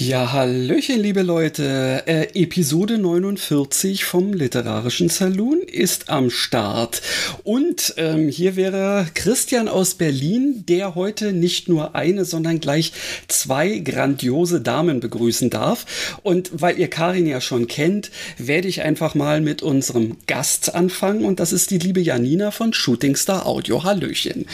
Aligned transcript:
Ja, 0.00 0.32
Hallöchen, 0.32 0.98
liebe 0.98 1.20
Leute. 1.20 2.04
Äh, 2.06 2.28
Episode 2.32 2.96
49 2.96 4.04
vom 4.04 4.32
Literarischen 4.32 5.10
Saloon 5.10 5.60
ist 5.60 6.08
am 6.08 6.30
Start. 6.30 7.02
Und 7.44 7.92
ähm, 7.98 8.30
hier 8.30 8.56
wäre 8.56 9.06
Christian 9.12 9.68
aus 9.68 9.96
Berlin, 9.96 10.64
der 10.66 10.94
heute 10.94 11.34
nicht 11.34 11.68
nur 11.68 11.94
eine, 11.94 12.24
sondern 12.24 12.60
gleich 12.60 12.94
zwei 13.28 13.76
grandiose 13.80 14.62
Damen 14.62 15.00
begrüßen 15.00 15.50
darf. 15.50 16.18
Und 16.22 16.50
weil 16.62 16.78
ihr 16.78 16.88
Karin 16.88 17.26
ja 17.26 17.42
schon 17.42 17.66
kennt, 17.66 18.10
werde 18.38 18.68
ich 18.68 18.80
einfach 18.80 19.14
mal 19.14 19.42
mit 19.42 19.62
unserem 19.62 20.16
Gast 20.26 20.74
anfangen. 20.74 21.26
Und 21.26 21.40
das 21.40 21.52
ist 21.52 21.70
die 21.70 21.78
liebe 21.78 22.00
Janina 22.00 22.52
von 22.52 22.72
Shooting 22.72 23.16
Star 23.16 23.44
Audio. 23.44 23.84
Hallöchen. 23.84 24.46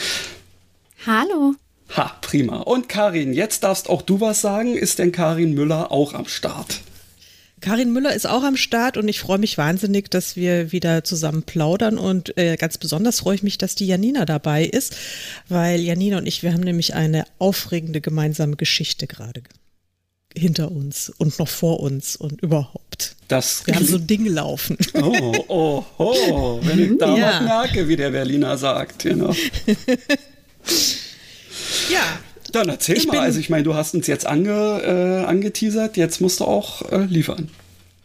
Hallo. 1.05 1.55
Ha, 1.95 2.17
prima. 2.21 2.57
Und 2.57 2.89
Karin, 2.89 3.33
jetzt 3.33 3.63
darfst 3.63 3.89
auch 3.89 4.01
du 4.01 4.19
was 4.19 4.41
sagen. 4.41 4.75
Ist 4.75 4.99
denn 4.99 5.11
Karin 5.11 5.53
Müller 5.53 5.91
auch 5.91 6.13
am 6.13 6.27
Start? 6.27 6.81
Karin 7.59 7.91
Müller 7.91 8.13
ist 8.13 8.27
auch 8.27 8.43
am 8.43 8.55
Start 8.55 8.97
und 8.97 9.07
ich 9.07 9.19
freue 9.19 9.39
mich 9.39 9.57
wahnsinnig, 9.57 10.11
dass 10.11 10.35
wir 10.35 10.71
wieder 10.71 11.03
zusammen 11.03 11.41
plaudern 11.41 11.97
und 11.97 12.37
äh, 12.37 12.55
ganz 12.55 12.77
besonders 12.77 13.21
freue 13.21 13.35
ich 13.35 13.43
mich, 13.43 13.57
dass 13.57 13.73
die 13.73 13.87
Janina 13.87 14.25
dabei 14.25 14.63
ist, 14.63 14.95
weil 15.49 15.79
Janina 15.79 16.19
und 16.19 16.27
ich, 16.27 16.43
wir 16.43 16.53
haben 16.53 16.61
nämlich 16.61 16.93
eine 16.93 17.25
aufregende 17.39 17.99
gemeinsame 17.99 18.57
Geschichte 18.57 19.07
gerade 19.07 19.41
hinter 20.35 20.71
uns 20.71 21.11
und 21.17 21.39
noch 21.39 21.47
vor 21.47 21.79
uns 21.79 22.15
und 22.15 22.43
überhaupt. 22.43 23.15
Das 23.27 23.65
wir 23.65 23.75
haben 23.75 23.85
so 23.85 23.97
Dinge 23.97 24.29
laufen. 24.29 24.77
Oh, 24.93 25.45
oh, 25.47 25.83
oh, 25.97 26.59
wenn 26.61 26.93
ich 26.93 26.97
da 26.99 27.17
ja. 27.17 27.41
merke, 27.41 27.87
wie 27.87 27.95
der 27.95 28.11
Berliner 28.11 28.55
sagt, 28.57 28.99
genau. 28.99 29.33
Ja. 31.89 32.19
Dann 32.51 32.69
erzähl 32.69 32.97
ich 32.97 33.07
mal. 33.07 33.19
Also 33.19 33.39
ich 33.39 33.49
meine, 33.49 33.63
du 33.63 33.73
hast 33.73 33.93
uns 33.93 34.07
jetzt 34.07 34.25
ange, 34.25 34.81
äh, 34.81 35.25
angeteasert, 35.25 35.97
jetzt 35.97 36.21
musst 36.21 36.39
du 36.39 36.45
auch 36.45 36.89
äh, 36.91 37.05
liefern. 37.05 37.49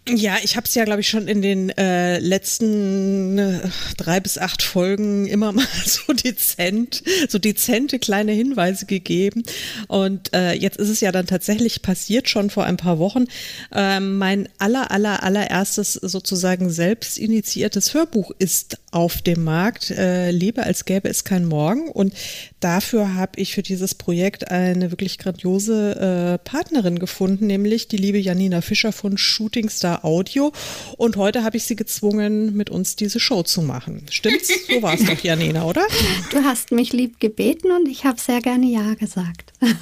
Ja, 0.08 0.38
ich 0.42 0.56
habe 0.56 0.66
es 0.66 0.74
ja, 0.74 0.84
glaube 0.84 1.00
ich, 1.00 1.08
schon 1.08 1.28
in 1.28 1.42
den 1.42 1.70
äh, 1.70 2.18
letzten 2.18 3.38
äh, 3.38 3.60
drei 3.96 4.18
bis 4.18 4.36
acht 4.36 4.60
Folgen 4.60 5.26
immer 5.26 5.52
mal 5.52 5.64
so 5.86 6.12
dezent, 6.12 7.04
so 7.28 7.38
dezente 7.38 8.00
kleine 8.00 8.32
Hinweise 8.32 8.86
gegeben. 8.86 9.44
Und 9.86 10.34
äh, 10.34 10.54
jetzt 10.54 10.78
ist 10.78 10.88
es 10.88 11.00
ja 11.00 11.12
dann 11.12 11.28
tatsächlich 11.28 11.82
passiert, 11.82 12.28
schon 12.28 12.50
vor 12.50 12.64
ein 12.64 12.78
paar 12.78 12.98
Wochen. 12.98 13.26
Ähm, 13.72 14.18
mein 14.18 14.48
aller, 14.58 14.90
aller, 14.90 15.22
allererstes 15.22 15.92
sozusagen 15.92 16.68
selbst 16.70 17.16
initiiertes 17.16 17.94
Hörbuch 17.94 18.32
ist 18.40 18.78
auf 18.92 19.22
dem 19.22 19.42
Markt. 19.42 19.90
Äh, 19.90 20.30
Lebe 20.30 20.62
als 20.62 20.84
gäbe 20.84 21.08
es 21.08 21.24
kein 21.24 21.44
Morgen. 21.44 21.88
Und 21.88 22.14
dafür 22.60 23.14
habe 23.14 23.40
ich 23.40 23.54
für 23.54 23.62
dieses 23.62 23.94
Projekt 23.94 24.50
eine 24.50 24.90
wirklich 24.92 25.18
grandiose 25.18 26.38
äh, 26.38 26.38
Partnerin 26.48 26.98
gefunden, 26.98 27.46
nämlich 27.46 27.88
die 27.88 27.96
liebe 27.96 28.18
Janina 28.18 28.60
Fischer 28.60 28.92
von 28.92 29.18
Shooting 29.18 29.68
Star 29.68 30.04
Audio. 30.04 30.52
Und 30.96 31.16
heute 31.16 31.42
habe 31.42 31.56
ich 31.56 31.64
sie 31.64 31.76
gezwungen, 31.76 32.54
mit 32.54 32.70
uns 32.70 32.94
diese 32.94 33.18
Show 33.18 33.42
zu 33.42 33.62
machen. 33.62 34.06
Stimmt's? 34.10 34.50
So 34.68 34.82
war 34.82 34.94
es 34.94 35.04
doch, 35.04 35.18
Janina, 35.18 35.64
oder? 35.64 35.82
Du 36.30 36.38
hast 36.44 36.70
mich 36.70 36.92
lieb 36.92 37.18
gebeten 37.18 37.72
und 37.72 37.88
ich 37.88 38.04
habe 38.04 38.20
sehr 38.20 38.40
gerne 38.40 38.66
Ja 38.66 38.94
gesagt. 38.94 39.52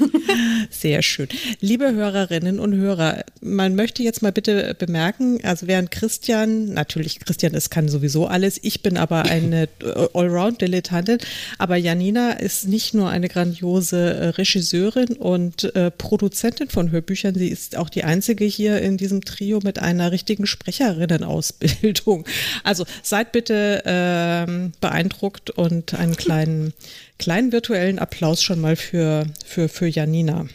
Sehr 0.70 1.02
schön. 1.02 1.28
Liebe 1.60 1.92
Hörerinnen 1.92 2.60
und 2.60 2.74
Hörer, 2.74 3.24
man 3.40 3.74
möchte 3.74 4.02
jetzt 4.02 4.22
mal 4.22 4.32
bitte 4.32 4.74
bemerken, 4.78 5.40
also 5.42 5.66
während 5.66 5.90
Christian, 5.90 6.72
natürlich 6.74 7.20
Christian, 7.20 7.54
es 7.54 7.70
kann 7.70 7.88
sowieso 7.88 8.26
alles, 8.26 8.58
ich 8.62 8.82
bin 8.82 8.96
aber 9.00 9.22
eine 9.24 9.68
Allround-Dilettantin, 10.14 11.18
aber 11.58 11.76
Janina 11.76 12.32
ist 12.32 12.68
nicht 12.68 12.94
nur 12.94 13.10
eine 13.10 13.28
grandiose 13.28 14.14
äh, 14.14 14.26
Regisseurin 14.28 15.16
und 15.16 15.74
äh, 15.74 15.90
Produzentin 15.90 16.68
von 16.68 16.90
Hörbüchern, 16.90 17.34
sie 17.34 17.48
ist 17.48 17.76
auch 17.76 17.88
die 17.88 18.04
einzige 18.04 18.44
hier 18.44 18.80
in 18.80 18.96
diesem 18.96 19.24
Trio 19.24 19.60
mit 19.62 19.78
einer 19.78 20.12
richtigen 20.12 20.46
Sprecherinnenausbildung. 20.46 22.26
Also 22.62 22.84
seid 23.02 23.32
bitte 23.32 23.82
ähm, 23.86 24.72
beeindruckt 24.80 25.50
und 25.50 25.94
einen 25.94 26.16
kleinen 26.16 26.72
kleinen 27.20 27.52
virtuellen 27.52 27.98
Applaus 27.98 28.42
schon 28.42 28.60
mal 28.60 28.74
für, 28.74 29.26
für, 29.44 29.68
für 29.68 29.86
Janina. 29.86 30.46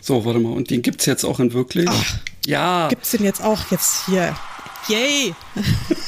So, 0.00 0.24
warte 0.24 0.40
mal, 0.40 0.52
und 0.52 0.70
den 0.70 0.82
gibt 0.82 1.00
es 1.00 1.06
jetzt 1.06 1.24
auch 1.24 1.38
in 1.38 1.52
wirklich? 1.52 1.88
Ach, 1.88 2.18
ja. 2.46 2.88
Gibt 2.88 3.04
es 3.04 3.10
den 3.10 3.24
jetzt 3.24 3.42
auch 3.42 3.70
jetzt 3.70 4.06
hier? 4.06 4.34
Yay! 4.88 5.34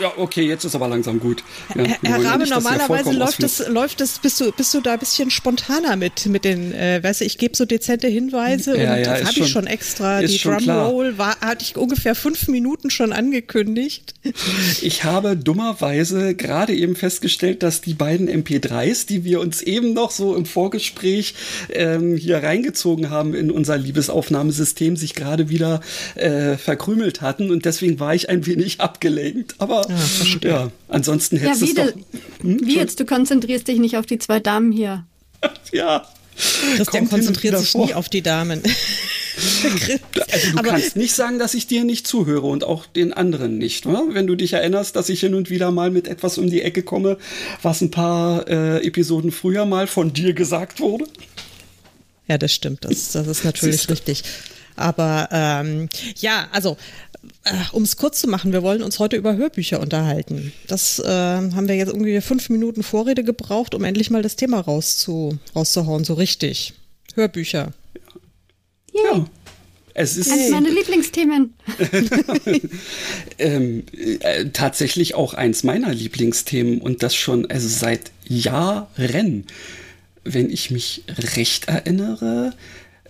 Ja, 0.00 0.08
ja, 0.08 0.12
okay, 0.16 0.42
jetzt 0.42 0.64
ist 0.64 0.74
aber 0.74 0.88
langsam 0.88 1.20
gut. 1.20 1.42
Ja, 1.74 1.84
Herr 2.02 2.24
Rabe, 2.24 2.46
normalerweise 2.46 3.12
läuft 3.12 3.42
es, 3.42 3.66
läuft 3.68 4.00
es, 4.00 4.18
bist 4.18 4.40
du, 4.40 4.52
bist 4.52 4.72
du 4.74 4.80
da 4.80 4.94
ein 4.94 4.98
bisschen 4.98 5.30
spontaner 5.30 5.96
mit, 5.96 6.26
mit 6.26 6.44
den, 6.44 6.72
äh, 6.72 7.02
weißt 7.02 7.20
du, 7.20 7.24
ich 7.24 7.38
gebe 7.38 7.56
so 7.56 7.64
dezente 7.64 8.06
Hinweise 8.08 8.76
ja, 8.76 8.94
und 8.94 9.00
ja, 9.00 9.18
das 9.18 9.28
habe 9.28 9.40
ich 9.40 9.48
schon 9.48 9.66
extra. 9.66 10.20
Die 10.20 10.38
Drumroll 10.38 11.18
war, 11.18 11.40
hatte 11.40 11.64
ich 11.64 11.76
ungefähr 11.76 12.14
fünf 12.14 12.48
Minuten 12.48 12.90
schon 12.90 13.12
angekündigt. 13.12 14.14
Ich 14.82 15.04
habe 15.04 15.36
dummerweise 15.36 16.34
gerade 16.34 16.74
eben 16.74 16.94
festgestellt, 16.94 17.62
dass 17.62 17.80
die 17.80 17.94
beiden 17.94 18.28
MP3s, 18.28 19.06
die 19.06 19.24
wir 19.24 19.40
uns 19.40 19.62
eben 19.62 19.92
noch 19.92 20.10
so 20.10 20.34
im 20.36 20.46
Vorgespräch 20.46 21.34
ähm, 21.70 22.16
hier 22.16 22.42
reingezogen 22.42 23.10
haben 23.10 23.34
in 23.34 23.50
unser 23.50 23.76
Liebesaufnahmesystem, 23.76 24.96
sich 24.96 25.14
gerade 25.14 25.48
wieder 25.48 25.80
äh, 26.14 26.56
verkrümelt 26.56 27.20
hatten 27.20 27.50
und 27.50 27.64
deswegen 27.64 28.00
war 28.00 28.14
ich 28.14 28.28
ein 28.28 28.46
wenig 28.46 28.80
abgelenkt. 28.80 29.54
Aber 29.58 29.87
aber 29.94 30.48
ja, 30.48 30.50
ja 30.50 30.72
ansonsten 30.88 31.36
hättest 31.38 31.76
ja, 31.76 31.84
du 31.84 31.90
es 31.90 31.94
doch. 31.94 32.42
Hm, 32.42 32.60
wie 32.62 32.76
jetzt? 32.76 33.00
Du 33.00 33.04
konzentrierst 33.04 33.68
dich 33.68 33.78
nicht 33.78 33.96
auf 33.96 34.06
die 34.06 34.18
zwei 34.18 34.40
Damen 34.40 34.72
hier. 34.72 35.04
ja. 35.72 36.06
Christian 36.76 37.08
konzentriert 37.08 37.58
sich 37.58 37.74
nie 37.74 37.94
auf 37.94 38.08
die 38.08 38.22
Damen. 38.22 38.62
also 40.32 40.50
du 40.52 40.58
aber 40.58 40.68
kannst 40.68 40.96
nicht 40.96 41.14
sagen, 41.14 41.38
dass 41.38 41.54
ich 41.54 41.66
dir 41.66 41.84
nicht 41.84 42.06
zuhöre 42.06 42.46
und 42.46 42.64
auch 42.64 42.86
den 42.86 43.12
anderen 43.12 43.58
nicht. 43.58 43.86
Oder? 43.86 44.04
Wenn 44.10 44.26
du 44.26 44.36
dich 44.36 44.52
erinnerst, 44.52 44.94
dass 44.94 45.08
ich 45.08 45.20
hin 45.20 45.34
und 45.34 45.50
wieder 45.50 45.72
mal 45.72 45.90
mit 45.90 46.06
etwas 46.06 46.38
um 46.38 46.48
die 46.48 46.62
Ecke 46.62 46.82
komme, 46.82 47.18
was 47.62 47.80
ein 47.80 47.90
paar 47.90 48.46
äh, 48.48 48.86
Episoden 48.86 49.32
früher 49.32 49.64
mal 49.64 49.86
von 49.86 50.12
dir 50.12 50.32
gesagt 50.32 50.80
wurde. 50.80 51.06
Ja, 52.28 52.38
das 52.38 52.52
stimmt. 52.52 52.84
Das, 52.84 53.12
das 53.12 53.26
ist 53.26 53.44
natürlich 53.44 53.88
richtig. 53.88 54.22
Aber 54.76 55.28
ähm, 55.32 55.88
ja, 56.18 56.46
also 56.52 56.76
um 57.72 57.82
es 57.82 57.96
kurz 57.96 58.20
zu 58.20 58.28
machen, 58.28 58.52
wir 58.52 58.62
wollen 58.62 58.82
uns 58.82 58.98
heute 58.98 59.16
über 59.16 59.36
Hörbücher 59.36 59.80
unterhalten. 59.80 60.52
Das 60.66 60.98
äh, 60.98 61.06
haben 61.08 61.68
wir 61.68 61.76
jetzt 61.76 61.88
irgendwie 61.88 62.20
fünf 62.20 62.48
Minuten 62.50 62.82
Vorrede 62.82 63.24
gebraucht, 63.24 63.74
um 63.74 63.84
endlich 63.84 64.10
mal 64.10 64.22
das 64.22 64.36
Thema 64.36 64.60
rauszu, 64.60 65.38
rauszuhauen, 65.54 66.04
so 66.04 66.14
richtig. 66.14 66.74
Hörbücher. 67.14 67.72
Ja. 68.92 69.02
ja. 69.02 69.26
Es 69.94 70.16
ist 70.16 70.30
eines 70.30 70.50
meiner 70.50 70.70
Lieblingsthemen. 70.70 71.54
ähm, 73.38 73.82
äh, 74.20 74.44
tatsächlich 74.52 75.16
auch 75.16 75.34
eins 75.34 75.64
meiner 75.64 75.92
Lieblingsthemen 75.92 76.80
und 76.80 77.02
das 77.02 77.16
schon 77.16 77.50
also 77.50 77.68
seit 77.68 78.12
Jahren. 78.24 79.44
Wenn 80.22 80.50
ich 80.50 80.70
mich 80.70 81.02
recht 81.34 81.66
erinnere, 81.66 82.52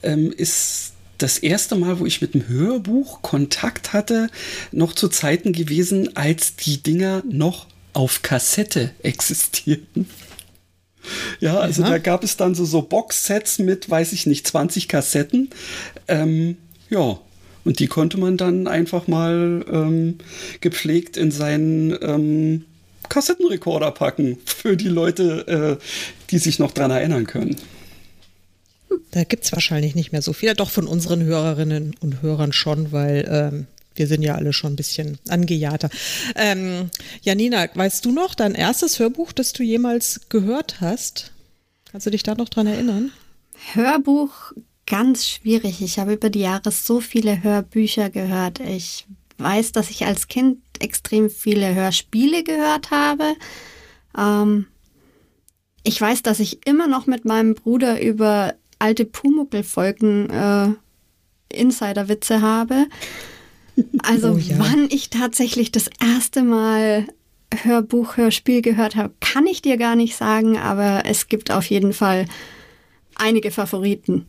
ähm, 0.02 0.32
ist 0.32 0.92
das 1.18 1.38
erste 1.38 1.74
Mal, 1.74 1.98
wo 1.98 2.06
ich 2.06 2.20
mit 2.20 2.34
dem 2.34 2.48
Hörbuch 2.48 3.22
Kontakt 3.22 3.92
hatte, 3.92 4.30
noch 4.72 4.92
zu 4.92 5.08
Zeiten 5.08 5.52
gewesen, 5.52 6.16
als 6.16 6.56
die 6.56 6.82
Dinger 6.82 7.22
noch 7.28 7.66
auf 7.92 8.22
Kassette 8.22 8.90
existierten. 9.02 10.08
Ja, 11.40 11.58
also 11.58 11.82
ja. 11.82 11.90
da 11.90 11.98
gab 11.98 12.22
es 12.22 12.36
dann 12.36 12.54
so, 12.54 12.64
so 12.64 12.82
Boxsets 12.82 13.58
mit, 13.58 13.88
weiß 13.88 14.12
ich 14.12 14.26
nicht, 14.26 14.46
20 14.46 14.88
Kassetten. 14.88 15.50
Ähm, 16.06 16.56
ja, 16.90 17.18
und 17.64 17.78
die 17.80 17.86
konnte 17.86 18.18
man 18.18 18.36
dann 18.36 18.66
einfach 18.66 19.08
mal 19.08 19.64
ähm, 19.70 20.18
gepflegt 20.60 21.16
in 21.16 21.30
seinen 21.30 21.96
ähm, 22.02 22.64
Kassettenrekorder 23.08 23.90
packen 23.90 24.38
für 24.44 24.76
die 24.76 24.88
Leute, 24.88 25.78
äh, 25.80 25.84
die 26.30 26.38
sich 26.38 26.58
noch 26.58 26.72
dran 26.72 26.90
erinnern 26.90 27.26
können. 27.26 27.56
Da 29.10 29.24
gibt 29.24 29.44
es 29.44 29.52
wahrscheinlich 29.52 29.94
nicht 29.94 30.12
mehr 30.12 30.22
so 30.22 30.32
viele, 30.32 30.54
doch 30.54 30.70
von 30.70 30.86
unseren 30.86 31.22
Hörerinnen 31.22 31.94
und 32.00 32.22
Hörern 32.22 32.52
schon, 32.52 32.92
weil 32.92 33.26
ähm, 33.30 33.66
wir 33.94 34.06
sind 34.06 34.22
ja 34.22 34.34
alle 34.34 34.52
schon 34.52 34.74
ein 34.74 34.76
bisschen 34.76 35.18
angejahrter. 35.28 35.90
Ähm, 36.36 36.90
Janina, 37.22 37.68
weißt 37.74 38.04
du 38.04 38.12
noch 38.12 38.34
dein 38.34 38.54
erstes 38.54 38.98
Hörbuch, 38.98 39.32
das 39.32 39.52
du 39.52 39.62
jemals 39.62 40.20
gehört 40.28 40.80
hast? 40.80 41.32
Kannst 41.90 42.06
du 42.06 42.10
dich 42.10 42.22
da 42.22 42.34
noch 42.34 42.48
dran 42.48 42.66
erinnern? 42.66 43.12
Hörbuch 43.72 44.52
ganz 44.86 45.26
schwierig. 45.26 45.82
Ich 45.82 45.98
habe 45.98 46.14
über 46.14 46.30
die 46.30 46.40
Jahre 46.40 46.70
so 46.70 47.00
viele 47.00 47.42
Hörbücher 47.42 48.10
gehört. 48.10 48.60
Ich 48.60 49.06
weiß, 49.38 49.72
dass 49.72 49.90
ich 49.90 50.04
als 50.06 50.28
Kind 50.28 50.58
extrem 50.80 51.30
viele 51.30 51.74
Hörspiele 51.74 52.44
gehört 52.44 52.90
habe. 52.90 53.34
Ähm, 54.16 54.66
ich 55.82 56.00
weiß, 56.00 56.22
dass 56.22 56.40
ich 56.40 56.66
immer 56.66 56.86
noch 56.86 57.06
mit 57.06 57.24
meinem 57.24 57.54
Bruder 57.54 58.00
über 58.00 58.54
alte 58.78 59.04
Pumuckel-Folgen 59.04 60.30
äh, 60.30 60.68
Insider-Witze 61.52 62.42
habe. 62.42 62.86
Also 64.02 64.32
oh, 64.32 64.36
ja. 64.36 64.58
wann 64.58 64.88
ich 64.90 65.10
tatsächlich 65.10 65.72
das 65.72 65.90
erste 66.00 66.42
Mal 66.42 67.06
Hörbuch, 67.62 68.16
Hörspiel 68.16 68.62
gehört 68.62 68.96
habe, 68.96 69.14
kann 69.20 69.46
ich 69.46 69.62
dir 69.62 69.76
gar 69.76 69.96
nicht 69.96 70.16
sagen, 70.16 70.58
aber 70.58 71.04
es 71.06 71.28
gibt 71.28 71.50
auf 71.50 71.64
jeden 71.66 71.92
Fall 71.92 72.26
einige 73.14 73.50
Favoriten. 73.50 74.26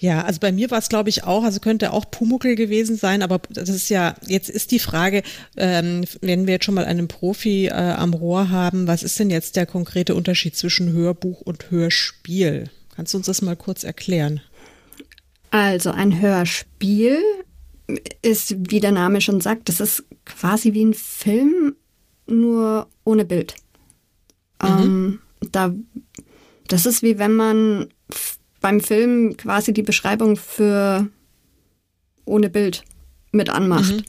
Ja, 0.00 0.22
also 0.22 0.40
bei 0.40 0.50
mir 0.50 0.70
war 0.70 0.78
es, 0.78 0.88
glaube 0.88 1.10
ich, 1.10 1.24
auch, 1.24 1.44
also 1.44 1.60
könnte 1.60 1.92
auch 1.92 2.10
Pumuckel 2.10 2.54
gewesen 2.54 2.96
sein, 2.96 3.22
aber 3.22 3.42
das 3.50 3.68
ist 3.68 3.90
ja, 3.90 4.14
jetzt 4.26 4.48
ist 4.48 4.70
die 4.70 4.78
Frage, 4.78 5.22
ähm, 5.58 6.04
wenn 6.22 6.46
wir 6.46 6.54
jetzt 6.54 6.64
schon 6.64 6.74
mal 6.74 6.86
einen 6.86 7.06
Profi 7.06 7.66
äh, 7.66 7.72
am 7.72 8.14
Rohr 8.14 8.48
haben, 8.48 8.86
was 8.86 9.02
ist 9.02 9.18
denn 9.18 9.28
jetzt 9.28 9.56
der 9.56 9.66
konkrete 9.66 10.14
Unterschied 10.14 10.56
zwischen 10.56 10.90
Hörbuch 10.90 11.42
und 11.42 11.70
Hörspiel? 11.70 12.70
Kannst 13.00 13.14
du 13.14 13.16
uns 13.16 13.28
das 13.28 13.40
mal 13.40 13.56
kurz 13.56 13.82
erklären? 13.82 14.42
Also 15.50 15.90
ein 15.90 16.20
Hörspiel 16.20 17.18
ist, 18.20 18.56
wie 18.70 18.78
der 18.78 18.92
Name 18.92 19.22
schon 19.22 19.40
sagt, 19.40 19.70
das 19.70 19.80
ist 19.80 20.04
quasi 20.26 20.74
wie 20.74 20.84
ein 20.84 20.92
Film, 20.92 21.76
nur 22.26 22.88
ohne 23.04 23.24
Bild. 23.24 23.54
Mhm. 24.62 24.68
Ähm, 24.68 25.18
da, 25.50 25.74
das 26.68 26.84
ist 26.84 27.02
wie 27.02 27.18
wenn 27.18 27.32
man 27.32 27.88
beim 28.60 28.80
Film 28.80 29.34
quasi 29.38 29.72
die 29.72 29.82
Beschreibung 29.82 30.36
für 30.36 31.08
ohne 32.26 32.50
Bild 32.50 32.84
mit 33.32 33.48
anmacht. 33.48 34.04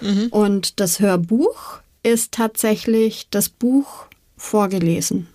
Mhm. 0.00 0.08
Mhm. 0.08 0.26
Und 0.28 0.80
das 0.80 0.98
Hörbuch 0.98 1.80
ist 2.02 2.32
tatsächlich 2.32 3.28
das 3.28 3.50
Buch 3.50 4.06
vorgelesen. 4.38 5.28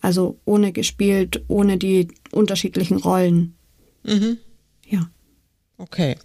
Also 0.00 0.38
ohne 0.44 0.72
gespielt, 0.72 1.42
ohne 1.48 1.76
die 1.78 2.08
unterschiedlichen 2.30 2.98
Rollen. 2.98 3.54
Mhm. 4.04 4.38
Ja. 4.86 5.10
Okay. 5.76 6.16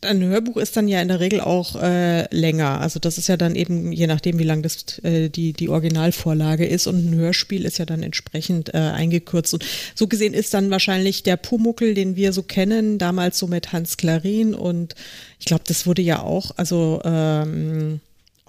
Ein 0.00 0.22
Hörbuch 0.22 0.58
ist 0.58 0.76
dann 0.76 0.86
ja 0.86 1.02
in 1.02 1.08
der 1.08 1.18
Regel 1.18 1.40
auch 1.40 1.74
äh, 1.74 2.32
länger. 2.32 2.80
Also 2.80 3.00
das 3.00 3.18
ist 3.18 3.26
ja 3.26 3.36
dann 3.36 3.56
eben, 3.56 3.90
je 3.90 4.06
nachdem, 4.06 4.38
wie 4.38 4.44
lang 4.44 4.62
das 4.62 5.00
äh, 5.00 5.28
die, 5.28 5.52
die 5.52 5.68
Originalvorlage 5.68 6.66
ist. 6.66 6.86
Und 6.86 7.04
ein 7.04 7.14
Hörspiel 7.16 7.64
ist 7.64 7.78
ja 7.78 7.84
dann 7.84 8.04
entsprechend 8.04 8.72
äh, 8.74 8.78
eingekürzt. 8.78 9.54
Und 9.54 9.64
so 9.96 10.06
gesehen 10.06 10.34
ist 10.34 10.54
dann 10.54 10.70
wahrscheinlich 10.70 11.24
der 11.24 11.36
Pumuckel, 11.36 11.94
den 11.94 12.14
wir 12.14 12.32
so 12.32 12.44
kennen, 12.44 12.98
damals 12.98 13.40
so 13.40 13.48
mit 13.48 13.72
Hans 13.72 13.96
Klarin. 13.96 14.54
Und 14.54 14.94
ich 15.40 15.46
glaube, 15.46 15.64
das 15.66 15.84
wurde 15.84 16.02
ja 16.02 16.22
auch, 16.22 16.52
also 16.56 17.00
ähm, 17.04 17.98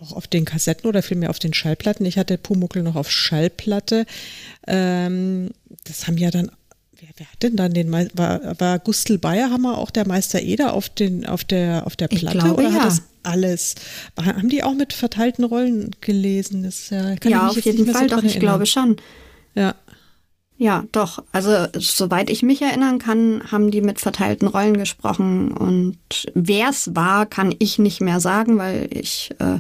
auch 0.02 0.14
auf 0.14 0.28
den 0.28 0.46
Kassetten 0.46 0.88
oder 0.88 1.02
vielmehr 1.02 1.30
auf 1.30 1.40
den 1.40 1.54
Schallplatten. 1.54 2.06
Ich 2.06 2.18
hatte 2.18 2.38
Pumuckel 2.38 2.84
noch 2.84 2.96
auf 2.96 3.12
Schallplatte. 3.12 4.06
Ähm, 4.68 5.52
das 5.86 6.08
haben 6.08 6.18
ja 6.18 6.32
dann 6.32 6.52
wer, 7.00 7.10
wer 7.18 7.28
hat 7.32 7.44
denn 7.44 7.56
dann 7.56 7.74
den 7.74 7.92
war, 7.92 8.10
war 8.60 8.80
Gustl 8.80 9.18
Bayerhammer 9.18 9.78
auch 9.78 9.92
der 9.92 10.08
Meister 10.08 10.42
Eder 10.42 10.74
auf 10.74 10.90
den 10.90 11.26
auf 11.26 11.44
der 11.44 11.86
auf 11.86 11.96
der 11.96 12.08
Platte 12.08 12.38
ich 12.38 12.44
glaube, 12.44 12.62
oder 12.62 12.70
ja. 12.70 12.76
hat 12.76 12.86
das 12.86 13.02
alles 13.24 13.76
haben 14.18 14.50
die 14.50 14.64
auch 14.64 14.74
mit 14.74 14.94
verteilten 14.94 15.44
Rollen 15.44 15.92
gelesen? 16.02 16.64
Das 16.64 16.90
ja, 16.90 17.16
ja 17.24 17.48
auf 17.48 17.60
jeden 17.60 17.86
Fall, 17.86 18.10
so 18.10 18.16
doch 18.16 18.24
ich 18.24 18.40
glaube 18.40 18.66
schon. 18.66 18.98
Ja. 19.56 19.76
Ja, 20.62 20.84
doch. 20.92 21.24
Also 21.32 21.68
soweit 21.74 22.30
ich 22.30 22.44
mich 22.44 22.62
erinnern 22.62 23.00
kann, 23.00 23.42
haben 23.50 23.72
die 23.72 23.82
mit 23.82 24.02
verteilten 24.02 24.46
Rollen 24.46 24.76
gesprochen 24.76 25.54
und 25.54 25.98
wer 26.34 26.68
es 26.68 26.94
war, 26.98 27.26
kann 27.26 27.56
ich 27.60 27.80
nicht 27.80 28.02
mehr 28.02 28.20
sagen, 28.20 28.58
weil 28.58 28.90
ich 28.92 29.32
äh, 29.40 29.58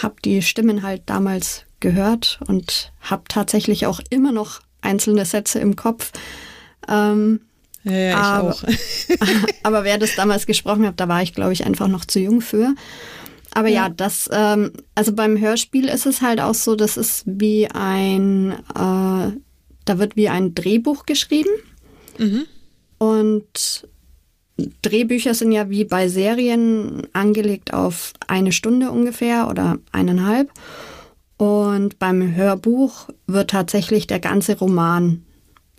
habe 0.00 0.14
die 0.24 0.40
Stimmen 0.40 0.84
halt 0.84 1.02
damals 1.06 1.64
gehört 1.80 2.38
und 2.46 2.92
habe 3.00 3.24
tatsächlich 3.26 3.86
auch 3.86 4.00
immer 4.08 4.30
noch 4.30 4.60
einzelne 4.82 5.24
Sätze 5.24 5.58
im 5.58 5.74
Kopf. 5.74 6.12
Ähm, 6.88 7.40
ja, 7.82 7.92
ja, 7.92 8.10
ich 8.10 8.16
aber, 8.16 8.50
auch. 8.50 8.62
aber 9.64 9.82
wer 9.82 9.98
das 9.98 10.14
damals 10.14 10.46
gesprochen 10.46 10.86
hat, 10.86 11.00
da 11.00 11.08
war 11.08 11.22
ich, 11.22 11.34
glaube 11.34 11.52
ich, 11.52 11.66
einfach 11.66 11.88
noch 11.88 12.04
zu 12.04 12.20
jung 12.20 12.40
für. 12.40 12.76
Aber 13.50 13.66
ja, 13.66 13.86
ja 13.86 13.88
das, 13.88 14.30
ähm, 14.32 14.70
also 14.94 15.12
beim 15.12 15.40
Hörspiel 15.40 15.88
ist 15.88 16.06
es 16.06 16.22
halt 16.22 16.40
auch 16.40 16.54
so, 16.54 16.76
das 16.76 16.96
ist 16.96 17.24
wie 17.26 17.66
ein, 17.68 18.52
äh, 18.76 19.32
da 19.84 19.98
wird 19.98 20.16
wie 20.16 20.28
ein 20.28 20.54
Drehbuch 20.54 21.06
geschrieben. 21.06 21.50
Mhm. 22.18 22.46
Und 22.98 23.88
Drehbücher 24.82 25.34
sind 25.34 25.52
ja 25.52 25.68
wie 25.68 25.84
bei 25.84 26.08
Serien 26.08 27.06
angelegt 27.12 27.74
auf 27.74 28.12
eine 28.26 28.52
Stunde 28.52 28.90
ungefähr 28.90 29.48
oder 29.48 29.78
eineinhalb. 29.92 30.50
Und 31.36 31.98
beim 31.98 32.34
Hörbuch 32.34 33.08
wird 33.26 33.50
tatsächlich 33.50 34.06
der 34.06 34.20
ganze 34.20 34.56
Roman 34.58 35.24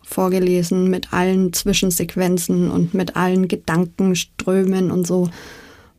vorgelesen 0.04 0.90
mit 0.90 1.14
allen 1.14 1.54
Zwischensequenzen 1.54 2.70
und 2.70 2.94
mit 2.94 3.16
allen 3.16 3.48
Gedankenströmen 3.48 4.92
und 4.92 5.08
so. 5.08 5.30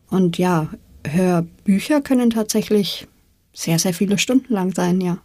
Und 0.09 0.39
ja, 0.39 0.69
Hörbücher 1.07 2.01
können 2.03 2.31
tatsächlich 2.31 3.09
sehr, 3.53 3.79
sehr 3.79 3.95
viele 3.95 4.19
Stunden 4.19 4.53
lang 4.53 4.75
sein, 4.75 5.01
ja. 5.01 5.19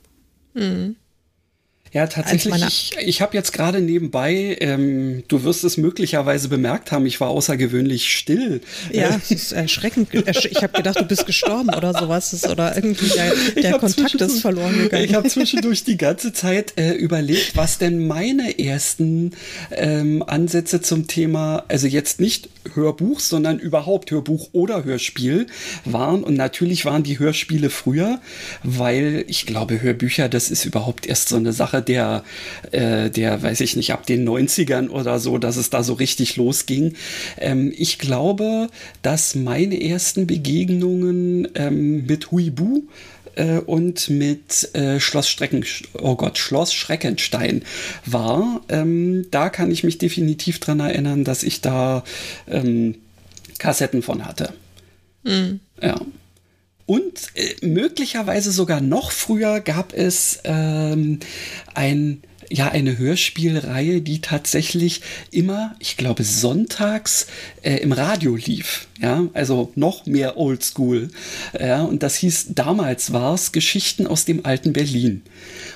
Mhm. 0.54 0.96
Ja, 1.94 2.08
tatsächlich. 2.08 2.94
Ich, 2.98 3.08
ich 3.08 3.22
habe 3.22 3.36
jetzt 3.36 3.52
gerade 3.52 3.82
nebenbei, 3.82 4.56
ähm, 4.62 5.24
du 5.28 5.44
wirst 5.44 5.66
es 5.66 5.76
möglicherweise 5.76 6.48
bemerkt 6.48 6.94
haben, 6.94 7.06
ich 7.06 7.20
war 7.20 7.28
außergewöhnlich 7.30 8.16
still. 8.16 8.62
Ja, 8.94 9.10
das 9.10 9.30
ist 9.30 9.52
erschreckend. 9.52 10.08
Ich 10.14 10.64
habe 10.64 10.72
gedacht, 10.72 11.02
du 11.02 11.04
bist 11.04 11.26
gestorben 11.26 11.70
oder 11.74 11.94
sowas. 11.94 12.48
Oder 12.50 12.78
irgendwie 12.78 13.10
der, 13.10 13.34
der 13.62 13.78
Kontakt 13.78 14.16
ist 14.16 14.42
verloren 14.42 14.78
gegangen. 14.78 15.04
Ich 15.04 15.14
habe 15.14 15.28
zwischendurch 15.28 15.84
die 15.84 15.98
ganze 15.98 16.32
Zeit 16.32 16.78
äh, 16.78 16.94
überlegt, 16.94 17.58
was 17.58 17.78
denn 17.78 18.08
meine 18.08 18.58
ersten 18.58 19.32
ähm, 19.72 20.24
Ansätze 20.26 20.82
zum 20.82 21.08
Thema, 21.08 21.66
also 21.68 21.88
jetzt 21.88 22.22
nicht 22.22 22.50
Hörbuch, 22.74 23.20
sondern 23.20 23.60
überhaupt 23.60 24.12
Hörbuch 24.12 24.50
oder 24.54 24.86
Hörspiel 24.86 25.48
waren. 25.84 26.24
Und 26.24 26.36
natürlich 26.36 26.86
waren 26.86 27.04
die 27.04 27.20
Hörspiele 27.20 27.70
früher, 27.70 28.22
weil 28.64 29.26
ich 29.28 29.46
glaube, 29.46 29.82
Hörbücher, 29.82 30.30
das 30.30 30.52
ist 30.52 30.64
überhaupt 30.64 31.06
erst 31.06 31.28
so 31.28 31.36
eine 31.36 31.52
Sache 31.52 31.81
der, 31.82 32.24
äh, 32.72 33.10
der, 33.10 33.42
weiß 33.42 33.62
ich 33.62 33.76
nicht, 33.76 33.92
ab 33.94 34.06
den 34.06 34.28
90ern 34.28 34.90
oder 34.90 35.20
so, 35.20 35.38
dass 35.38 35.58
es 35.58 35.70
da 35.70 35.84
so 35.84 35.94
richtig 35.94 36.36
losging. 36.38 36.94
Ähm, 37.38 37.74
ich 37.76 38.00
glaube, 38.00 38.70
dass 39.02 39.36
meine 39.36 39.82
ersten 39.82 40.28
Begegnungen 40.28 41.48
ähm, 41.56 42.06
mit 42.06 42.32
Huibu 42.32 42.84
äh, 43.36 43.58
und 43.60 44.10
mit 44.10 44.74
äh, 44.76 45.00
Schloss 45.00 45.30
Strecken, 45.30 45.66
oh 45.94 46.16
Gott, 46.16 46.38
Schloss 46.38 46.74
Schreckenstein 46.74 47.64
war. 48.06 48.62
Ähm, 48.70 49.28
da 49.32 49.50
kann 49.50 49.72
ich 49.72 49.84
mich 49.84 49.98
definitiv 49.98 50.60
dran 50.60 50.80
erinnern, 50.80 51.24
dass 51.24 51.44
ich 51.44 51.62
da 51.62 52.04
ähm, 52.48 52.96
Kassetten 53.58 54.02
von 54.02 54.26
hatte. 54.26 54.54
Mhm. 55.24 55.60
Ja. 55.82 56.00
Und 56.92 57.32
äh, 57.36 57.66
möglicherweise 57.66 58.52
sogar 58.52 58.82
noch 58.82 59.12
früher 59.12 59.62
gab 59.62 59.94
es 59.94 60.40
ähm, 60.44 61.20
ein 61.74 62.22
ja 62.50 62.68
eine 62.68 62.98
Hörspielreihe, 62.98 64.02
die 64.02 64.20
tatsächlich 64.20 65.00
immer, 65.32 65.74
ich 65.80 65.96
glaube, 65.96 66.26
sonntags 66.26 67.28
äh, 67.62 67.78
im 67.78 67.94
Radio 67.94 68.36
lief. 68.36 68.88
Ja, 69.00 69.24
also 69.32 69.72
noch 69.76 70.06
mehr 70.06 70.36
Oldschool. 70.36 71.12
Ja, 71.58 71.84
und 71.84 72.04
das 72.04 72.16
hieß, 72.16 72.48
damals 72.56 73.14
war 73.14 73.36
es 73.36 73.54
Geschichten 73.54 74.06
aus 74.06 74.26
dem 74.26 74.46
alten 74.46 74.74
Berlin. 74.74 75.22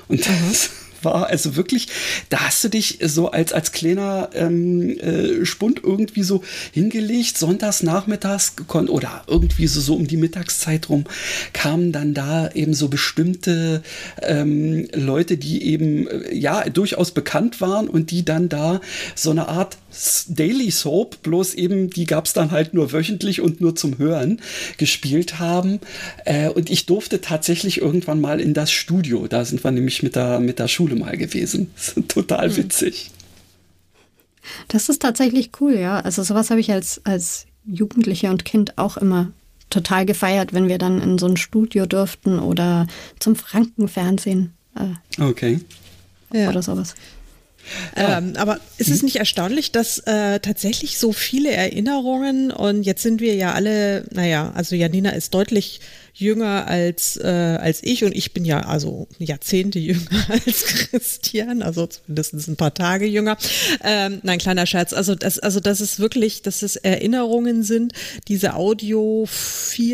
Und 0.09 0.27
das, 0.27 0.71
war. 1.05 1.27
Also 1.27 1.55
wirklich, 1.55 1.87
da 2.29 2.41
hast 2.41 2.63
du 2.63 2.69
dich 2.69 2.99
so 3.01 3.31
als, 3.31 3.53
als 3.53 3.71
kleiner 3.71 4.29
ähm, 4.33 4.97
äh, 4.99 5.45
Spund 5.45 5.81
irgendwie 5.83 6.23
so 6.23 6.43
hingelegt, 6.73 7.37
sonntags 7.37 7.83
nachmittags 7.83 8.53
oder 8.73 9.23
irgendwie 9.27 9.67
so, 9.67 9.79
so 9.79 9.95
um 9.95 10.07
die 10.07 10.17
Mittagszeit 10.17 10.89
rum 10.89 11.05
kamen 11.53 11.91
dann 11.91 12.13
da 12.13 12.49
eben 12.51 12.73
so 12.73 12.87
bestimmte 12.87 13.83
ähm, 14.21 14.87
Leute, 14.93 15.37
die 15.37 15.63
eben 15.63 16.07
äh, 16.07 16.35
ja 16.35 16.69
durchaus 16.69 17.11
bekannt 17.11 17.61
waren 17.61 17.87
und 17.87 18.11
die 18.11 18.25
dann 18.25 18.49
da 18.49 18.81
so 19.15 19.31
eine 19.31 19.47
Art 19.47 19.77
Daily 20.27 20.71
Soap, 20.71 21.21
bloß 21.23 21.53
eben 21.53 21.89
die 21.89 22.05
gab 22.05 22.25
es 22.25 22.33
dann 22.33 22.51
halt 22.51 22.73
nur 22.73 22.91
wöchentlich 22.91 23.41
und 23.41 23.61
nur 23.61 23.75
zum 23.75 23.97
Hören 23.97 24.41
gespielt 24.77 25.39
haben. 25.39 25.79
Äh, 26.25 26.49
und 26.49 26.69
ich 26.69 26.85
durfte 26.85 27.21
tatsächlich 27.21 27.81
irgendwann 27.81 28.19
mal 28.19 28.41
in 28.41 28.53
das 28.53 28.71
Studio. 28.71 29.27
Da 29.27 29.45
sind 29.45 29.63
wir 29.63 29.71
nämlich 29.71 30.03
mit 30.03 30.15
der, 30.15 30.39
mit 30.39 30.59
der 30.59 30.67
Schule 30.67 30.94
mal 30.95 31.17
gewesen. 31.17 31.71
Total 32.07 32.49
hm. 32.49 32.57
witzig. 32.57 33.11
Das 34.67 34.89
ist 34.89 35.01
tatsächlich 35.01 35.51
cool, 35.59 35.75
ja. 35.75 35.99
Also 35.99 36.23
sowas 36.23 36.49
habe 36.49 36.59
ich 36.59 36.71
als, 36.71 37.01
als 37.03 37.45
Jugendliche 37.65 38.29
und 38.29 38.45
Kind 38.45 38.77
auch 38.77 38.97
immer 38.97 39.31
total 39.69 40.05
gefeiert, 40.05 40.53
wenn 40.53 40.67
wir 40.67 40.77
dann 40.77 41.01
in 41.01 41.17
so 41.17 41.27
ein 41.27 41.37
Studio 41.37 41.85
durften 41.85 42.39
oder 42.39 42.87
zum 43.19 43.35
Frankenfernsehen. 43.35 44.53
Äh, 44.75 45.21
okay. 45.21 45.59
Ja. 46.31 46.49
Oder 46.49 46.61
sowas. 46.61 46.95
Ja. 47.97 48.19
Ähm, 48.19 48.33
aber 48.37 48.59
ist 48.77 48.89
es 48.89 48.99
hm? 48.99 49.05
nicht 49.05 49.15
erstaunlich, 49.15 49.71
dass 49.71 49.97
äh, 49.99 50.39
tatsächlich 50.39 50.99
so 50.99 51.13
viele 51.13 51.51
Erinnerungen 51.51 52.51
und 52.51 52.83
jetzt 52.83 53.01
sind 53.01 53.21
wir 53.21 53.35
ja 53.35 53.53
alle, 53.53 54.05
naja, 54.11 54.51
also 54.53 54.75
Janina 54.75 55.11
ist 55.11 55.33
deutlich 55.33 55.81
jünger 56.17 56.67
als, 56.67 57.17
äh, 57.17 57.27
als 57.27 57.83
ich 57.83 58.05
und 58.05 58.15
ich 58.15 58.33
bin 58.33 58.45
ja 58.45 58.61
also 58.61 59.09
Jahrzehnte 59.19 59.79
jünger 59.79 60.25
als 60.29 60.63
Christian, 60.63 61.61
also 61.61 61.87
zumindest 61.87 62.47
ein 62.47 62.55
paar 62.55 62.73
Tage 62.73 63.05
jünger. 63.05 63.37
Ähm, 63.83 64.21
nein, 64.23 64.39
kleiner 64.39 64.65
Scherz. 64.65 64.93
Also 64.93 65.13
das, 65.13 65.39
also 65.39 65.59
das 65.59 65.81
ist 65.81 65.99
wirklich, 65.99 66.41
dass 66.41 66.61
es 66.61 66.77
Erinnerungen 66.77 67.63
sind, 67.63 67.91
diese 68.29 68.53
audiophilen 68.55 69.85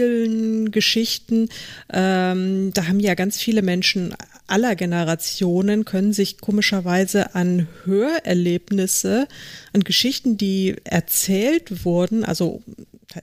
Geschichten. 0.69 1.49
Ähm, 1.91 2.71
da 2.73 2.87
haben 2.87 2.99
ja 2.99 3.15
ganz 3.15 3.37
viele 3.37 3.63
Menschen 3.63 4.13
aller 4.51 4.75
Generationen 4.75 5.85
können 5.85 6.11
sich 6.11 6.39
komischerweise 6.39 7.35
an 7.35 7.67
Hörerlebnisse, 7.85 9.27
an 9.71 9.81
Geschichten, 9.81 10.37
die 10.37 10.75
erzählt 10.83 11.85
wurden, 11.85 12.25
also 12.25 12.61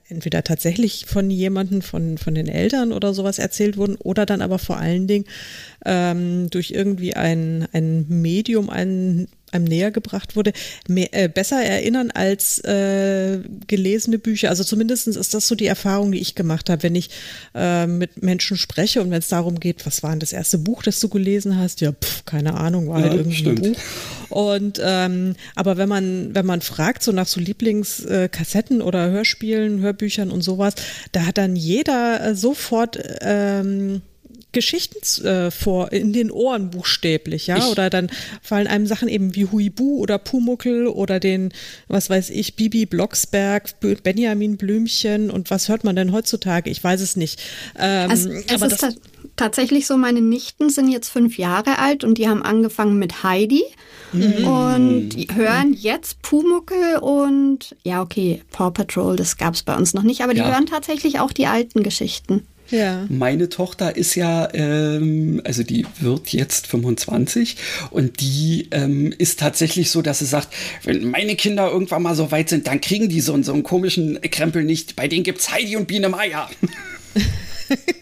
entweder 0.07 0.43
tatsächlich 0.43 1.05
von 1.07 1.29
jemandem, 1.29 1.81
von, 1.81 2.17
von 2.17 2.35
den 2.35 2.47
Eltern 2.47 2.91
oder 2.91 3.13
sowas 3.13 3.39
erzählt 3.39 3.77
wurden 3.77 3.95
oder 3.95 4.25
dann 4.25 4.41
aber 4.41 4.59
vor 4.59 4.77
allen 4.77 5.07
Dingen 5.07 5.25
ähm, 5.85 6.49
durch 6.49 6.71
irgendwie 6.71 7.15
ein, 7.15 7.67
ein 7.73 8.05
Medium, 8.07 8.69
ein 8.69 9.27
einem 9.51 9.65
näher 9.65 9.91
gebracht 9.91 10.35
wurde, 10.35 10.53
mehr, 10.87 11.09
äh, 11.11 11.27
besser 11.27 11.63
erinnern 11.63 12.11
als 12.11 12.59
äh, 12.59 13.39
gelesene 13.67 14.19
Bücher. 14.19 14.49
Also 14.49 14.63
zumindest 14.63 15.07
ist 15.07 15.33
das 15.33 15.47
so 15.47 15.55
die 15.55 15.67
Erfahrung, 15.67 16.11
die 16.11 16.19
ich 16.19 16.35
gemacht 16.35 16.69
habe, 16.69 16.83
wenn 16.83 16.95
ich 16.95 17.09
äh, 17.55 17.87
mit 17.87 18.21
Menschen 18.23 18.57
spreche 18.57 19.01
und 19.01 19.11
wenn 19.11 19.19
es 19.19 19.27
darum 19.27 19.59
geht, 19.59 19.85
was 19.85 20.03
war 20.03 20.11
denn 20.11 20.19
das 20.19 20.33
erste 20.33 20.57
Buch, 20.57 20.83
das 20.83 20.99
du 20.99 21.09
gelesen 21.09 21.57
hast? 21.57 21.81
Ja, 21.81 21.91
pf, 21.91 22.25
keine 22.25 22.55
Ahnung, 22.55 22.87
war 22.87 22.95
halt 22.95 23.05
ja, 23.05 23.11
halt 23.11 23.19
irgendwie 23.21 23.37
stimmt. 23.37 23.65
ein 23.65 23.73
Buch. 23.73 23.79
Und 24.29 24.81
ähm, 24.83 25.35
aber 25.55 25.77
wenn 25.77 25.89
man, 25.89 26.35
wenn 26.35 26.45
man 26.45 26.61
fragt, 26.61 27.03
so 27.03 27.11
nach 27.11 27.27
so 27.27 27.39
Lieblingskassetten 27.39 28.81
oder 28.81 29.09
Hörspielen, 29.09 29.79
Hörbüchern 29.79 30.31
und 30.31 30.41
sowas, 30.41 30.75
da 31.11 31.25
hat 31.25 31.37
dann 31.37 31.55
jeder 31.55 32.23
äh, 32.23 32.35
sofort 32.35 32.99
ähm, 33.21 34.01
Geschichten 34.51 35.25
äh, 35.25 35.51
vor 35.51 35.91
in 35.91 36.11
den 36.11 36.31
Ohren 36.31 36.71
buchstäblich, 36.71 37.47
ja, 37.47 37.57
ich, 37.57 37.65
oder 37.65 37.89
dann 37.89 38.09
fallen 38.41 38.67
einem 38.67 38.87
Sachen 38.87 39.07
eben 39.07 39.35
wie 39.35 39.45
Huibu 39.45 39.99
oder 39.99 40.17
Pumuckel 40.17 40.87
oder 40.87 41.19
den, 41.19 41.53
was 41.87 42.09
weiß 42.09 42.31
ich, 42.31 42.55
Bibi 42.55 42.85
Blocksberg, 42.85 43.79
Benjamin 43.79 44.57
Blümchen 44.57 45.29
und 45.29 45.51
was 45.51 45.69
hört 45.69 45.83
man 45.83 45.95
denn 45.95 46.11
heutzutage? 46.11 46.69
Ich 46.69 46.83
weiß 46.83 47.01
es 47.01 47.15
nicht. 47.15 47.39
Ähm, 47.77 48.09
also 48.09 48.29
es 48.29 48.49
aber 48.49 48.67
ist 48.67 48.81
das 48.81 48.95
tatsächlich 49.35 49.85
so, 49.85 49.97
meine 49.97 50.21
Nichten 50.21 50.69
sind 50.69 50.89
jetzt 50.89 51.09
fünf 51.09 51.37
Jahre 51.37 51.77
alt 51.77 52.03
und 52.03 52.17
die 52.17 52.27
haben 52.27 52.41
angefangen 52.41 52.97
mit 52.97 53.23
Heidi. 53.23 53.63
Mhm. 54.11 54.47
Und 54.47 55.15
hören 55.35 55.73
jetzt 55.73 56.23
Pumuckel 56.23 56.97
und 56.97 57.75
ja, 57.83 58.01
okay, 58.01 58.41
Paw 58.51 58.71
Patrol, 58.71 59.15
das 59.15 59.37
gab 59.37 59.53
es 59.53 59.61
bei 59.61 59.75
uns 59.75 59.93
noch 59.93 60.01
nicht, 60.01 60.21
aber 60.21 60.33
die 60.33 60.39
ja. 60.39 60.51
hören 60.51 60.65
tatsächlich 60.65 61.19
auch 61.19 61.31
die 61.31 61.45
alten 61.45 61.83
Geschichten. 61.83 62.47
Ja. 62.71 63.05
Meine 63.09 63.49
Tochter 63.49 63.95
ist 63.95 64.15
ja, 64.15 64.47
ähm, 64.53 65.41
also 65.43 65.63
die 65.63 65.85
wird 65.99 66.29
jetzt 66.33 66.67
25 66.67 67.57
und 67.91 68.21
die 68.21 68.67
ähm, 68.71 69.13
ist 69.17 69.39
tatsächlich 69.39 69.91
so, 69.91 70.01
dass 70.01 70.19
sie 70.19 70.25
sagt, 70.25 70.49
wenn 70.83 71.09
meine 71.09 71.35
Kinder 71.35 71.69
irgendwann 71.69 72.03
mal 72.03 72.15
so 72.15 72.31
weit 72.31 72.49
sind, 72.49 72.67
dann 72.67 72.81
kriegen 72.81 73.09
die 73.09 73.21
so, 73.21 73.41
so 73.41 73.53
einen 73.53 73.63
komischen 73.63 74.19
Krempel 74.21 74.63
nicht. 74.63 74.95
Bei 74.95 75.07
denen 75.07 75.23
gibt 75.23 75.39
es 75.39 75.51
Heidi 75.51 75.75
und 75.77 75.87
Biene 75.87 76.09
Meier. 76.09 76.49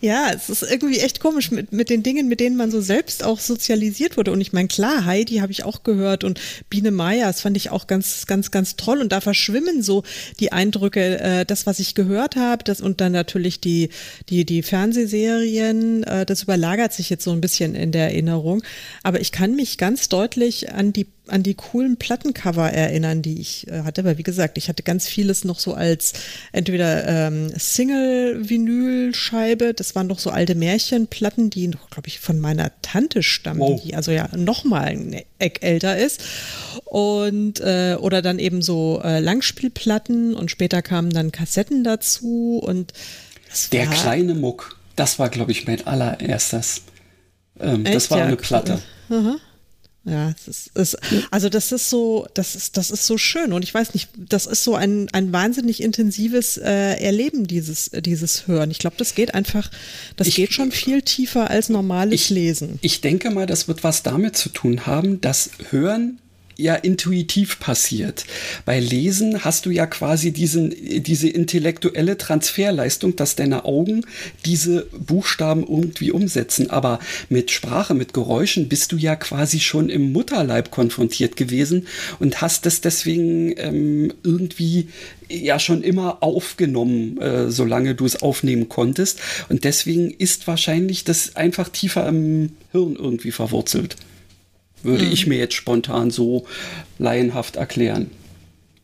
Ja, 0.00 0.30
es 0.32 0.50
ist 0.50 0.62
irgendwie 0.62 0.98
echt 0.98 1.20
komisch 1.20 1.50
mit, 1.50 1.72
mit 1.72 1.90
den 1.90 2.02
Dingen, 2.02 2.28
mit 2.28 2.40
denen 2.40 2.56
man 2.56 2.70
so 2.70 2.80
selbst 2.80 3.24
auch 3.24 3.38
sozialisiert 3.38 4.16
wurde. 4.16 4.32
Und 4.32 4.40
ich 4.40 4.52
meine, 4.52 4.68
klar, 4.68 5.04
Heidi 5.04 5.36
habe 5.36 5.52
ich 5.52 5.64
auch 5.64 5.82
gehört 5.82 6.24
und 6.24 6.40
Biene 6.68 6.90
Meier, 6.90 7.26
das 7.26 7.40
fand 7.40 7.56
ich 7.56 7.70
auch 7.70 7.86
ganz, 7.86 8.26
ganz, 8.26 8.50
ganz 8.50 8.76
toll. 8.76 9.00
Und 9.00 9.12
da 9.12 9.20
verschwimmen 9.20 9.82
so 9.82 10.02
die 10.40 10.52
Eindrücke, 10.52 11.20
äh, 11.20 11.44
das, 11.46 11.66
was 11.66 11.78
ich 11.78 11.94
gehört 11.94 12.36
habe, 12.36 12.64
das 12.64 12.80
und 12.80 13.00
dann 13.00 13.12
natürlich 13.12 13.60
die, 13.60 13.90
die, 14.28 14.44
die 14.44 14.62
Fernsehserien, 14.62 16.02
äh, 16.04 16.26
das 16.26 16.42
überlagert 16.42 16.92
sich 16.92 17.10
jetzt 17.10 17.24
so 17.24 17.32
ein 17.32 17.40
bisschen 17.40 17.74
in 17.74 17.92
der 17.92 18.10
Erinnerung. 18.10 18.62
Aber 19.02 19.20
ich 19.20 19.32
kann 19.32 19.54
mich 19.54 19.78
ganz 19.78 20.08
deutlich 20.08 20.72
an 20.72 20.92
die 20.92 21.06
an 21.28 21.42
die 21.42 21.54
coolen 21.54 21.96
Plattencover 21.96 22.70
erinnern, 22.70 23.22
die 23.22 23.40
ich 23.40 23.66
äh, 23.68 23.80
hatte. 23.82 24.02
Aber 24.02 24.18
wie 24.18 24.22
gesagt, 24.22 24.58
ich 24.58 24.68
hatte 24.68 24.82
ganz 24.82 25.06
vieles 25.06 25.44
noch 25.44 25.58
so 25.58 25.72
als 25.74 26.12
entweder 26.52 27.06
ähm, 27.06 27.50
Single-Vinyl-Scheibe, 27.56 29.72
das 29.74 29.94
waren 29.94 30.06
noch 30.06 30.18
so 30.18 30.30
alte 30.30 30.54
Märchenplatten, 30.54 31.50
die 31.50 31.68
noch, 31.68 31.90
glaube 31.90 32.08
ich, 32.08 32.20
von 32.20 32.38
meiner 32.38 32.70
Tante 32.82 33.22
stammen, 33.22 33.60
wow. 33.60 33.82
die 33.82 33.94
also 33.94 34.12
ja 34.12 34.28
noch 34.36 34.64
mal 34.64 34.84
ein 34.84 35.22
Eck 35.38 35.62
älter 35.62 35.98
ist. 35.98 36.22
Und 36.84 37.60
äh, 37.60 37.96
oder 38.00 38.22
dann 38.22 38.38
eben 38.38 38.62
so 38.62 39.00
äh, 39.02 39.20
Langspielplatten 39.20 40.34
und 40.34 40.50
später 40.50 40.82
kamen 40.82 41.10
dann 41.10 41.32
Kassetten 41.32 41.84
dazu 41.84 42.60
und 42.64 42.92
der 43.72 43.86
kleine 43.86 44.34
Muck, 44.34 44.78
das 44.96 45.18
war, 45.18 45.28
glaube 45.28 45.52
ich, 45.52 45.66
mein 45.66 45.86
allererstes. 45.86 46.82
Ähm, 47.58 47.84
das 47.84 48.10
war 48.10 48.18
ja, 48.18 48.26
eine 48.26 48.36
Platte. 48.36 48.80
Aha. 49.08 49.36
Ja, 50.08 50.30
es 50.30 50.46
ist, 50.46 50.70
es, 50.74 50.96
also 51.32 51.48
das 51.48 51.72
ist 51.72 51.90
so, 51.90 52.28
das 52.32 52.54
ist, 52.54 52.76
das 52.76 52.92
ist 52.92 53.06
so 53.06 53.18
schön 53.18 53.52
und 53.52 53.64
ich 53.64 53.74
weiß 53.74 53.92
nicht, 53.92 54.08
das 54.16 54.46
ist 54.46 54.62
so 54.62 54.76
ein, 54.76 55.08
ein 55.12 55.32
wahnsinnig 55.32 55.82
intensives 55.82 56.58
äh, 56.58 56.94
Erleben 57.00 57.48
dieses, 57.48 57.90
dieses 57.92 58.46
Hören. 58.46 58.70
Ich 58.70 58.78
glaube, 58.78 58.94
das 58.98 59.16
geht 59.16 59.34
einfach, 59.34 59.68
das 60.14 60.28
ich, 60.28 60.36
geht 60.36 60.52
schon 60.52 60.70
viel 60.70 61.02
tiefer 61.02 61.50
als 61.50 61.70
normales 61.70 62.14
ich, 62.14 62.30
Lesen. 62.30 62.78
Ich 62.82 63.00
denke 63.00 63.30
mal, 63.30 63.46
das 63.46 63.66
wird 63.66 63.82
was 63.82 64.04
damit 64.04 64.36
zu 64.36 64.48
tun 64.48 64.86
haben, 64.86 65.20
dass 65.20 65.50
Hören 65.70 66.20
ja 66.56 66.74
intuitiv 66.74 67.60
passiert. 67.60 68.24
Bei 68.64 68.80
Lesen 68.80 69.44
hast 69.44 69.66
du 69.66 69.70
ja 69.70 69.86
quasi 69.86 70.32
diesen, 70.32 70.74
diese 71.02 71.28
intellektuelle 71.28 72.16
Transferleistung, 72.16 73.16
dass 73.16 73.36
deine 73.36 73.64
Augen 73.64 74.06
diese 74.44 74.86
Buchstaben 74.92 75.62
irgendwie 75.62 76.10
umsetzen. 76.10 76.70
Aber 76.70 76.98
mit 77.28 77.50
Sprache, 77.50 77.94
mit 77.94 78.14
Geräuschen 78.14 78.68
bist 78.68 78.92
du 78.92 78.96
ja 78.96 79.16
quasi 79.16 79.60
schon 79.60 79.88
im 79.88 80.12
Mutterleib 80.12 80.70
konfrontiert 80.70 81.36
gewesen 81.36 81.86
und 82.18 82.40
hast 82.40 82.66
das 82.66 82.80
deswegen 82.80 83.54
ähm, 83.58 84.12
irgendwie 84.22 84.88
ja 85.28 85.58
schon 85.58 85.82
immer 85.82 86.22
aufgenommen, 86.22 87.20
äh, 87.20 87.50
solange 87.50 87.94
du 87.94 88.06
es 88.06 88.22
aufnehmen 88.22 88.68
konntest. 88.68 89.20
Und 89.48 89.64
deswegen 89.64 90.10
ist 90.10 90.46
wahrscheinlich 90.46 91.04
das 91.04 91.36
einfach 91.36 91.68
tiefer 91.68 92.08
im 92.08 92.52
Hirn 92.72 92.96
irgendwie 92.96 93.32
verwurzelt 93.32 93.96
würde 94.86 95.04
mhm. 95.04 95.12
ich 95.12 95.26
mir 95.26 95.38
jetzt 95.38 95.54
spontan 95.54 96.10
so 96.10 96.46
laienhaft 96.98 97.56
erklären. 97.56 98.10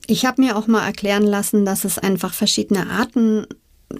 Ich 0.06 0.26
habe 0.26 0.42
mir 0.42 0.56
auch 0.56 0.66
mal 0.66 0.84
erklären 0.84 1.22
lassen, 1.22 1.64
dass 1.64 1.84
es 1.84 1.98
einfach 1.98 2.34
verschiedene 2.34 2.90
Arten 2.90 3.46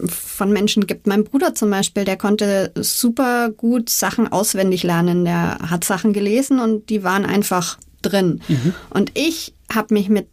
von 0.09 0.52
Menschen 0.52 0.87
gibt. 0.87 1.06
Mein 1.06 1.25
Bruder 1.25 1.54
zum 1.54 1.71
Beispiel, 1.71 2.04
der 2.04 2.16
konnte 2.16 2.73
super 2.76 3.50
gut 3.50 3.88
Sachen 3.90 4.30
auswendig 4.30 4.82
lernen. 4.82 5.25
Der 5.25 5.59
hat 5.71 5.85
Sachen 5.85 6.12
gelesen 6.12 6.59
und 6.59 6.88
die 6.90 7.04
waren 7.04 7.25
einfach 7.25 7.78
drin. 8.00 8.40
Mhm. 8.49 8.75
Und 8.90 9.12
ich 9.14 9.54
habe 9.73 9.94
mich 9.94 10.09
mit 10.09 10.28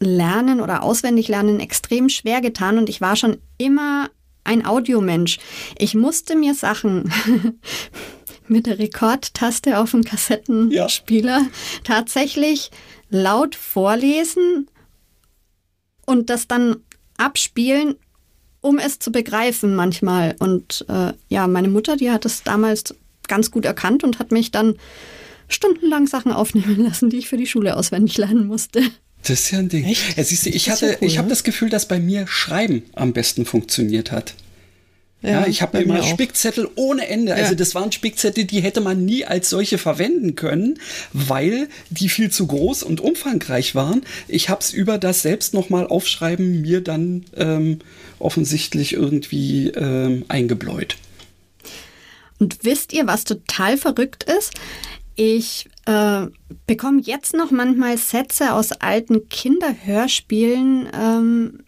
Lernen 0.00 0.60
oder 0.60 0.82
auswendig 0.82 1.28
Lernen 1.28 1.60
extrem 1.60 2.08
schwer 2.08 2.40
getan 2.40 2.76
und 2.76 2.88
ich 2.88 3.00
war 3.00 3.16
schon 3.16 3.38
immer 3.56 4.10
ein 4.44 4.66
Audiomensch. 4.66 5.38
Ich 5.78 5.94
musste 5.94 6.36
mir 6.36 6.54
Sachen 6.54 7.12
mit 8.48 8.66
der 8.66 8.78
Rekordtaste 8.78 9.78
auf 9.78 9.92
dem 9.92 10.04
Kassettenspieler 10.04 11.38
ja. 11.38 11.50
tatsächlich 11.84 12.70
laut 13.10 13.54
vorlesen 13.54 14.68
und 16.06 16.30
das 16.30 16.48
dann 16.48 16.76
abspielen, 17.16 17.96
um 18.60 18.78
es 18.78 18.98
zu 18.98 19.12
begreifen 19.12 19.74
manchmal. 19.74 20.36
Und 20.38 20.84
äh, 20.88 21.12
ja, 21.28 21.46
meine 21.46 21.68
Mutter, 21.68 21.96
die 21.96 22.10
hat 22.10 22.24
es 22.24 22.42
damals 22.42 22.94
ganz 23.28 23.50
gut 23.50 23.64
erkannt 23.64 24.04
und 24.04 24.18
hat 24.18 24.32
mich 24.32 24.50
dann 24.50 24.76
stundenlang 25.48 26.06
Sachen 26.06 26.32
aufnehmen 26.32 26.80
lassen, 26.84 27.10
die 27.10 27.18
ich 27.18 27.28
für 27.28 27.36
die 27.36 27.46
Schule 27.46 27.76
auswendig 27.76 28.16
lernen 28.18 28.46
musste. 28.46 28.82
Das 29.22 29.40
ist 29.40 29.50
ja 29.52 29.58
ein 29.58 29.68
Ding. 29.68 29.84
Echt? 29.84 30.16
Ja, 30.16 30.24
siehst 30.24 30.46
du, 30.46 30.50
ich 30.50 30.68
hatte, 30.68 30.86
ja 30.86 30.92
cool, 31.00 31.06
ich 31.06 31.18
habe 31.18 31.28
ne? 31.28 31.30
das 31.30 31.44
Gefühl, 31.44 31.68
dass 31.68 31.86
bei 31.86 32.00
mir 32.00 32.26
Schreiben 32.26 32.82
am 32.94 33.12
besten 33.12 33.44
funktioniert 33.44 34.10
hat. 34.10 34.34
Ja, 35.22 35.46
ich 35.46 35.62
habe 35.62 35.78
immer 35.78 36.02
Spickzettel 36.02 36.68
ohne 36.74 37.06
Ende. 37.06 37.34
Also 37.34 37.54
das 37.54 37.74
waren 37.76 37.92
Spickzettel, 37.92 38.44
die 38.44 38.60
hätte 38.60 38.80
man 38.80 39.04
nie 39.04 39.24
als 39.24 39.50
solche 39.50 39.78
verwenden 39.78 40.34
können, 40.34 40.80
weil 41.12 41.68
die 41.90 42.08
viel 42.08 42.30
zu 42.30 42.48
groß 42.48 42.82
und 42.82 43.00
umfangreich 43.00 43.76
waren. 43.76 44.02
Ich 44.26 44.48
habe 44.48 44.60
es 44.60 44.72
über 44.72 44.98
das 44.98 45.22
selbst 45.22 45.54
nochmal 45.54 45.86
aufschreiben 45.86 46.60
mir 46.60 46.80
dann 46.80 47.24
ähm, 47.36 47.78
offensichtlich 48.18 48.94
irgendwie 48.94 49.68
ähm, 49.68 50.24
eingebläut. 50.26 50.96
Und 52.40 52.58
wisst 52.64 52.92
ihr, 52.92 53.06
was 53.06 53.22
total 53.22 53.76
verrückt 53.76 54.24
ist? 54.24 54.52
Ich 55.14 55.68
äh, 55.86 56.26
bekomme 56.66 57.00
jetzt 57.02 57.34
noch 57.34 57.52
manchmal 57.52 57.96
Sätze 57.96 58.54
aus 58.54 58.72
alten 58.72 59.28
Kinderhörspielen 59.28 60.88
ähm, 60.92 61.60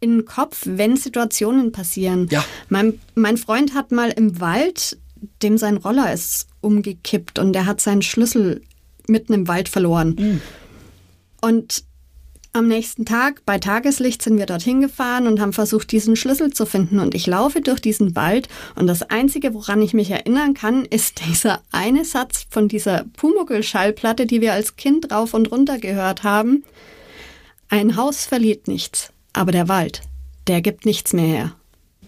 in 0.00 0.18
den 0.18 0.24
Kopf, 0.24 0.62
wenn 0.64 0.96
Situationen 0.96 1.72
passieren. 1.72 2.28
Ja. 2.30 2.44
Mein, 2.68 2.98
mein 3.14 3.36
Freund 3.36 3.74
hat 3.74 3.92
mal 3.92 4.10
im 4.10 4.40
Wald, 4.40 4.98
dem 5.42 5.58
sein 5.58 5.76
Roller 5.76 6.12
ist 6.12 6.46
umgekippt 6.60 7.38
und 7.38 7.52
der 7.52 7.66
hat 7.66 7.80
seinen 7.80 8.02
Schlüssel 8.02 8.62
mitten 9.06 9.32
im 9.32 9.48
Wald 9.48 9.68
verloren. 9.68 10.16
Mhm. 10.18 10.40
Und 11.40 11.84
am 12.52 12.66
nächsten 12.66 13.04
Tag, 13.04 13.42
bei 13.44 13.58
Tageslicht, 13.58 14.22
sind 14.22 14.38
wir 14.38 14.46
dorthin 14.46 14.80
gefahren 14.80 15.26
und 15.26 15.40
haben 15.40 15.52
versucht, 15.52 15.92
diesen 15.92 16.16
Schlüssel 16.16 16.52
zu 16.52 16.66
finden. 16.66 16.98
Und 16.98 17.14
ich 17.14 17.26
laufe 17.26 17.60
durch 17.60 17.80
diesen 17.80 18.16
Wald 18.16 18.48
und 18.74 18.86
das 18.86 19.02
Einzige, 19.02 19.54
woran 19.54 19.82
ich 19.82 19.94
mich 19.94 20.10
erinnern 20.10 20.54
kann, 20.54 20.84
ist 20.84 21.24
dieser 21.26 21.62
eine 21.70 22.04
Satz 22.04 22.46
von 22.50 22.66
dieser 22.68 23.04
Pumuckl-Schallplatte, 23.16 24.26
die 24.26 24.40
wir 24.40 24.54
als 24.54 24.76
Kind 24.76 25.12
rauf 25.12 25.34
und 25.34 25.52
runter 25.52 25.78
gehört 25.78 26.24
haben. 26.24 26.64
Ein 27.68 27.96
Haus 27.96 28.24
verliert 28.24 28.66
nichts, 28.66 29.12
aber 29.38 29.52
der 29.52 29.68
Wald, 29.68 30.02
der 30.48 30.60
gibt 30.60 30.84
nichts 30.84 31.12
mehr 31.12 31.26
her. 31.26 31.54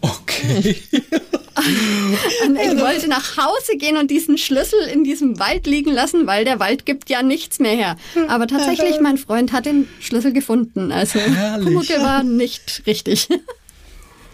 Okay. 0.01 0.77
und 2.47 2.57
ich 2.57 2.81
wollte 2.81 3.07
nach 3.07 3.37
Hause 3.37 3.77
gehen 3.79 3.97
und 3.97 4.11
diesen 4.11 4.37
Schlüssel 4.37 4.81
in 4.93 5.05
diesem 5.05 5.39
Wald 5.39 5.67
liegen 5.67 5.93
lassen, 5.93 6.27
weil 6.27 6.45
der 6.45 6.59
Wald 6.59 6.87
gibt 6.87 7.09
ja 7.09 7.23
nichts 7.23 7.61
mehr 7.61 7.77
her. 7.77 7.97
Aber 8.29 8.49
tatsächlich, 8.49 9.01
mein 9.01 9.17
Freund 9.17 9.53
hat 9.53 9.67
den 9.67 9.87
Schlüssel 10.01 10.33
gefunden. 10.33 10.91
Also 10.91 11.21
Pumuckl 11.63 12.01
war 12.01 12.25
nicht 12.25 12.83
richtig. 12.87 13.29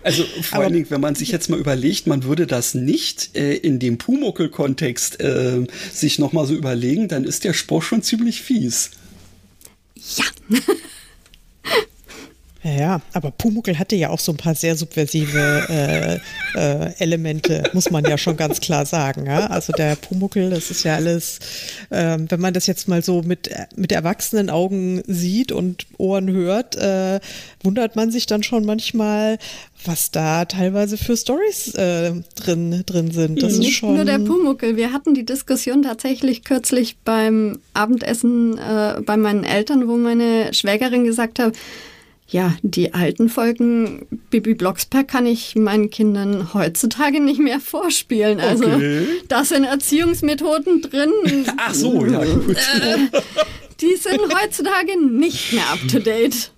Also 0.02 0.24
vor 0.40 0.60
allen 0.60 0.72
Dingen, 0.72 0.86
wenn 0.88 1.00
man 1.00 1.16
sich 1.16 1.32
jetzt 1.32 1.50
mal 1.50 1.58
überlegt, 1.58 2.06
man 2.06 2.22
würde 2.22 2.46
das 2.46 2.74
nicht 2.74 3.36
äh, 3.36 3.56
in 3.56 3.80
dem 3.80 3.98
Pumuckl-Kontext 3.98 5.20
äh, 5.20 5.66
sich 5.92 6.20
nochmal 6.20 6.46
so 6.46 6.54
überlegen, 6.54 7.08
dann 7.08 7.24
ist 7.24 7.42
der 7.42 7.52
Spruch 7.52 7.82
schon 7.82 8.02
ziemlich 8.02 8.40
fies. 8.40 8.92
Ja. 10.16 10.24
Ja, 12.66 12.72
ja, 12.72 13.00
aber 13.12 13.30
Pumuckel 13.30 13.78
hatte 13.78 13.94
ja 13.94 14.10
auch 14.10 14.18
so 14.18 14.32
ein 14.32 14.36
paar 14.36 14.56
sehr 14.56 14.74
subversive 14.74 15.66
äh, 15.68 16.14
äh, 16.58 16.92
Elemente, 16.98 17.62
muss 17.72 17.90
man 17.90 18.04
ja 18.04 18.18
schon 18.18 18.36
ganz 18.36 18.60
klar 18.60 18.84
sagen. 18.86 19.26
Ja? 19.26 19.46
Also 19.46 19.72
der 19.72 19.94
Pumuckel, 19.94 20.50
das 20.50 20.72
ist 20.72 20.82
ja 20.82 20.96
alles, 20.96 21.38
äh, 21.90 22.18
wenn 22.18 22.40
man 22.40 22.54
das 22.54 22.66
jetzt 22.66 22.88
mal 22.88 23.04
so 23.04 23.22
mit, 23.22 23.50
mit 23.76 23.92
erwachsenen 23.92 24.50
Augen 24.50 25.00
sieht 25.06 25.52
und 25.52 25.86
Ohren 25.98 26.28
hört, 26.28 26.74
äh, 26.74 27.20
wundert 27.62 27.94
man 27.94 28.10
sich 28.10 28.26
dann 28.26 28.42
schon 28.42 28.64
manchmal, 28.64 29.38
was 29.84 30.10
da 30.10 30.44
teilweise 30.44 30.96
für 30.96 31.16
Stories 31.16 31.72
äh, 31.74 32.14
drin, 32.34 32.82
drin 32.84 33.12
sind. 33.12 33.44
Das 33.44 33.58
Nicht 33.58 33.68
ist 33.68 33.74
schon 33.76 33.94
nur 33.94 34.04
der 34.04 34.18
Pumuckel. 34.18 34.76
Wir 34.76 34.92
hatten 34.92 35.14
die 35.14 35.24
Diskussion 35.24 35.82
tatsächlich 35.82 36.42
kürzlich 36.42 36.96
beim 37.04 37.60
Abendessen 37.74 38.58
äh, 38.58 39.00
bei 39.02 39.16
meinen 39.16 39.44
Eltern, 39.44 39.86
wo 39.86 39.96
meine 39.96 40.52
Schwägerin 40.52 41.04
gesagt 41.04 41.38
hat, 41.38 41.54
ja, 42.28 42.56
die 42.62 42.92
alten 42.92 43.28
Folgen 43.28 44.06
Bibi 44.30 44.54
Blocksberg 44.54 45.06
kann 45.06 45.26
ich 45.26 45.54
meinen 45.54 45.90
Kindern 45.90 46.52
heutzutage 46.54 47.20
nicht 47.20 47.38
mehr 47.40 47.60
vorspielen. 47.60 48.40
Also 48.40 48.64
Okay. 48.66 49.06
da 49.28 49.44
sind 49.44 49.64
Erziehungsmethoden 49.64 50.82
drin. 50.82 51.10
Ach 51.56 51.72
so, 51.74 52.04
ja 52.04 52.24
gut. 52.24 52.56
Äh, 52.56 53.20
die 53.80 53.94
sind 53.96 54.20
heutzutage 54.42 55.00
nicht 55.00 55.52
mehr 55.52 55.70
up 55.70 55.78
to 55.88 56.00
date. 56.00 56.50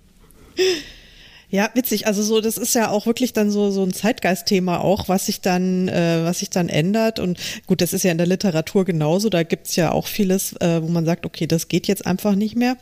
Ja, 1.51 1.69
witzig. 1.73 2.05
Also 2.05 2.21
so, 2.21 2.41
das 2.41 2.57
ist 2.57 2.75
ja 2.75 2.89
auch 2.89 3.07
wirklich 3.07 3.33
dann 3.33 3.49
so 3.49 3.71
so 3.71 3.83
ein 3.83 3.91
Zeitgeistthema 3.93 4.77
auch, 4.79 5.09
was 5.09 5.25
sich 5.25 5.41
dann, 5.41 5.87
äh, 5.87 6.23
was 6.23 6.39
sich 6.39 6.51
dann 6.51 6.69
ändert. 6.69 7.19
Und 7.19 7.39
gut, 7.65 7.81
das 7.81 7.91
ist 7.93 8.03
ja 8.03 8.11
in 8.11 8.19
der 8.19 8.27
Literatur 8.27 8.85
genauso. 8.85 9.29
Da 9.29 9.41
gibt's 9.43 9.75
ja 9.75 9.91
auch 9.91 10.05
vieles, 10.05 10.53
äh, 10.61 10.81
wo 10.83 10.87
man 10.87 11.05
sagt, 11.05 11.25
okay, 11.25 11.47
das 11.47 11.67
geht 11.67 11.87
jetzt 11.87 12.05
einfach 12.05 12.35
nicht 12.35 12.55
mehr. 12.55 12.77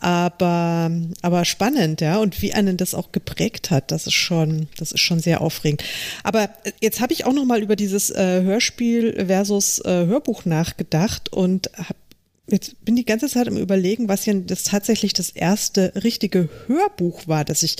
Aber, 0.00 0.90
aber 1.20 1.44
spannend, 1.44 2.00
ja. 2.00 2.18
Und 2.18 2.40
wie 2.42 2.54
einen 2.54 2.76
das 2.76 2.94
auch 2.94 3.12
geprägt 3.12 3.70
hat, 3.70 3.90
das 3.90 4.06
ist 4.06 4.14
schon, 4.14 4.68
das 4.78 4.92
ist 4.92 5.00
schon 5.00 5.20
sehr 5.20 5.42
aufregend. 5.42 5.84
Aber 6.24 6.48
jetzt 6.80 7.00
habe 7.00 7.12
ich 7.12 7.26
auch 7.26 7.34
noch 7.34 7.44
mal 7.44 7.62
über 7.62 7.76
dieses 7.76 8.10
äh, 8.10 8.42
Hörspiel 8.42 9.26
versus 9.26 9.78
äh, 9.80 10.06
Hörbuch 10.06 10.44
nachgedacht 10.46 11.32
und 11.32 11.70
hab 11.76 11.96
Jetzt 12.50 12.84
bin 12.84 12.96
die 12.96 13.04
ganze 13.04 13.28
Zeit 13.28 13.46
im 13.46 13.56
Überlegen, 13.56 14.08
was 14.08 14.26
ja 14.26 14.34
das 14.34 14.64
tatsächlich 14.64 15.12
das 15.12 15.30
erste 15.30 15.92
richtige 16.02 16.48
Hörbuch 16.66 17.28
war, 17.28 17.44
das 17.44 17.62
ich, 17.62 17.76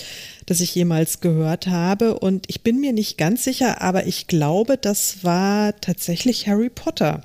das 0.47 0.61
ich 0.61 0.75
jemals 0.75 1.21
gehört 1.21 1.67
habe. 1.67 2.19
Und 2.19 2.45
ich 2.49 2.63
bin 2.63 2.81
mir 2.81 2.93
nicht 2.93 3.19
ganz 3.19 3.43
sicher, 3.43 3.81
aber 3.81 4.07
ich 4.07 4.29
glaube, 4.29 4.77
das 4.77 5.25
war 5.25 5.79
tatsächlich 5.81 6.47
Harry 6.47 6.71
Potter. 6.71 7.23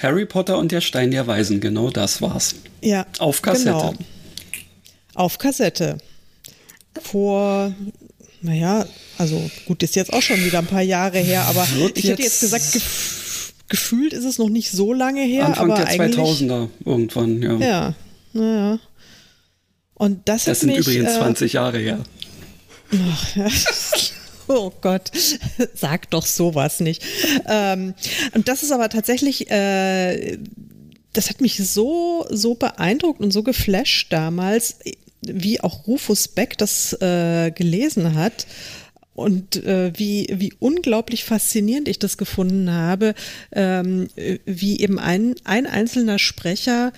Harry 0.00 0.24
Potter 0.24 0.58
und 0.58 0.72
der 0.72 0.80
Stein 0.80 1.10
der 1.10 1.26
Weisen, 1.26 1.60
genau 1.60 1.90
das 1.90 2.22
war's. 2.22 2.54
Ja. 2.80 3.06
Auf 3.18 3.42
Kassette. 3.42 3.70
Genau. 3.70 3.94
Auf 5.18 5.38
Kassette. 5.38 5.98
Vor, 7.02 7.74
naja, 8.40 8.86
also 9.18 9.50
gut, 9.66 9.82
ist 9.82 9.96
jetzt 9.96 10.12
auch 10.12 10.22
schon 10.22 10.44
wieder 10.44 10.60
ein 10.60 10.66
paar 10.66 10.82
Jahre 10.82 11.18
her, 11.18 11.42
aber 11.48 11.66
Wird 11.74 11.98
ich 11.98 12.04
hätte 12.08 12.22
jetzt- 12.22 12.40
gesagt, 12.40 12.72
gef 12.72 13.52
gefühlt 13.68 14.12
ist 14.14 14.24
es 14.24 14.38
noch 14.38 14.48
nicht 14.48 14.70
so 14.70 14.92
lange 14.94 15.22
her, 15.22 15.44
Anfang 15.46 15.72
aber 15.72 15.80
der 15.82 15.88
eigentlich. 15.88 16.16
2000er 16.24 16.68
irgendwann, 16.86 17.42
ja. 17.42 17.56
Ja, 17.58 17.94
naja. 18.32 18.78
Und 19.94 20.26
das, 20.28 20.44
Das 20.44 20.60
sind 20.60 20.68
mich, 20.70 20.78
übrigens 20.78 21.10
äh, 21.10 21.18
20 21.18 21.52
Jahre 21.54 21.78
her. 21.78 21.98
Oh 24.50 24.72
Gott, 24.80 25.10
sag 25.74 26.08
doch 26.10 26.24
sowas 26.24 26.80
nicht. 26.80 27.02
Ähm, 27.46 27.92
und 28.34 28.48
das 28.48 28.62
ist 28.62 28.72
aber 28.72 28.88
tatsächlich, 28.88 29.50
äh, 29.50 30.38
das 31.12 31.28
hat 31.28 31.42
mich 31.42 31.58
so, 31.58 32.24
so 32.30 32.54
beeindruckt 32.54 33.20
und 33.20 33.30
so 33.30 33.42
geflasht 33.42 34.10
damals, 34.10 34.76
wie 35.22 35.60
auch 35.60 35.86
Rufus 35.86 36.28
Beck 36.28 36.58
das 36.58 36.92
äh, 37.00 37.50
gelesen 37.50 38.14
hat. 38.14 38.46
Und 39.14 39.56
äh, 39.64 39.90
wie, 39.96 40.28
wie 40.32 40.52
unglaublich 40.60 41.24
faszinierend 41.24 41.88
ich 41.88 41.98
das 41.98 42.18
gefunden 42.18 42.70
habe, 42.70 43.14
ähm, 43.50 44.08
äh, 44.14 44.38
wie 44.44 44.78
eben 44.80 45.00
ein, 45.00 45.34
ein 45.42 45.66
einzelner 45.66 46.20
Sprecher 46.20 46.92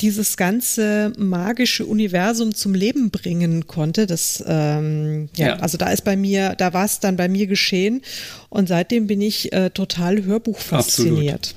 dieses 0.00 0.38
ganze 0.38 1.12
magische 1.18 1.84
Universum 1.84 2.54
zum 2.54 2.74
Leben 2.74 3.10
bringen 3.10 3.66
konnte. 3.66 4.06
Das, 4.06 4.42
ähm, 4.46 5.28
ja, 5.36 5.48
Ja. 5.48 5.56
also 5.56 5.76
da 5.76 5.90
ist 5.90 6.04
bei 6.04 6.16
mir, 6.16 6.54
da 6.56 6.72
war 6.72 6.86
es 6.86 7.00
dann 7.00 7.16
bei 7.16 7.28
mir 7.28 7.46
geschehen 7.46 8.00
und 8.48 8.66
seitdem 8.68 9.06
bin 9.06 9.20
ich 9.20 9.52
äh, 9.52 9.68
total 9.68 10.24
Hörbuch 10.24 10.58
fasziniert. 10.58 11.54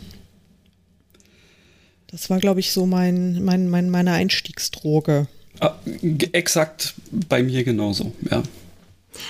Das 2.08 2.30
war, 2.30 2.40
glaube 2.40 2.60
ich, 2.60 2.72
so 2.72 2.86
mein, 2.86 3.44
mein, 3.44 3.68
mein, 3.70 3.90
meine 3.90 4.12
Einstiegsdroge. 4.12 5.28
Ah, 5.60 5.76
exakt 6.32 6.96
bei 7.12 7.44
mir 7.44 7.64
genauso, 7.64 8.14
ja. 8.30 8.44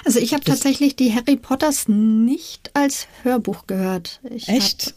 Also 0.04 0.20
ich 0.20 0.34
habe 0.34 0.44
tatsächlich 0.44 0.96
die 0.96 1.14
Harry 1.14 1.36
Potters 1.36 1.88
nicht 1.88 2.72
als 2.74 3.08
Hörbuch 3.24 3.68
gehört. 3.68 4.20
Ich 4.30 4.48
Echt? 4.48 4.88
Hab, 4.88 4.94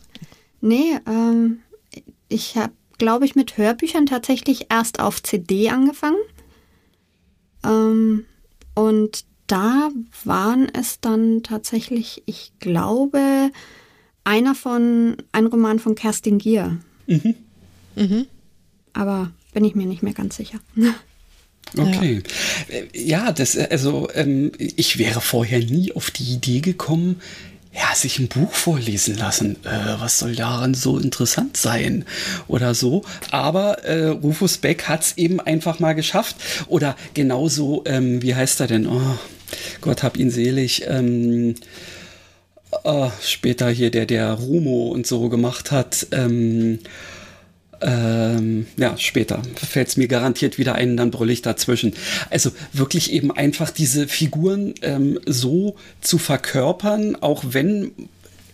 nee, 0.63 0.99
ähm, 1.07 1.59
ich 2.29 2.57
habe, 2.57 2.73
glaube 2.97 3.25
ich, 3.25 3.35
mit 3.35 3.57
Hörbüchern 3.57 4.07
tatsächlich 4.07 4.67
erst 4.71 5.01
auf 5.01 5.23
CD 5.23 5.69
angefangen. 5.69 6.19
Ähm, 7.65 8.25
und 8.75 9.25
da 9.47 9.91
waren 10.25 10.69
es 10.73 11.01
dann 11.01 11.43
tatsächlich, 11.43 12.23
ich 12.27 12.53
glaube, 12.61 13.51
einer 14.25 14.55
von, 14.55 15.17
ein 15.33 15.47
Roman 15.47 15.79
von 15.79 15.95
Kerstin 15.95 16.39
Gier. 16.39 16.79
Aber 18.93 19.33
bin 19.53 19.65
ich 19.65 19.75
mir 19.75 19.87
nicht 19.87 20.03
mehr 20.03 20.13
ganz 20.13 20.37
sicher. 20.37 20.61
Okay. 21.77 22.23
Äh, 22.69 22.85
Ja, 22.93 23.33
das, 23.33 23.55
äh, 23.55 23.69
also 23.71 24.09
ähm, 24.15 24.53
ich 24.59 24.99
wäre 24.99 25.21
vorher 25.21 25.59
nie 25.61 25.93
auf 25.93 26.11
die 26.11 26.33
Idee 26.33 26.61
gekommen, 26.61 27.21
ja, 27.73 27.95
sich 27.95 28.19
ein 28.19 28.29
Buch 28.29 28.53
vorlesen 28.53 29.17
lassen. 29.19 29.57
Äh, 29.65 30.01
was 30.01 30.19
soll 30.19 30.35
daran 30.35 30.75
so 30.75 30.99
interessant 30.99 31.57
sein? 31.57 32.05
Oder 32.49 32.75
so. 32.75 33.05
Aber 33.31 33.85
äh, 33.85 34.09
Rufus 34.09 34.57
Beck 34.59 34.89
hat 34.89 35.03
es 35.03 35.17
eben 35.17 35.39
einfach 35.39 35.79
mal 35.79 35.93
geschafft. 35.93 36.37
Oder 36.67 36.97
genauso, 37.15 37.85
ähm, 37.87 38.21
wie 38.23 38.35
heißt 38.35 38.61
er 38.61 38.67
denn? 38.67 38.89
Oh, 38.89 39.19
Gott 39.81 40.03
hab 40.03 40.17
ihn 40.17 40.31
selig. 40.31 40.85
Ähm, 40.89 41.55
äh, 42.85 43.11
später 43.23 43.71
hier, 43.71 43.91
der, 43.91 44.07
der 44.07 44.33
Rumo 44.33 44.89
und 44.89 45.07
so 45.07 45.29
gemacht 45.29 45.71
hat. 45.71 46.07
Ähm, 46.11 46.81
ähm, 47.81 48.67
ja, 48.77 48.97
später 48.97 49.43
fällt 49.55 49.89
es 49.89 49.97
mir 49.97 50.09
garantiert 50.09 50.59
wieder 50.59 50.75
ein, 50.75 50.97
dann 50.97 51.11
brülle 51.11 51.33
ich 51.33 51.43
dazwischen. 51.43 51.95
Also 52.31 52.51
wirklich 52.73 53.13
eben 53.13 53.31
einfach 53.31 53.71
diese 53.71 54.09
Figuren 54.09 54.75
ähm, 54.83 55.21
so 55.27 55.77
zu 56.01 56.19
verkörpern, 56.19 57.17
auch 57.17 57.45
wenn 57.51 57.93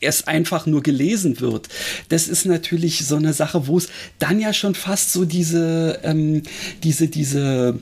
es 0.00 0.26
einfach 0.26 0.66
nur 0.66 0.82
gelesen 0.82 1.40
wird. 1.40 1.68
Das 2.10 2.28
ist 2.28 2.44
natürlich 2.44 3.06
so 3.06 3.16
eine 3.16 3.32
Sache, 3.32 3.66
wo 3.66 3.78
es 3.78 3.88
dann 4.18 4.38
ja 4.38 4.52
schon 4.52 4.74
fast 4.74 5.12
so 5.12 5.24
diese, 5.24 6.00
ähm, 6.02 6.42
diese, 6.82 7.08
diese 7.08 7.78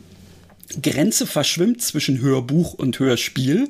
Grenze 0.81 1.27
verschwimmt 1.27 1.83
zwischen 1.83 2.21
Hörbuch 2.21 2.75
und 2.75 2.99
Hörspiel. 2.99 3.69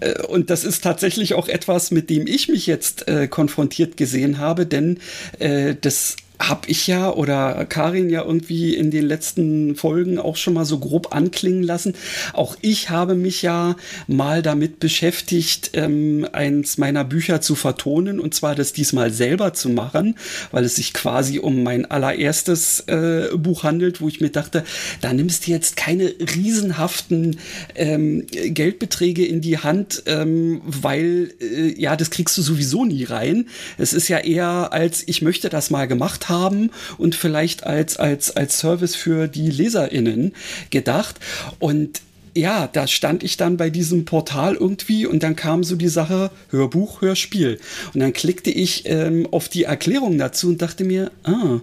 Äh, 0.00 0.22
Und 0.24 0.50
das 0.50 0.64
ist 0.64 0.82
tatsächlich 0.82 1.34
auch 1.34 1.48
etwas, 1.48 1.90
mit 1.90 2.10
dem 2.10 2.26
ich 2.26 2.48
mich 2.48 2.66
jetzt 2.66 3.06
äh, 3.08 3.28
konfrontiert 3.28 3.96
gesehen 3.96 4.38
habe, 4.38 4.66
denn 4.66 4.98
äh, 5.38 5.74
das 5.80 6.16
habe 6.40 6.68
ich 6.68 6.86
ja 6.86 7.10
oder 7.12 7.66
Karin 7.66 8.10
ja 8.10 8.22
irgendwie 8.22 8.74
in 8.74 8.90
den 8.90 9.04
letzten 9.04 9.74
Folgen 9.74 10.18
auch 10.18 10.36
schon 10.36 10.54
mal 10.54 10.64
so 10.64 10.78
grob 10.78 11.14
anklingen 11.14 11.62
lassen. 11.62 11.94
Auch 12.32 12.56
ich 12.60 12.90
habe 12.90 13.14
mich 13.14 13.42
ja 13.42 13.76
mal 14.06 14.42
damit 14.42 14.78
beschäftigt, 14.78 15.70
ähm, 15.74 16.26
eins 16.32 16.78
meiner 16.78 17.04
Bücher 17.04 17.40
zu 17.40 17.54
vertonen 17.54 18.20
und 18.20 18.34
zwar 18.34 18.54
das 18.54 18.72
diesmal 18.72 19.12
selber 19.12 19.52
zu 19.52 19.68
machen, 19.68 20.14
weil 20.52 20.64
es 20.64 20.76
sich 20.76 20.94
quasi 20.94 21.40
um 21.40 21.62
mein 21.62 21.90
allererstes 21.90 22.80
äh, 22.86 23.36
Buch 23.36 23.64
handelt, 23.64 24.00
wo 24.00 24.08
ich 24.08 24.20
mir 24.20 24.30
dachte, 24.30 24.64
da 25.00 25.12
nimmst 25.12 25.46
du 25.46 25.50
jetzt 25.50 25.76
keine 25.76 26.14
riesenhaften 26.36 27.38
ähm, 27.74 28.26
Geldbeträge 28.28 29.26
in 29.26 29.40
die 29.40 29.58
Hand, 29.58 30.04
ähm, 30.06 30.62
weil 30.64 31.34
äh, 31.40 31.80
ja, 31.80 31.96
das 31.96 32.10
kriegst 32.10 32.38
du 32.38 32.42
sowieso 32.42 32.84
nie 32.84 33.04
rein. 33.04 33.46
Es 33.76 33.92
ist 33.92 34.08
ja 34.08 34.18
eher 34.18 34.72
als 34.72 35.02
ich 35.06 35.22
möchte 35.22 35.48
das 35.48 35.70
mal 35.70 35.88
gemacht 35.88 36.27
haben 36.28 36.70
und 36.96 37.14
vielleicht 37.14 37.64
als, 37.64 37.96
als, 37.96 38.36
als 38.36 38.58
Service 38.58 38.94
für 38.94 39.28
die 39.28 39.50
LeserInnen 39.50 40.34
gedacht. 40.70 41.16
Und 41.58 42.00
ja, 42.34 42.68
da 42.72 42.86
stand 42.86 43.22
ich 43.22 43.36
dann 43.36 43.56
bei 43.56 43.70
diesem 43.70 44.04
Portal 44.04 44.54
irgendwie 44.54 45.06
und 45.06 45.22
dann 45.22 45.36
kam 45.36 45.64
so 45.64 45.76
die 45.76 45.88
Sache 45.88 46.30
Hörbuch, 46.50 47.02
Hörspiel. 47.02 47.58
Und 47.94 48.00
dann 48.00 48.12
klickte 48.12 48.50
ich 48.50 48.84
ähm, 48.86 49.26
auf 49.30 49.48
die 49.48 49.64
Erklärung 49.64 50.18
dazu 50.18 50.48
und 50.48 50.62
dachte 50.62 50.84
mir, 50.84 51.10
ah, 51.24 51.60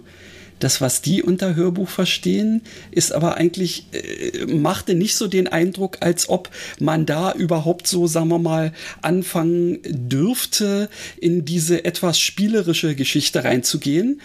das, 0.58 0.80
was 0.80 1.02
die 1.02 1.22
unter 1.22 1.54
Hörbuch 1.54 1.88
verstehen, 1.88 2.62
ist 2.90 3.12
aber 3.12 3.36
eigentlich, 3.36 3.86
äh, 3.92 4.46
machte 4.46 4.94
nicht 4.94 5.16
so 5.16 5.26
den 5.26 5.48
Eindruck, 5.48 5.98
als 6.00 6.28
ob 6.28 6.50
man 6.78 7.06
da 7.06 7.32
überhaupt 7.32 7.86
so, 7.86 8.06
sagen 8.06 8.28
wir 8.28 8.38
mal, 8.38 8.72
anfangen 9.02 9.78
dürfte, 9.84 10.88
in 11.20 11.44
diese 11.44 11.84
etwas 11.84 12.18
spielerische 12.18 12.94
Geschichte 12.94 13.44
reinzugehen. 13.44 14.20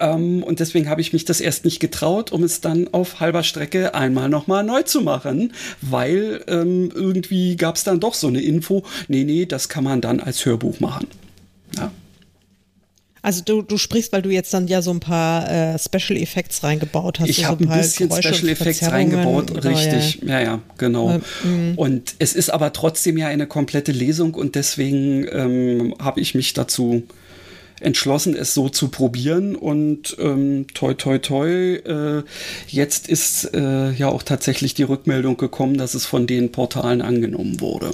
Ähm, 0.00 0.42
und 0.42 0.60
deswegen 0.60 0.88
habe 0.88 1.00
ich 1.00 1.12
mich 1.12 1.24
das 1.24 1.40
erst 1.40 1.64
nicht 1.64 1.80
getraut, 1.80 2.32
um 2.32 2.42
es 2.42 2.60
dann 2.60 2.88
auf 2.92 3.20
halber 3.20 3.42
Strecke 3.42 3.94
einmal 3.94 4.28
nochmal 4.28 4.64
neu 4.64 4.82
zu 4.82 5.00
machen, 5.02 5.52
weil 5.80 6.42
ähm, 6.48 6.90
irgendwie 6.94 7.56
gab 7.56 7.76
es 7.76 7.84
dann 7.84 8.00
doch 8.00 8.14
so 8.14 8.26
eine 8.26 8.40
Info, 8.40 8.82
nee, 9.08 9.24
nee, 9.24 9.46
das 9.46 9.68
kann 9.68 9.84
man 9.84 10.00
dann 10.00 10.20
als 10.20 10.44
Hörbuch 10.44 10.80
machen. 10.80 11.06
Ja. 11.76 11.92
Also 13.26 13.42
du, 13.44 13.62
du 13.62 13.76
sprichst, 13.76 14.12
weil 14.12 14.22
du 14.22 14.30
jetzt 14.30 14.54
dann 14.54 14.68
ja 14.68 14.82
so 14.82 14.92
ein 14.92 15.00
paar 15.00 15.50
äh, 15.50 15.76
Special 15.80 16.16
Effects 16.16 16.62
reingebaut 16.62 17.18
hast. 17.18 17.28
Ich 17.28 17.38
so 17.38 17.46
habe 17.46 17.64
ein, 17.68 17.76
bisschen 17.76 18.08
Geräusche 18.08 18.32
Special 18.32 18.52
Effects 18.52 18.84
reingebaut, 18.84 19.50
oder, 19.50 19.68
richtig. 19.68 20.20
Ja, 20.24 20.40
ja, 20.40 20.62
genau. 20.78 21.10
Äh, 21.10 21.20
und 21.74 22.14
es 22.20 22.34
ist 22.34 22.50
aber 22.50 22.72
trotzdem 22.72 23.18
ja 23.18 23.26
eine 23.26 23.48
komplette 23.48 23.90
Lesung 23.90 24.34
und 24.34 24.54
deswegen 24.54 25.26
ähm, 25.32 25.96
habe 25.98 26.20
ich 26.20 26.36
mich 26.36 26.52
dazu 26.52 27.02
entschlossen, 27.80 28.36
es 28.36 28.54
so 28.54 28.68
zu 28.68 28.90
probieren 28.90 29.56
und 29.56 30.16
ähm, 30.20 30.68
toi 30.72 30.94
toi 30.94 31.18
toi, 31.18 31.48
äh, 31.48 32.22
jetzt 32.68 33.08
ist 33.08 33.52
äh, 33.54 33.90
ja 33.90 34.06
auch 34.06 34.22
tatsächlich 34.22 34.74
die 34.74 34.84
Rückmeldung 34.84 35.36
gekommen, 35.36 35.78
dass 35.78 35.94
es 35.94 36.06
von 36.06 36.28
den 36.28 36.52
Portalen 36.52 37.02
angenommen 37.02 37.60
wurde. 37.60 37.90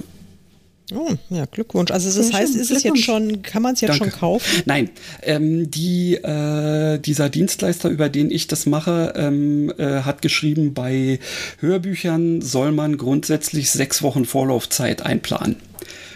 Oh, 0.95 1.11
ja, 1.31 1.47
Glückwunsch. 1.47 1.91
Also 1.91 2.15
das 2.15 2.29
Sehr 2.29 2.39
heißt, 2.39 2.55
ist 2.57 2.71
es 2.71 2.83
jetzt 2.83 3.03
schon, 3.03 3.43
kann 3.43 3.63
man 3.63 3.75
es 3.75 3.81
jetzt 3.81 3.91
Danke. 3.91 4.11
schon 4.11 4.21
kaufen? 4.21 4.63
Nein, 4.67 4.91
ähm, 5.23 5.71
die, 5.71 6.15
äh, 6.17 6.99
dieser 6.99 7.29
Dienstleister, 7.29 7.89
über 7.89 8.09
den 8.09 8.31
ich 8.31 8.47
das 8.47 8.67
mache, 8.67 9.15
ähm, 9.17 9.73
äh, 9.79 10.03
hat 10.03 10.23
geschrieben, 10.23 10.75
bei 10.75 11.19
Hörbüchern 11.61 12.43
soll 12.43 12.73
man 12.73 12.99
grundsätzlich 12.99 13.71
sechs 13.71 14.03
Wochen 14.03 14.25
Vorlaufzeit 14.25 15.03
einplanen. 15.03 15.57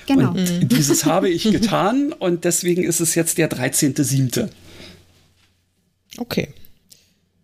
Genau. 0.06 0.30
Und 0.30 0.36
mhm. 0.36 0.68
dieses 0.68 1.04
habe 1.04 1.28
ich 1.28 1.44
getan 1.50 2.12
und 2.12 2.44
deswegen 2.44 2.82
ist 2.82 3.00
es 3.00 3.14
jetzt 3.14 3.38
der 3.38 3.50
13.7. 3.50 4.48
Okay. 6.18 6.48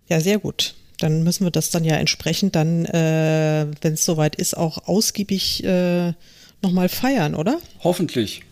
Ja, 0.09 0.21
sehr 0.21 0.39
gut. 0.39 0.75
Dann 0.99 1.25
müssen 1.25 1.45
wir 1.45 1.51
das 1.51 1.71
dann 1.71 1.85
ja 1.85 1.97
entsprechend 1.97 2.55
dann, 2.55 2.85
äh, 2.85 3.67
wenn 3.81 3.95
es 3.95 4.05
soweit 4.05 4.37
ist, 4.37 4.57
auch 4.57 4.87
ausgiebig 4.87 5.65
äh, 5.65 6.13
nochmal 6.63 6.89
feiern, 6.89 7.35
oder? 7.35 7.59
Hoffentlich. 7.83 8.43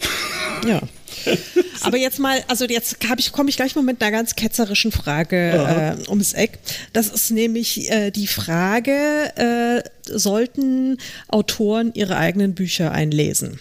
Ja. 0.67 0.81
Aber 1.83 1.97
jetzt 1.97 2.19
mal, 2.19 2.43
also 2.49 2.67
jetzt 2.67 2.99
ich, 3.19 3.33
komme 3.33 3.51
ich 3.51 3.57
gleich 3.57 3.75
mal 3.75 3.83
mit 3.83 4.03
einer 4.03 4.11
ganz 4.11 4.37
ketzerischen 4.37 4.93
Frage 4.93 5.97
äh, 6.07 6.09
ums 6.09 6.33
Eck. 6.33 6.59
Das 6.93 7.09
ist 7.09 7.31
nämlich 7.31 7.91
äh, 7.91 8.11
die 8.11 8.27
Frage, 8.27 9.33
äh, 9.37 9.83
sollten 10.07 10.99
Autoren 11.29 11.93
ihre 11.95 12.17
eigenen 12.17 12.55
Bücher 12.55 12.93
einlesen? 12.93 13.59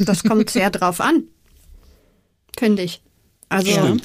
Das 0.00 0.22
kommt 0.24 0.50
sehr 0.50 0.70
drauf 0.70 1.00
an, 1.00 1.24
finde 2.58 2.82
ich. 2.82 3.02
Also, 3.48 3.98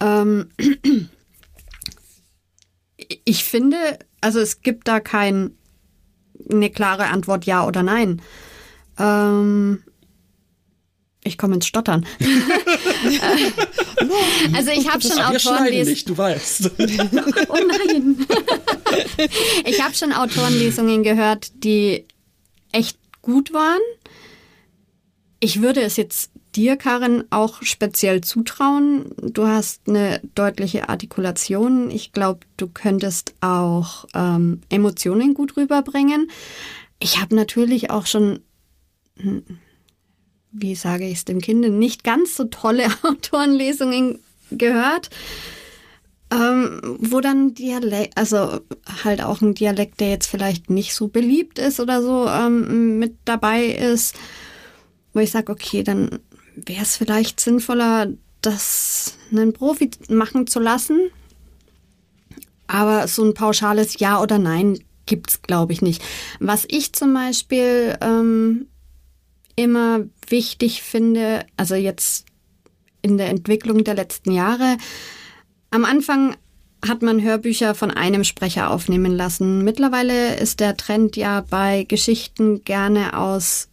ähm, 0.00 0.50
ich 3.24 3.44
finde, 3.44 3.76
also 4.20 4.38
es 4.38 4.60
gibt 4.60 4.86
da 4.86 5.00
kein 5.00 5.52
eine 6.50 6.70
klare 6.70 7.06
Antwort 7.06 7.46
ja 7.46 7.66
oder 7.66 7.82
nein. 7.82 8.22
Ähm, 8.98 9.82
ich 11.24 11.36
komme 11.36 11.56
ins 11.56 11.66
Stottern. 11.66 12.06
also 14.54 14.70
ich 14.70 14.88
habe 14.88 15.02
schon 15.02 15.18
Autorenlesungen. 15.18 15.88
nicht, 15.88 16.08
du 16.08 16.16
weißt. 16.16 16.70
oh 17.48 17.54
nein. 17.54 18.24
ich 19.64 19.82
habe 19.82 19.94
schon 19.94 20.12
Autorenlesungen 20.12 21.02
gehört, 21.02 21.64
die 21.64 22.06
echt 22.72 22.98
gut 23.20 23.52
waren. 23.52 23.80
Ich 25.40 25.60
würde 25.60 25.82
es 25.82 25.96
jetzt 25.96 26.30
dir, 26.58 26.76
Karin, 26.76 27.24
auch 27.30 27.62
speziell 27.62 28.20
zutrauen. 28.20 29.12
Du 29.22 29.46
hast 29.46 29.88
eine 29.88 30.20
deutliche 30.34 30.88
Artikulation. 30.88 31.90
Ich 31.90 32.12
glaube, 32.12 32.40
du 32.56 32.66
könntest 32.66 33.34
auch 33.40 34.06
ähm, 34.14 34.60
Emotionen 34.68 35.34
gut 35.34 35.56
rüberbringen. 35.56 36.30
Ich 36.98 37.20
habe 37.20 37.36
natürlich 37.36 37.90
auch 37.90 38.06
schon, 38.06 38.40
hm, 39.18 39.44
wie 40.50 40.74
sage 40.74 41.06
ich 41.06 41.18
es 41.18 41.24
dem 41.24 41.40
Kind, 41.40 41.60
nicht 41.78 42.02
ganz 42.02 42.36
so 42.36 42.44
tolle 42.44 42.86
Autorenlesungen 43.02 44.18
gehört. 44.50 45.10
Ähm, 46.30 46.98
wo 46.98 47.20
dann 47.20 47.54
Dialekt, 47.54 48.18
also 48.18 48.60
halt 49.02 49.22
auch 49.22 49.40
ein 49.40 49.54
Dialekt, 49.54 50.00
der 50.00 50.10
jetzt 50.10 50.26
vielleicht 50.26 50.68
nicht 50.68 50.92
so 50.92 51.08
beliebt 51.08 51.58
ist 51.58 51.80
oder 51.80 52.02
so, 52.02 52.26
ähm, 52.28 52.98
mit 52.98 53.16
dabei 53.24 53.64
ist, 53.64 54.14
wo 55.14 55.20
ich 55.20 55.30
sage, 55.30 55.50
okay, 55.50 55.82
dann 55.82 56.18
wäre 56.66 56.82
es 56.82 56.96
vielleicht 56.96 57.40
sinnvoller, 57.40 58.08
das 58.40 59.16
einen 59.30 59.52
Profi 59.52 59.90
machen 60.08 60.46
zu 60.46 60.60
lassen. 60.60 61.10
Aber 62.66 63.08
so 63.08 63.24
ein 63.24 63.34
pauschales 63.34 63.98
Ja 63.98 64.20
oder 64.20 64.38
Nein 64.38 64.78
gibt 65.06 65.30
es, 65.30 65.42
glaube 65.42 65.72
ich, 65.72 65.82
nicht. 65.82 66.02
Was 66.38 66.66
ich 66.68 66.92
zum 66.92 67.14
Beispiel 67.14 67.96
ähm, 68.00 68.66
immer 69.56 70.04
wichtig 70.28 70.82
finde, 70.82 71.46
also 71.56 71.74
jetzt 71.74 72.26
in 73.00 73.16
der 73.16 73.30
Entwicklung 73.30 73.84
der 73.84 73.94
letzten 73.94 74.32
Jahre, 74.32 74.76
am 75.70 75.84
Anfang 75.84 76.36
hat 76.86 77.02
man 77.02 77.22
Hörbücher 77.22 77.74
von 77.74 77.90
einem 77.90 78.22
Sprecher 78.22 78.70
aufnehmen 78.70 79.16
lassen. 79.16 79.64
Mittlerweile 79.64 80.36
ist 80.36 80.60
der 80.60 80.76
Trend 80.76 81.16
ja 81.16 81.44
bei 81.48 81.84
Geschichten 81.84 82.62
gerne 82.64 83.18
aus 83.18 83.68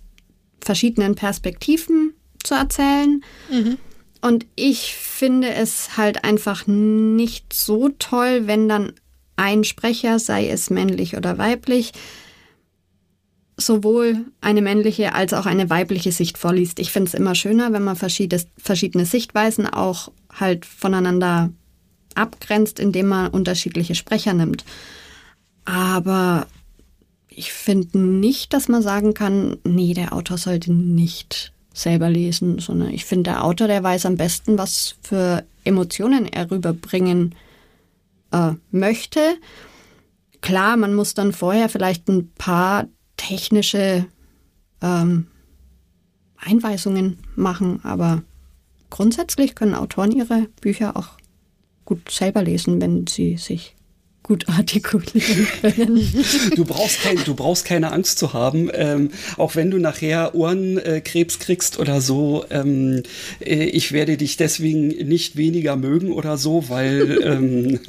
verschiedenen 0.59 1.13
Perspektiven 1.13 2.14
zu 2.45 2.55
erzählen. 2.55 3.23
Mhm. 3.51 3.77
Und 4.21 4.45
ich 4.55 4.95
finde 4.95 5.53
es 5.53 5.97
halt 5.97 6.23
einfach 6.23 6.65
nicht 6.67 7.53
so 7.53 7.89
toll, 7.99 8.47
wenn 8.47 8.67
dann 8.67 8.93
ein 9.35 9.63
Sprecher, 9.63 10.19
sei 10.19 10.49
es 10.49 10.69
männlich 10.69 11.15
oder 11.15 11.37
weiblich, 11.37 11.91
sowohl 13.57 14.25
eine 14.41 14.61
männliche 14.61 15.13
als 15.13 15.33
auch 15.33 15.45
eine 15.45 15.69
weibliche 15.69 16.11
Sicht 16.11 16.37
vorliest. 16.37 16.79
Ich 16.79 16.91
finde 16.91 17.09
es 17.09 17.13
immer 17.13 17.35
schöner, 17.35 17.71
wenn 17.73 17.83
man 17.83 17.95
verschiedene, 17.95 18.43
verschiedene 18.57 19.05
Sichtweisen 19.05 19.67
auch 19.67 20.11
halt 20.33 20.65
voneinander 20.65 21.51
abgrenzt, 22.15 22.79
indem 22.79 23.07
man 23.07 23.29
unterschiedliche 23.29 23.95
Sprecher 23.95 24.33
nimmt. 24.33 24.65
Aber 25.65 26.47
ich 27.29 27.51
finde 27.51 27.99
nicht, 27.99 28.53
dass 28.53 28.67
man 28.67 28.81
sagen 28.81 29.13
kann, 29.13 29.57
nee, 29.63 29.93
der 29.93 30.13
Autor 30.13 30.37
sollte 30.37 30.71
nicht 30.73 31.53
selber 31.75 32.09
lesen, 32.09 32.59
sondern 32.59 32.89
ich 32.89 33.05
finde, 33.05 33.31
der 33.31 33.43
Autor, 33.43 33.67
der 33.67 33.83
weiß 33.83 34.05
am 34.05 34.15
besten, 34.15 34.57
was 34.57 34.95
für 35.01 35.43
Emotionen 35.63 36.25
er 36.25 36.49
rüberbringen 36.49 37.35
äh, 38.31 38.53
möchte. 38.71 39.19
Klar, 40.41 40.77
man 40.77 40.93
muss 40.93 41.13
dann 41.13 41.33
vorher 41.33 41.69
vielleicht 41.69 42.07
ein 42.07 42.31
paar 42.33 42.87
technische 43.17 44.05
ähm, 44.81 45.27
Einweisungen 46.37 47.17
machen, 47.35 47.81
aber 47.83 48.23
grundsätzlich 48.89 49.55
können 49.55 49.75
Autoren 49.75 50.11
ihre 50.11 50.47
Bücher 50.61 50.95
auch 50.95 51.09
gut 51.83 52.09
selber 52.09 52.41
lesen, 52.41 52.79
wenn 52.79 53.05
sie 53.07 53.37
sich 53.37 53.74
gut 54.25 54.49
artikulieren 54.49 55.47
können. 55.61 56.25
Du 56.55 56.65
brauchst, 56.65 57.01
kein, 57.01 57.17
du 57.23 57.35
brauchst 57.35 57.63
keine 57.63 57.91
Angst 57.91 58.17
zu 58.17 58.33
haben, 58.33 58.71
ähm, 58.73 59.11
auch 59.37 59.55
wenn 59.55 59.69
du 59.69 59.77
nachher 59.77 60.33
Ohrenkrebs 60.33 61.37
kriegst 61.37 61.77
oder 61.77 62.01
so. 62.01 62.43
Ähm, 62.49 63.03
äh, 63.39 63.65
ich 63.65 63.91
werde 63.91 64.17
dich 64.17 64.35
deswegen 64.35 64.87
nicht 64.87 65.35
weniger 65.35 65.75
mögen 65.75 66.11
oder 66.11 66.37
so, 66.37 66.69
weil 66.69 67.19
ähm, 67.23 67.79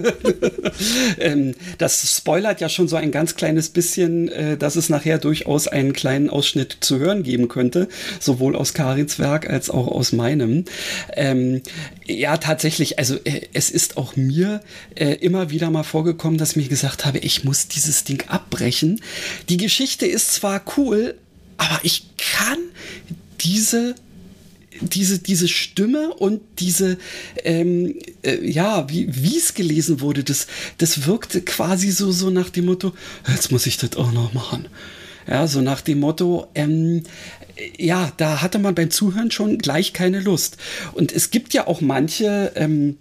ähm, 1.20 1.54
das 1.78 2.16
spoilert 2.18 2.60
ja 2.60 2.68
schon 2.68 2.86
so 2.86 2.96
ein 2.96 3.12
ganz 3.12 3.36
kleines 3.36 3.70
bisschen, 3.70 4.28
äh, 4.28 4.58
dass 4.58 4.76
es 4.76 4.90
nachher 4.90 5.18
durchaus 5.18 5.68
einen 5.68 5.94
kleinen 5.94 6.28
Ausschnitt 6.28 6.76
zu 6.80 6.98
hören 6.98 7.22
geben 7.22 7.48
könnte, 7.48 7.88
sowohl 8.20 8.56
aus 8.56 8.74
Karins 8.74 9.18
Werk 9.18 9.48
als 9.48 9.70
auch 9.70 9.88
aus 9.88 10.12
meinem. 10.12 10.66
Ja, 12.08 12.36
tatsächlich, 12.36 12.98
also 12.98 13.16
äh, 13.24 13.42
es 13.52 13.70
ist 13.70 13.96
auch 13.96 14.14
mir 14.14 14.60
äh, 14.94 15.14
immer 15.14 15.50
wieder 15.50 15.70
mal 15.70 15.82
vorgekommen, 15.82 16.16
gekommen, 16.16 16.38
dass 16.38 16.50
ich 16.50 16.56
mir 16.56 16.68
gesagt 16.68 17.04
habe, 17.04 17.18
ich 17.18 17.44
muss 17.44 17.68
dieses 17.68 18.04
Ding 18.04 18.24
abbrechen. 18.28 19.00
Die 19.48 19.58
Geschichte 19.58 20.06
ist 20.06 20.32
zwar 20.32 20.62
cool, 20.76 21.14
aber 21.58 21.78
ich 21.82 22.04
kann 22.16 22.58
diese 23.40 23.94
diese, 24.80 25.18
diese 25.18 25.48
Stimme 25.48 26.12
und 26.12 26.42
diese, 26.58 26.98
ähm, 27.44 27.94
äh, 28.22 28.46
ja, 28.46 28.86
wie 28.90 29.36
es 29.38 29.54
gelesen 29.54 30.00
wurde, 30.02 30.22
das, 30.22 30.48
das 30.76 31.06
wirkte 31.06 31.40
quasi 31.40 31.90
so, 31.90 32.12
so 32.12 32.28
nach 32.28 32.50
dem 32.50 32.66
Motto, 32.66 32.92
jetzt 33.26 33.50
muss 33.50 33.64
ich 33.64 33.78
das 33.78 33.96
auch 33.96 34.12
noch 34.12 34.34
machen. 34.34 34.68
Ja, 35.26 35.46
so 35.46 35.62
nach 35.62 35.80
dem 35.80 36.00
Motto, 36.00 36.48
ähm, 36.54 37.04
ja, 37.76 38.12
da 38.16 38.42
hatte 38.42 38.58
man 38.58 38.74
beim 38.74 38.90
Zuhören 38.90 39.30
schon 39.30 39.58
gleich 39.58 39.92
keine 39.92 40.20
Lust. 40.20 40.56
Und 40.92 41.12
es 41.12 41.30
gibt 41.30 41.54
ja 41.54 41.66
auch 41.66 41.80
manche, 41.80 42.52
ähm, 42.54 42.96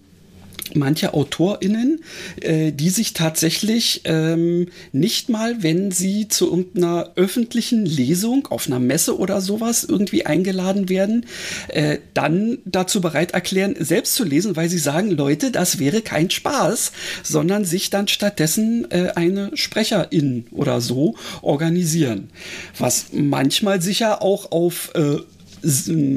manche 0.73 1.13
AutorInnen, 1.13 2.01
äh, 2.41 2.71
die 2.71 2.89
sich 2.89 3.13
tatsächlich 3.13 4.01
ähm, 4.05 4.67
nicht 4.91 5.29
mal, 5.29 5.61
wenn 5.61 5.91
sie 5.91 6.27
zu 6.27 6.49
irgendeiner 6.49 7.11
öffentlichen 7.15 7.85
Lesung 7.85 8.47
auf 8.47 8.67
einer 8.67 8.79
Messe 8.79 9.17
oder 9.17 9.41
sowas 9.41 9.83
irgendwie 9.83 10.25
eingeladen 10.25 10.89
werden, 10.89 11.25
äh, 11.67 11.99
dann 12.13 12.57
dazu 12.65 13.01
bereit 13.01 13.31
erklären, 13.31 13.75
selbst 13.79 14.15
zu 14.15 14.23
lesen, 14.23 14.55
weil 14.55 14.69
sie 14.69 14.79
sagen, 14.79 15.11
Leute, 15.11 15.51
das 15.51 15.79
wäre 15.79 16.01
kein 16.01 16.29
Spaß, 16.29 16.91
sondern 17.23 17.65
sich 17.65 17.89
dann 17.89 18.07
stattdessen 18.07 18.89
äh, 18.89 19.11
eine 19.15 19.51
Sprecherin 19.55 20.47
oder 20.51 20.81
so 20.81 21.15
organisieren. 21.41 22.29
Was 22.77 23.07
manchmal 23.11 23.81
sicher 23.81 24.21
auch 24.21 24.51
auf 24.51 24.91
äh, 24.95 25.17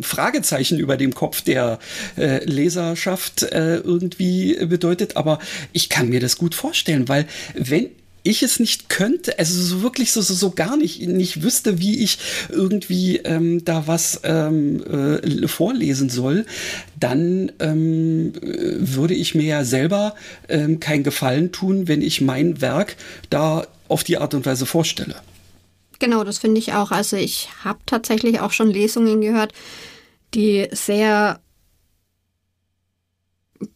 Fragezeichen 0.02 0.78
über 0.78 0.96
dem 0.96 1.14
Kopf 1.14 1.42
der 1.42 1.78
äh, 2.16 2.44
Leserschaft 2.44 3.42
äh, 3.42 3.76
irgendwie 3.76 4.56
bedeutet. 4.66 5.16
Aber 5.16 5.38
ich 5.72 5.88
kann 5.88 6.08
mir 6.08 6.20
das 6.20 6.38
gut 6.38 6.54
vorstellen, 6.54 7.08
weil 7.08 7.26
wenn 7.54 7.90
ich 8.22 8.42
es 8.42 8.60
nicht 8.60 8.88
könnte, 8.88 9.38
also 9.38 9.60
so 9.60 9.82
wirklich 9.82 10.12
so, 10.12 10.20
so, 10.20 10.34
so 10.34 10.50
gar 10.50 10.76
nicht, 10.76 11.00
nicht 11.06 11.42
wüsste, 11.42 11.80
wie 11.80 12.02
ich 12.02 12.18
irgendwie 12.50 13.18
ähm, 13.18 13.64
da 13.64 13.86
was 13.86 14.20
ähm, 14.24 14.82
äh, 14.84 15.48
vorlesen 15.48 16.10
soll, 16.10 16.44
dann 16.98 17.52
ähm, 17.58 18.32
würde 18.42 19.14
ich 19.14 19.34
mir 19.34 19.44
ja 19.44 19.64
selber 19.64 20.14
ähm, 20.48 20.80
keinen 20.80 21.04
Gefallen 21.04 21.52
tun, 21.52 21.88
wenn 21.88 22.02
ich 22.02 22.20
mein 22.20 22.60
Werk 22.60 22.96
da 23.30 23.66
auf 23.88 24.04
die 24.04 24.18
Art 24.18 24.34
und 24.34 24.44
Weise 24.44 24.66
vorstelle. 24.66 25.14
Genau, 25.98 26.24
das 26.24 26.38
finde 26.38 26.58
ich 26.58 26.74
auch. 26.74 26.90
Also 26.90 27.16
ich 27.16 27.48
habe 27.64 27.80
tatsächlich 27.86 28.40
auch 28.40 28.52
schon 28.52 28.70
Lesungen 28.70 29.20
gehört, 29.20 29.52
die 30.34 30.68
sehr, 30.70 31.40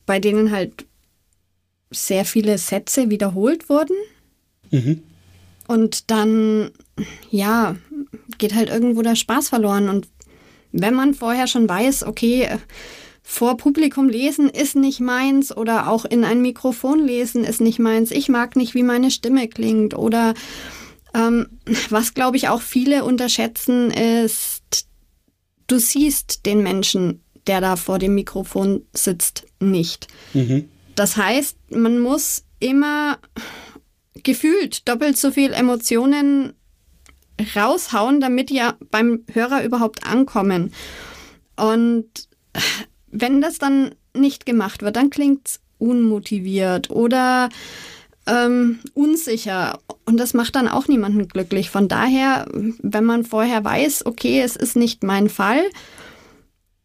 bei 0.06 0.20
denen 0.20 0.50
halt 0.50 0.86
sehr 1.90 2.24
viele 2.24 2.58
Sätze 2.58 3.10
wiederholt 3.10 3.68
wurden. 3.68 3.96
Mhm. 4.70 5.02
Und 5.66 6.10
dann, 6.10 6.70
ja, 7.30 7.76
geht 8.38 8.54
halt 8.54 8.68
irgendwo 8.68 9.02
der 9.02 9.16
Spaß 9.16 9.48
verloren. 9.48 9.88
Und 9.88 10.08
wenn 10.72 10.94
man 10.94 11.14
vorher 11.14 11.46
schon 11.46 11.68
weiß, 11.68 12.04
okay, 12.04 12.48
vor 13.22 13.56
Publikum 13.56 14.08
lesen 14.08 14.48
ist 14.48 14.74
nicht 14.74 15.00
meins 15.00 15.56
oder 15.56 15.88
auch 15.88 16.04
in 16.04 16.24
ein 16.24 16.42
Mikrofon 16.42 16.98
lesen 16.98 17.44
ist 17.44 17.60
nicht 17.60 17.78
meins, 17.78 18.10
ich 18.10 18.28
mag 18.28 18.56
nicht, 18.56 18.74
wie 18.74 18.82
meine 18.82 19.10
Stimme 19.10 19.48
klingt 19.48 19.96
oder 19.96 20.34
was, 21.14 22.14
glaube 22.14 22.36
ich, 22.36 22.48
auch 22.48 22.62
viele 22.62 23.04
unterschätzen, 23.04 23.90
ist, 23.90 24.86
du 25.66 25.78
siehst 25.78 26.46
den 26.46 26.62
Menschen, 26.62 27.22
der 27.46 27.60
da 27.60 27.76
vor 27.76 27.98
dem 27.98 28.14
Mikrofon 28.14 28.86
sitzt, 28.92 29.46
nicht. 29.60 30.08
Mhm. 30.32 30.68
Das 30.94 31.16
heißt, 31.16 31.56
man 31.70 31.98
muss 31.98 32.44
immer 32.60 33.18
gefühlt 34.22 34.88
doppelt 34.88 35.16
so 35.16 35.30
viel 35.30 35.52
Emotionen 35.52 36.54
raushauen, 37.56 38.20
damit 38.20 38.50
ja 38.50 38.74
beim 38.90 39.24
Hörer 39.32 39.64
überhaupt 39.64 40.06
ankommen. 40.06 40.72
Und 41.56 42.28
wenn 43.10 43.40
das 43.40 43.58
dann 43.58 43.94
nicht 44.14 44.46
gemacht 44.46 44.82
wird, 44.82 44.96
dann 44.96 45.10
klingt 45.10 45.48
es 45.48 45.60
unmotiviert 45.78 46.90
oder 46.90 47.48
ähm, 48.26 48.80
unsicher 48.94 49.78
und 50.04 50.18
das 50.18 50.34
macht 50.34 50.56
dann 50.56 50.68
auch 50.68 50.88
niemanden 50.88 51.28
glücklich. 51.28 51.70
Von 51.70 51.88
daher, 51.88 52.46
wenn 52.52 53.04
man 53.04 53.24
vorher 53.24 53.64
weiß, 53.64 54.06
okay, 54.06 54.40
es 54.40 54.56
ist 54.56 54.76
nicht 54.76 55.02
mein 55.02 55.28
Fall, 55.28 55.62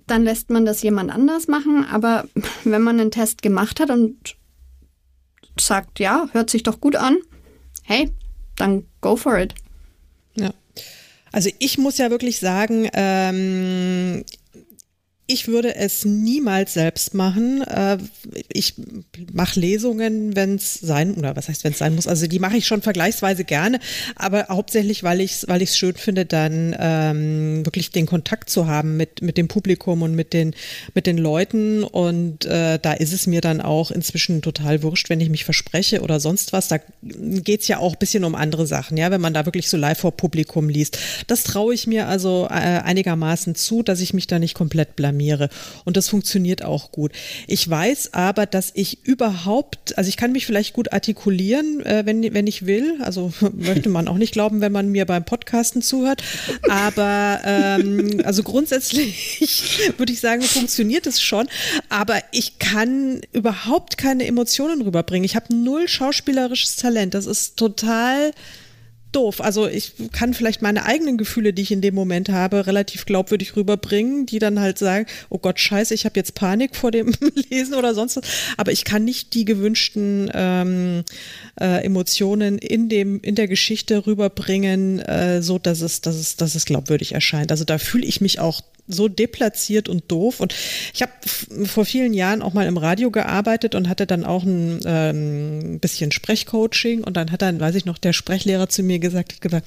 dann 0.08 0.24
lässt 0.24 0.50
man 0.50 0.66
das 0.66 0.82
jemand 0.82 1.12
anders 1.12 1.48
machen. 1.48 1.86
Aber 1.86 2.26
wenn 2.64 2.82
man 2.82 3.00
einen 3.00 3.12
Test 3.12 3.42
gemacht 3.42 3.80
hat 3.80 3.90
und 3.90 4.36
sagt, 5.60 6.00
ja, 6.00 6.28
hört 6.32 6.50
sich 6.50 6.64
doch 6.64 6.80
gut 6.80 6.96
an, 6.96 7.18
hey, 7.84 8.12
dann 8.56 8.86
go 9.02 9.16
for 9.16 9.38
it. 9.38 9.54
Ja. 10.36 10.52
Also 11.32 11.50
ich 11.60 11.78
muss 11.78 11.98
ja 11.98 12.10
wirklich 12.10 12.40
sagen, 12.40 12.90
ähm, 12.94 14.24
ich 15.30 15.50
würde 15.50 15.76
es 15.76 16.06
niemals 16.06 16.74
selbst 16.74 17.14
machen. 17.14 17.62
Äh, 17.64 17.98
ich 18.52 18.76
mache 19.34 19.60
Lesungen, 19.60 20.38
wenn 20.38 20.56
es 20.56 20.76
sein, 20.76 21.16
oder 21.16 21.36
was 21.36 21.50
heißt, 21.50 21.66
wenn 21.66 21.74
es 21.74 21.80
sein 21.80 21.96
muss. 21.96 22.08
Also 22.08 22.28
die 22.28 22.40
mache 22.40 22.56
ich 22.56 22.66
schon 22.66 22.82
vergleichsweise 22.82 23.44
gerne, 23.44 23.80
aber 24.16 24.48
hauptsächlich, 24.48 25.04
weil 25.04 25.20
ich 25.20 25.32
es 25.34 25.48
weil 25.50 25.62
ich's 25.62 25.78
schön 25.78 25.96
finde, 25.96 26.26
dann 26.26 26.74
ähm, 26.80 27.66
wirklich 27.66 27.92
den 27.92 28.06
Kontakt 28.06 28.50
zu 28.50 28.68
haben 28.68 28.96
mit, 28.96 29.22
mit 29.22 29.38
dem 29.38 29.50
Publikum 29.50 30.02
und 30.02 30.16
mit 30.16 30.32
den, 30.32 30.56
mit 30.94 31.06
den 31.06 31.18
Leuten. 31.18 31.84
Und 31.84 32.46
äh, 32.46 32.80
da 32.82 32.94
ist 32.94 33.12
es 33.12 33.28
mir 33.28 33.42
dann 33.42 33.60
auch 33.60 33.92
inzwischen 33.92 34.42
total 34.42 34.82
wurscht, 34.82 35.10
wenn 35.10 35.20
ich 35.20 35.30
mich 35.30 35.44
verspreche 35.44 36.02
oder 36.02 36.22
sonst 36.22 36.54
was. 36.54 36.70
Da 36.70 36.80
geht's 37.02 37.68
ja 37.68 37.80
auch 37.80 37.94
ein 37.94 38.00
bisschen 38.00 38.24
um 38.24 38.34
andere 38.34 38.66
Sachen, 38.66 38.96
ja, 38.96 39.12
wenn 39.12 39.22
man 39.22 39.34
da 39.34 39.46
wirklich 39.46 39.70
so 39.70 39.76
live 39.76 40.00
vor 40.00 40.16
Publikum 40.16 40.70
liest. 40.70 40.98
Das 41.28 41.44
traue 41.44 41.74
ich 41.74 41.86
mir 41.86 42.08
also 42.08 42.48
äh, 42.50 42.54
einigermaßen 42.54 43.56
zu, 43.56 43.84
dass 43.84 44.00
ich 44.00 44.14
mich 44.14 44.28
da 44.28 44.40
nicht 44.40 44.54
komplett 44.54 44.96
blamiere 44.96 45.17
blamiere. 45.18 45.50
Und 45.84 45.98
das 45.98 46.10
funktioniert 46.10 46.64
auch 46.64 46.92
gut. 46.92 47.12
Ich 47.48 47.68
weiß 47.68 48.14
aber, 48.14 48.46
dass 48.46 48.72
ich 48.76 49.06
überhaupt, 49.06 49.98
also 49.98 50.08
ich 50.08 50.18
kann 50.18 50.32
mich 50.32 50.46
vielleicht 50.46 50.74
gut 50.74 50.94
artikulieren, 50.94 51.86
äh, 51.86 52.04
wenn, 52.06 52.34
wenn 52.34 52.48
ich 52.48 52.66
will. 52.66 53.00
Also 53.02 53.34
möchte 53.54 53.90
man 53.90 54.08
auch 54.08 54.18
nicht 54.18 54.34
glauben, 54.34 54.62
wenn 54.62 54.72
man 54.72 54.90
mir 54.90 55.06
beim 55.06 55.26
Podcasten 55.26 55.82
zuhört. 55.82 56.24
Aber 56.70 57.42
ähm, 57.44 58.22
also 58.24 58.44
grundsätzlich 58.44 59.92
würde 59.98 60.14
ich 60.14 60.20
sagen, 60.20 60.44
funktioniert 60.44 61.08
es 61.08 61.22
schon. 61.22 61.48
Aber 61.90 62.22
ich 62.32 62.60
kann 62.60 63.22
überhaupt 63.34 63.98
keine 63.98 64.26
Emotionen 64.28 64.82
rüberbringen. 64.82 65.26
Ich 65.26 65.36
habe 65.36 65.54
null 65.54 65.88
schauspielerisches 65.88 66.76
Talent. 66.76 67.14
Das 67.14 67.26
ist 67.26 67.58
total 67.58 68.32
doof. 69.12 69.42
Also 69.42 69.68
ich 69.68 69.94
kann 70.12 70.34
vielleicht 70.34 70.62
meine 70.62 70.86
eigenen 70.86 71.18
Gefühle, 71.18 71.54
die 71.54 71.62
ich 71.62 71.72
in 71.72 71.82
dem 71.82 71.96
Moment 71.96 72.30
habe, 72.30 72.68
relativ 72.68 73.06
glaubwürdig 73.06 73.56
rüberbringen, 73.56 74.26
die 74.26 74.40
dann 74.40 74.60
halt 74.60 74.78
sagen, 74.78 75.06
oh 75.30 75.38
Gott, 75.38 75.60
scheiße, 75.60 75.94
ich 75.94 76.06
habe 76.06 76.20
jetzt 76.20 76.36
Panik 76.36 76.76
vor 76.76 76.92
dem 76.92 77.14
Lesen 77.50 77.74
oder 77.76 77.94
sonst 77.94 78.18
was. 78.18 78.26
Aber 78.58 78.72
ich 78.72 78.84
kann 78.84 79.04
nicht 79.06 79.34
die 79.34 79.46
gewünschten 79.46 80.30
ähm, 80.34 81.04
äh, 81.60 81.84
Emotionen 81.84 82.58
in 82.58 82.90
dem 82.90 83.22
in 83.22 83.36
der 83.36 83.48
Geschichte 83.48 84.06
rüberbringen, 84.06 85.00
äh, 85.00 85.42
so 85.42 85.58
dass 85.60 85.82
es, 85.82 86.02
dass 86.02 86.16
es, 86.16 86.36
dass 86.36 86.56
es 86.56 86.66
glaubwürdig 86.66 87.14
erscheint. 87.14 87.52
Also 87.52 87.64
da 87.64 87.78
fühle 87.78 88.06
ich 88.06 88.22
mich 88.22 88.40
auch 88.40 88.62
so 88.88 89.08
deplatziert 89.08 89.90
und 89.90 90.12
doof. 90.12 90.40
Und 90.40 90.54
ich 90.94 91.02
habe 91.02 91.12
vor 91.66 91.86
vielen 91.86 92.14
Jahren 92.14 92.42
auch 92.42 92.54
mal 92.54 92.68
im 92.68 92.78
Radio 92.78 93.12
gearbeitet 93.12 93.76
und 93.76 93.90
hatte 93.90 94.08
dann 94.08 94.24
auch 94.24 94.44
ein 94.44 94.80
ähm, 94.86 95.80
bisschen 95.80 96.12
Sprechcoaching. 96.12 97.04
Und 97.04 97.18
dann 97.18 97.32
hat 97.32 97.42
dann, 97.42 97.60
weiß 97.60 97.76
ich 97.76 97.86
noch, 97.86 97.98
der 97.98 98.14
Sprechlehrer 98.14 98.70
zu 98.70 98.84
mir 98.84 99.00
gesagt, 99.00 99.42
gesagt 99.42 99.66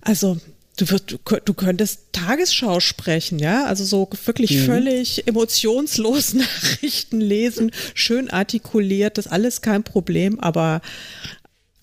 also 0.00 0.38
du, 0.76 0.90
wirst, 0.90 1.10
du, 1.10 1.18
du 1.44 1.54
könntest 1.54 2.12
Tagesschau 2.12 2.80
sprechen, 2.80 3.38
ja, 3.38 3.64
also 3.64 3.84
so 3.84 4.08
wirklich 4.24 4.52
mhm. 4.52 4.64
völlig 4.64 5.26
emotionslos 5.26 6.34
Nachrichten 6.34 7.20
lesen, 7.20 7.70
schön 7.94 8.30
artikuliert, 8.30 9.18
das 9.18 9.26
alles 9.26 9.62
kein 9.62 9.82
Problem, 9.82 10.40
aber 10.40 10.80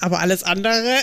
aber 0.02 0.20
alles 0.20 0.44
andere. 0.44 0.98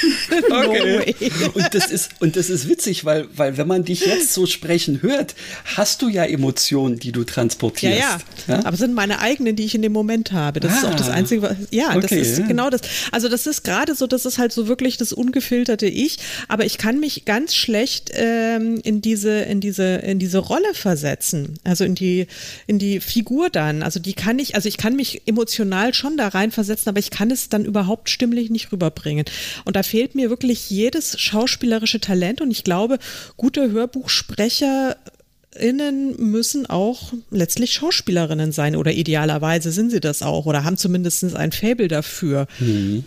okay. 0.50 1.14
und 1.54 1.74
das 1.74 1.90
ist 1.90 2.10
und 2.20 2.36
das 2.36 2.48
ist 2.48 2.68
witzig, 2.68 3.04
weil 3.04 3.28
weil 3.36 3.58
wenn 3.58 3.68
man 3.68 3.84
dich 3.84 4.06
jetzt 4.06 4.32
so 4.32 4.46
sprechen 4.46 5.02
hört, 5.02 5.34
hast 5.76 6.00
du 6.00 6.08
ja 6.08 6.24
Emotionen, 6.24 6.98
die 6.98 7.12
du 7.12 7.24
transportierst. 7.24 7.98
Ja, 7.98 8.18
ja. 8.48 8.54
ja? 8.56 8.64
Aber 8.64 8.76
sind 8.78 8.94
meine 8.94 9.20
eigenen, 9.20 9.56
die 9.56 9.64
ich 9.64 9.74
in 9.74 9.82
dem 9.82 9.92
Moment 9.92 10.32
habe. 10.32 10.60
Das 10.60 10.72
ah, 10.72 10.76
ist 10.76 10.84
auch 10.86 10.94
das 10.94 11.08
ah. 11.10 11.12
einzige. 11.12 11.42
Was, 11.42 11.56
ja, 11.70 11.94
okay. 11.94 12.18
das 12.18 12.28
ist 12.28 12.48
genau 12.48 12.70
das. 12.70 12.80
Also 13.12 13.28
das 13.28 13.46
ist 13.46 13.62
gerade 13.62 13.94
so, 13.94 14.06
das 14.06 14.24
ist 14.24 14.38
halt 14.38 14.52
so 14.52 14.66
wirklich 14.68 14.96
das 14.96 15.12
ungefilterte 15.12 15.86
Ich. 15.86 16.18
Aber 16.48 16.64
ich 16.64 16.78
kann 16.78 16.98
mich 16.98 17.26
ganz 17.26 17.54
schlecht 17.54 18.10
ähm, 18.14 18.80
in 18.82 19.02
diese 19.02 19.40
in 19.40 19.60
diese 19.60 19.84
in 19.96 20.18
diese 20.18 20.38
Rolle 20.38 20.72
versetzen. 20.72 21.58
Also 21.62 21.84
in 21.84 21.94
die 21.94 22.26
in 22.66 22.78
die 22.78 23.00
Figur 23.00 23.50
dann. 23.50 23.82
Also 23.82 24.00
die 24.00 24.14
kann 24.14 24.38
ich. 24.38 24.54
Also 24.54 24.66
ich 24.68 24.78
kann 24.78 24.96
mich 24.96 25.22
emotional 25.26 25.92
schon 25.92 26.16
da 26.16 26.28
rein 26.28 26.50
versetzen, 26.50 26.88
aber 26.88 27.00
ich 27.00 27.10
kann 27.10 27.30
es 27.30 27.50
dann 27.50 27.66
überhaupt 27.66 28.08
stimmen 28.08 28.29
stimmlich 28.30 28.50
nicht 28.50 28.72
rüberbringen. 28.72 29.24
Und 29.64 29.76
da 29.76 29.82
fehlt 29.82 30.14
mir 30.14 30.30
wirklich 30.30 30.70
jedes 30.70 31.18
schauspielerische 31.18 32.00
Talent 32.00 32.40
und 32.40 32.50
ich 32.50 32.64
glaube, 32.64 32.98
gute 33.36 33.70
Hörbuchsprecher 33.70 34.96
Innen 35.58 36.14
müssen 36.30 36.66
auch 36.66 37.12
letztlich 37.32 37.72
Schauspielerinnen 37.72 38.52
sein 38.52 38.76
oder 38.76 38.92
idealerweise 38.92 39.72
sind 39.72 39.90
sie 39.90 39.98
das 39.98 40.22
auch 40.22 40.46
oder 40.46 40.62
haben 40.62 40.76
zumindest 40.76 41.34
ein 41.34 41.50
Fabel 41.50 41.88
dafür. 41.88 42.46
Mhm. 42.60 43.04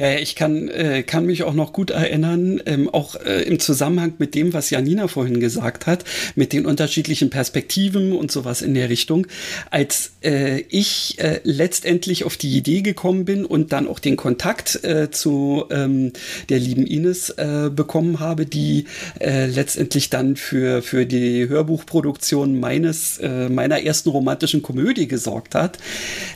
Ja, 0.00 0.14
ich 0.14 0.34
kann, 0.34 0.68
äh, 0.68 1.02
kann 1.02 1.26
mich 1.26 1.42
auch 1.42 1.52
noch 1.52 1.74
gut 1.74 1.90
erinnern, 1.90 2.62
ähm, 2.64 2.88
auch 2.88 3.16
äh, 3.16 3.42
im 3.42 3.60
Zusammenhang 3.60 4.14
mit 4.16 4.34
dem, 4.34 4.54
was 4.54 4.70
Janina 4.70 5.08
vorhin 5.08 5.40
gesagt 5.40 5.86
hat, 5.86 6.06
mit 6.34 6.54
den 6.54 6.64
unterschiedlichen 6.64 7.28
Perspektiven 7.28 8.12
und 8.12 8.32
sowas 8.32 8.62
in 8.62 8.72
der 8.72 8.88
Richtung, 8.88 9.26
als 9.70 10.12
äh, 10.24 10.60
ich 10.70 11.18
äh, 11.18 11.40
letztendlich 11.44 12.24
auf 12.24 12.38
die 12.38 12.56
Idee 12.56 12.80
gekommen 12.80 13.26
bin 13.26 13.44
und 13.44 13.72
dann 13.72 13.86
auch 13.86 13.98
den 13.98 14.16
Kontakt 14.16 14.82
äh, 14.84 15.10
zu 15.10 15.66
ähm, 15.70 16.14
der 16.48 16.60
lieben 16.60 16.86
Ines 16.86 17.28
äh, 17.28 17.68
bekommen 17.70 18.20
habe, 18.20 18.46
die 18.46 18.86
letztendlich 19.20 20.08
dann 20.08 20.36
für, 20.36 20.80
für 20.82 21.04
die 21.04 21.48
Hörbuchproduktion 21.48 22.58
meines, 22.58 23.20
meiner 23.20 23.82
ersten 23.82 24.08
romantischen 24.08 24.62
Komödie 24.62 25.08
gesorgt 25.08 25.54
hat. 25.54 25.78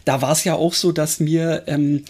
Da 0.05 0.21
war 0.21 0.33
es 0.33 0.45
ja 0.45 0.55
auch 0.55 0.75
so, 0.75 0.93
dass 0.93 1.21
mir 1.21 1.63
ähm, 1.67 2.05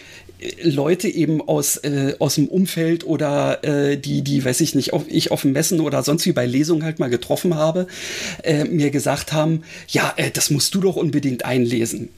Leute 0.63 1.09
eben 1.09 1.41
aus, 1.41 1.77
äh, 1.79 2.15
aus 2.19 2.35
dem 2.35 2.49
Umfeld 2.49 3.07
oder 3.07 3.65
äh, 3.65 3.97
die, 3.97 4.23
die, 4.23 4.45
weiß 4.45 4.61
ich 4.61 4.75
nicht, 4.75 4.93
auf, 4.93 5.05
ich 5.09 5.31
auf 5.31 5.43
dem 5.43 5.53
Messen 5.53 5.81
oder 5.81 6.03
sonst 6.03 6.27
wie 6.27 6.33
bei 6.33 6.47
Lesungen 6.47 6.85
halt 6.85 6.99
mal 6.99 7.09
getroffen 7.09 7.55
habe, 7.55 7.87
äh, 8.43 8.65
mir 8.65 8.91
gesagt 8.91 9.33
haben, 9.33 9.63
ja, 9.89 10.13
äh, 10.17 10.31
das 10.31 10.51
musst 10.51 10.75
du 10.75 10.81
doch 10.81 10.97
unbedingt 10.97 11.45
einlesen. 11.45 12.09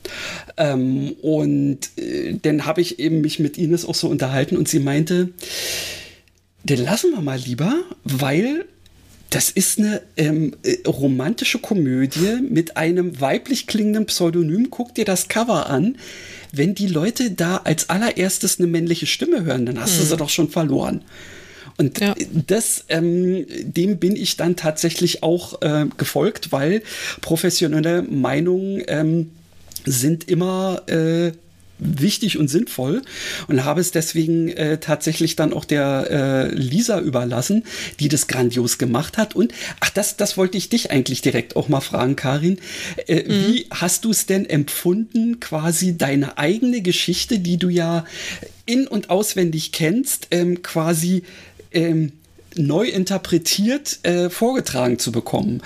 Ähm, 0.56 1.14
und 1.22 1.78
äh, 1.96 2.34
dann 2.40 2.66
habe 2.66 2.80
ich 2.80 2.98
eben 2.98 3.20
mich 3.20 3.38
mit 3.38 3.58
Ines 3.58 3.84
auch 3.84 3.94
so 3.94 4.08
unterhalten 4.08 4.56
und 4.56 4.68
sie 4.68 4.80
meinte, 4.80 5.30
den 6.64 6.82
lassen 6.82 7.12
wir 7.12 7.20
mal 7.20 7.38
lieber, 7.38 7.74
weil 8.02 8.64
das 9.30 9.50
ist 9.50 9.78
eine 9.78 10.02
ähm, 10.16 10.54
äh, 10.62 10.86
romantische 10.86 11.58
Komödie 11.58 12.38
mit 12.48 12.76
einem 12.76 13.20
weiblich 13.20 13.66
klingenden 13.66 14.06
Pseudonym. 14.06 14.70
Guck 14.70 14.94
dir 14.94 15.04
das 15.04 15.28
Cover 15.28 15.68
an 15.68 15.96
wenn 16.56 16.74
die 16.74 16.86
Leute 16.86 17.30
da 17.30 17.58
als 17.58 17.90
allererstes 17.90 18.58
eine 18.58 18.66
männliche 18.66 19.06
Stimme 19.06 19.44
hören, 19.44 19.66
dann 19.66 19.80
hast 19.80 19.94
hm. 19.94 20.00
du 20.00 20.04
sie 20.06 20.16
doch 20.16 20.28
schon 20.28 20.48
verloren. 20.48 21.02
Und 21.78 22.00
ja. 22.00 22.14
das, 22.46 22.84
ähm, 22.88 23.44
dem 23.60 23.98
bin 23.98 24.16
ich 24.16 24.36
dann 24.36 24.56
tatsächlich 24.56 25.22
auch 25.22 25.60
äh, 25.60 25.86
gefolgt, 25.98 26.50
weil 26.50 26.82
professionelle 27.20 28.02
Meinungen 28.02 28.82
ähm, 28.88 29.30
sind 29.84 30.28
immer 30.28 30.82
äh, 30.88 31.32
wichtig 31.78 32.38
und 32.38 32.48
sinnvoll 32.48 33.02
und 33.48 33.64
habe 33.64 33.80
es 33.80 33.90
deswegen 33.90 34.48
äh, 34.48 34.78
tatsächlich 34.78 35.36
dann 35.36 35.52
auch 35.52 35.64
der 35.64 36.08
äh, 36.10 36.54
Lisa 36.54 37.00
überlassen, 37.00 37.64
die 38.00 38.08
das 38.08 38.26
grandios 38.26 38.78
gemacht 38.78 39.18
hat. 39.18 39.34
Und 39.34 39.52
ach, 39.80 39.90
das, 39.90 40.16
das 40.16 40.36
wollte 40.36 40.58
ich 40.58 40.68
dich 40.68 40.90
eigentlich 40.90 41.20
direkt 41.20 41.56
auch 41.56 41.68
mal 41.68 41.80
fragen, 41.80 42.16
Karin. 42.16 42.58
Äh, 43.06 43.24
mhm. 43.24 43.28
Wie 43.28 43.66
hast 43.70 44.04
du 44.04 44.10
es 44.10 44.26
denn 44.26 44.46
empfunden, 44.46 45.40
quasi 45.40 45.96
deine 45.96 46.38
eigene 46.38 46.80
Geschichte, 46.80 47.38
die 47.38 47.58
du 47.58 47.68
ja 47.68 48.04
in- 48.64 48.86
und 48.86 49.10
auswendig 49.10 49.72
kennst, 49.72 50.28
ähm, 50.30 50.62
quasi 50.62 51.22
ähm, 51.72 52.12
neu 52.54 52.88
interpretiert 52.88 53.98
äh, 54.02 54.30
vorgetragen 54.30 54.98
zu 54.98 55.12
bekommen? 55.12 55.62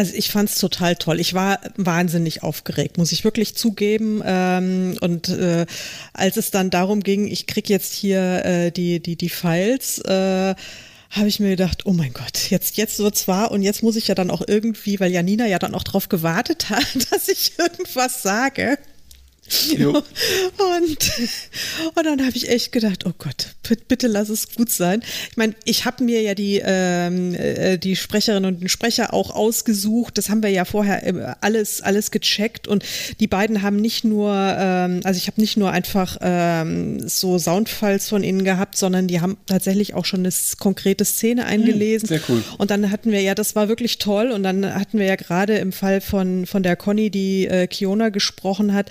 Also 0.00 0.14
ich 0.14 0.30
fand 0.30 0.48
es 0.48 0.56
total 0.56 0.96
toll. 0.96 1.20
Ich 1.20 1.34
war 1.34 1.60
wahnsinnig 1.76 2.42
aufgeregt, 2.42 2.96
muss 2.96 3.12
ich 3.12 3.22
wirklich 3.22 3.54
zugeben. 3.54 4.22
Ähm, 4.24 4.96
und 5.02 5.28
äh, 5.28 5.66
als 6.14 6.38
es 6.38 6.50
dann 6.50 6.70
darum 6.70 7.02
ging, 7.02 7.26
ich 7.26 7.46
krieg 7.46 7.68
jetzt 7.68 7.92
hier 7.92 8.42
äh, 8.46 8.70
die, 8.70 9.00
die, 9.00 9.16
die 9.16 9.28
Files, 9.28 9.98
äh, 9.98 10.54
habe 11.10 11.28
ich 11.28 11.38
mir 11.38 11.50
gedacht, 11.50 11.84
oh 11.84 11.92
mein 11.92 12.14
Gott, 12.14 12.48
jetzt, 12.48 12.78
jetzt 12.78 12.98
wird's 12.98 13.28
wahr 13.28 13.50
und 13.50 13.60
jetzt 13.60 13.82
muss 13.82 13.96
ich 13.96 14.08
ja 14.08 14.14
dann 14.14 14.30
auch 14.30 14.40
irgendwie, 14.46 15.00
weil 15.00 15.12
Janina 15.12 15.46
ja 15.46 15.58
dann 15.58 15.74
auch 15.74 15.82
drauf 15.82 16.08
gewartet 16.08 16.70
hat, 16.70 16.86
dass 17.10 17.28
ich 17.28 17.58
irgendwas 17.58 18.22
sage. 18.22 18.78
Und, 19.90 21.10
und 21.94 22.06
dann 22.06 22.20
habe 22.24 22.36
ich 22.36 22.48
echt 22.48 22.72
gedacht, 22.72 23.04
oh 23.06 23.12
Gott, 23.18 23.54
bitte 23.88 24.06
lass 24.06 24.28
es 24.28 24.54
gut 24.54 24.70
sein. 24.70 25.02
Ich 25.30 25.36
meine, 25.36 25.54
ich 25.64 25.84
habe 25.84 26.04
mir 26.04 26.22
ja 26.22 26.34
die, 26.34 26.60
ähm, 26.64 27.34
äh, 27.34 27.78
die 27.78 27.96
Sprecherinnen 27.96 28.52
und 28.52 28.60
den 28.60 28.68
Sprecher 28.68 29.12
auch 29.12 29.30
ausgesucht. 29.30 30.18
Das 30.18 30.28
haben 30.28 30.42
wir 30.42 30.50
ja 30.50 30.64
vorher 30.64 31.06
äh, 31.06 31.34
alles, 31.40 31.80
alles 31.80 32.10
gecheckt. 32.10 32.68
Und 32.68 32.84
die 33.18 33.26
beiden 33.26 33.62
haben 33.62 33.76
nicht 33.76 34.04
nur, 34.04 34.32
ähm, 34.32 35.00
also 35.04 35.18
ich 35.18 35.26
habe 35.26 35.40
nicht 35.40 35.56
nur 35.56 35.72
einfach 35.72 36.18
ähm, 36.20 37.08
so 37.08 37.38
Soundfiles 37.38 38.08
von 38.08 38.22
ihnen 38.22 38.44
gehabt, 38.44 38.76
sondern 38.76 39.08
die 39.08 39.20
haben 39.20 39.36
tatsächlich 39.46 39.94
auch 39.94 40.04
schon 40.04 40.20
eine 40.20 40.32
konkrete 40.58 41.04
Szene 41.04 41.42
hm, 41.42 41.48
eingelesen. 41.48 42.08
Sehr 42.08 42.20
cool. 42.28 42.42
Und 42.58 42.70
dann 42.70 42.90
hatten 42.90 43.10
wir 43.10 43.20
ja, 43.20 43.34
das 43.34 43.56
war 43.56 43.68
wirklich 43.68 43.98
toll. 43.98 44.30
Und 44.30 44.42
dann 44.42 44.74
hatten 44.74 44.98
wir 44.98 45.06
ja 45.06 45.16
gerade 45.16 45.58
im 45.58 45.72
Fall 45.72 46.00
von, 46.00 46.46
von 46.46 46.62
der 46.62 46.76
Conny, 46.76 47.10
die 47.10 47.46
äh, 47.46 47.66
Kiona 47.66 48.10
gesprochen 48.10 48.74
hat, 48.74 48.90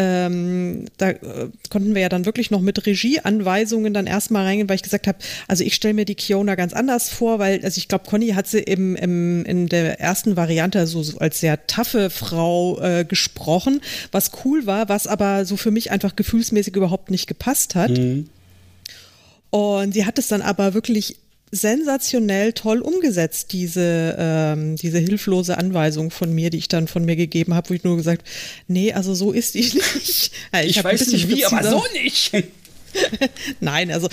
ähm, 0.00 0.84
da 0.96 1.10
äh, 1.10 1.50
konnten 1.70 1.96
wir 1.96 2.02
ja 2.02 2.08
dann 2.08 2.24
wirklich 2.24 2.52
noch 2.52 2.60
mit 2.60 2.86
Regieanweisungen 2.86 3.92
dann 3.92 4.06
erstmal 4.06 4.44
reingehen, 4.44 4.68
weil 4.68 4.76
ich 4.76 4.84
gesagt 4.84 5.08
habe, 5.08 5.18
also 5.48 5.64
ich 5.64 5.74
stelle 5.74 5.94
mir 5.94 6.04
die 6.04 6.14
Kiona 6.14 6.54
ganz 6.54 6.72
anders 6.72 7.08
vor, 7.08 7.40
weil, 7.40 7.64
also 7.64 7.78
ich 7.78 7.88
glaube, 7.88 8.04
Conny 8.08 8.28
hat 8.28 8.46
sie 8.46 8.60
im, 8.60 8.94
im, 8.94 9.44
in 9.44 9.66
der 9.66 9.98
ersten 9.98 10.36
Variante 10.36 10.86
so, 10.86 11.02
so 11.02 11.18
als 11.18 11.40
sehr 11.40 11.66
taffe 11.66 12.10
Frau 12.10 12.80
äh, 12.80 13.04
gesprochen, 13.04 13.80
was 14.12 14.30
cool 14.44 14.66
war, 14.66 14.88
was 14.88 15.08
aber 15.08 15.44
so 15.44 15.56
für 15.56 15.72
mich 15.72 15.90
einfach 15.90 16.14
gefühlsmäßig 16.14 16.76
überhaupt 16.76 17.10
nicht 17.10 17.26
gepasst 17.26 17.74
hat. 17.74 17.90
Mhm. 17.90 18.28
Und 19.50 19.94
sie 19.94 20.06
hat 20.06 20.16
es 20.20 20.28
dann 20.28 20.42
aber 20.42 20.74
wirklich 20.74 21.16
sensationell 21.50 22.52
toll 22.52 22.80
umgesetzt, 22.80 23.52
diese, 23.52 24.16
ähm, 24.18 24.76
diese 24.76 24.98
hilflose 24.98 25.58
Anweisung 25.58 26.10
von 26.10 26.32
mir, 26.32 26.50
die 26.50 26.58
ich 26.58 26.68
dann 26.68 26.88
von 26.88 27.04
mir 27.04 27.16
gegeben 27.16 27.54
habe, 27.54 27.70
wo 27.70 27.74
ich 27.74 27.84
nur 27.84 27.96
gesagt, 27.96 28.26
nee, 28.66 28.92
also 28.92 29.14
so 29.14 29.32
ist 29.32 29.56
ich 29.56 29.74
nicht. 29.94 30.32
ich, 30.52 30.76
ich 30.76 30.84
weiß 30.84 31.08
nicht 31.08 31.28
wie, 31.28 31.44
aber 31.44 31.62
so 31.68 31.84
nicht. 31.92 32.32
Nein, 33.60 33.90
also, 33.90 34.08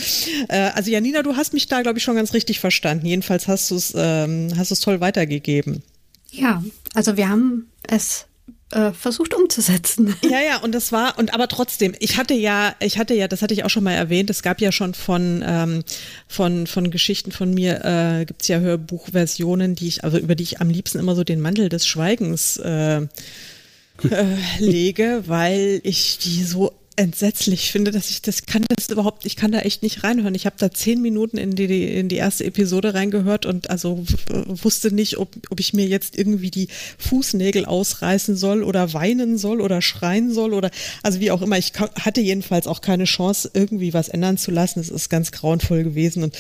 äh, 0.50 0.72
also 0.74 0.92
Janina, 0.92 1.24
du 1.24 1.36
hast 1.36 1.54
mich 1.54 1.68
da, 1.68 1.82
glaube 1.82 1.98
ich, 1.98 2.04
schon 2.04 2.16
ganz 2.16 2.34
richtig 2.34 2.60
verstanden. 2.60 3.06
Jedenfalls 3.06 3.48
hast 3.48 3.72
du 3.72 3.76
es 3.76 3.94
ähm, 3.96 4.50
hast 4.58 4.72
es 4.72 4.80
toll 4.80 5.00
weitergegeben. 5.00 5.82
Ja, 6.32 6.64
also 6.94 7.18
wir 7.18 7.30
haben 7.30 7.68
es 7.88 8.26
äh, 8.76 8.92
versucht 8.92 9.34
umzusetzen. 9.34 10.16
Ja, 10.26 10.42
ja, 10.42 10.58
und 10.58 10.74
das 10.74 10.92
war, 10.92 11.18
und 11.18 11.34
aber 11.34 11.48
trotzdem, 11.48 11.96
ich 12.00 12.18
hatte 12.18 12.34
ja, 12.34 12.76
ich 12.80 12.98
hatte 12.98 13.14
ja, 13.14 13.28
das 13.28 13.42
hatte 13.42 13.54
ich 13.54 13.64
auch 13.64 13.70
schon 13.70 13.84
mal 13.84 13.94
erwähnt, 13.94 14.30
es 14.30 14.42
gab 14.42 14.60
ja 14.60 14.72
schon 14.72 14.94
von, 14.94 15.44
ähm, 15.46 15.84
von, 16.28 16.68
von 16.68 16.92
Geschichten 16.92 17.32
von 17.32 17.54
mir, 17.54 17.86
äh, 17.86 18.26
gibt 18.26 18.42
es 18.42 18.48
ja 18.48 18.60
Hörbuchversionen, 18.60 19.76
die 19.76 19.88
ich, 19.88 20.04
also 20.04 20.18
über 20.18 20.36
die 20.36 20.44
ich 20.44 20.62
am 20.62 20.70
liebsten 20.70 21.00
immer 21.00 21.16
so 21.16 21.24
den 21.24 21.42
Mantel 21.42 21.70
des 21.70 21.88
Schweigens 21.88 22.58
äh, 22.58 23.02
äh, 23.02 23.08
lege, 24.60 25.24
weil 25.28 25.80
ich 25.84 26.18
die 26.18 26.44
so 26.44 26.74
entsetzlich 26.98 27.72
finde, 27.72 27.92
dass 27.92 28.10
ich 28.10 28.22
das 28.22 28.46
kann 28.46 28.66
das 28.76 28.90
überhaupt, 28.90 29.26
ich 29.26 29.36
kann 29.36 29.52
da 29.52 29.60
echt 29.60 29.84
nicht 29.84 30.04
reinhören. 30.04 30.36
Ich 30.36 30.46
habe 30.46 30.56
da 30.58 30.72
zehn 30.72 31.02
Minuten 31.02 31.38
in 31.38 31.52
die, 31.56 31.94
in 31.94 32.08
die 32.08 32.16
erste 32.16 32.46
Episode 32.46 32.94
reingehört 32.94 33.46
und 33.46 33.70
also 33.70 34.06
wusste 34.48 34.94
nicht, 34.94 35.18
ob, 35.18 35.30
ob 35.50 35.60
ich 35.60 35.74
mir 35.74 35.86
jetzt 35.86 36.18
irgendwie 36.18 36.52
die 36.52 36.70
Fußnägel 36.98 37.66
ausreißen 37.66 38.36
soll 38.38 38.64
oder 38.64 38.94
weinen 38.94 39.38
soll 39.38 39.60
oder 39.60 39.82
schreien 39.82 40.34
soll 40.34 40.54
oder 40.54 40.72
also 41.04 41.20
wie 41.20 41.32
auch 41.32 41.42
immer. 41.42 41.58
Ich 41.58 41.74
hatte 41.80 42.22
jedenfalls 42.22 42.68
auch 42.68 42.82
keine 42.82 43.06
Chance, 43.06 43.52
irgendwie 43.54 43.94
was 43.94 44.08
ändern 44.08 44.38
zu 44.38 44.52
lassen. 44.52 44.80
Es 44.80 44.90
ist 44.90 45.10
ganz 45.10 45.32
grauenvoll 45.32 45.84
gewesen 45.84 46.24
und 46.24 46.38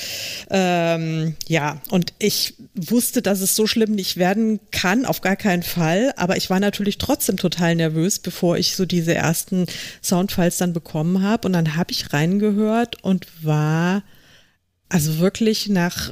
ähm, 0.49 1.35
ja, 1.47 1.81
und 1.89 2.13
ich 2.19 2.53
wusste, 2.75 3.21
dass 3.21 3.41
es 3.41 3.55
so 3.55 3.67
schlimm 3.67 3.91
nicht 3.91 4.17
werden 4.17 4.59
kann, 4.71 5.05
auf 5.05 5.21
gar 5.21 5.35
keinen 5.35 5.63
Fall. 5.63 6.13
Aber 6.15 6.37
ich 6.37 6.49
war 6.49 6.59
natürlich 6.59 6.97
trotzdem 6.97 7.37
total 7.37 7.75
nervös, 7.75 8.19
bevor 8.19 8.57
ich 8.57 8.75
so 8.75 8.85
diese 8.85 9.13
ersten 9.13 9.65
Soundfiles 10.01 10.44
jedenfalls 10.45 10.57
dann 10.57 10.73
bekommen 10.73 11.23
habe. 11.23 11.47
Und 11.47 11.53
dann 11.53 11.75
habe 11.75 11.91
ich 11.91 12.13
reingehört 12.13 13.03
und 13.03 13.27
war 13.43 14.03
also 14.89 15.19
wirklich 15.19 15.67
nach 15.67 16.11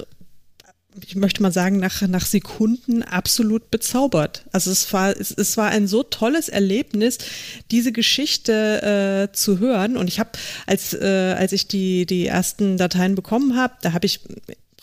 ich 1.04 1.16
möchte 1.16 1.42
mal 1.42 1.52
sagen, 1.52 1.78
nach, 1.78 2.04
nach 2.04 2.24
Sekunden 2.24 3.02
absolut 3.02 3.72
bezaubert. 3.72 4.46
Also 4.52 4.70
es 4.70 4.94
war, 4.94 5.10
es, 5.10 5.32
es 5.32 5.58
war 5.58 5.70
ein 5.70 5.88
so 5.88 6.04
tolles 6.04 6.50
Erlebnis, 6.50 7.18
diese 7.72 7.92
Geschichte 7.92 9.30
äh, 9.32 9.36
zu 9.36 9.58
hören. 9.58 9.98
Und 9.98 10.08
ich 10.08 10.20
habe, 10.20 10.30
als, 10.68 10.94
äh, 10.94 11.36
als 11.36 11.52
ich 11.52 11.68
die, 11.68 12.06
die 12.06 12.28
ersten 12.28 12.78
Dateien 12.78 13.16
bekommen 13.16 13.58
habe, 13.58 13.74
da 13.82 13.94
habe 13.94 14.06
ich 14.06 14.20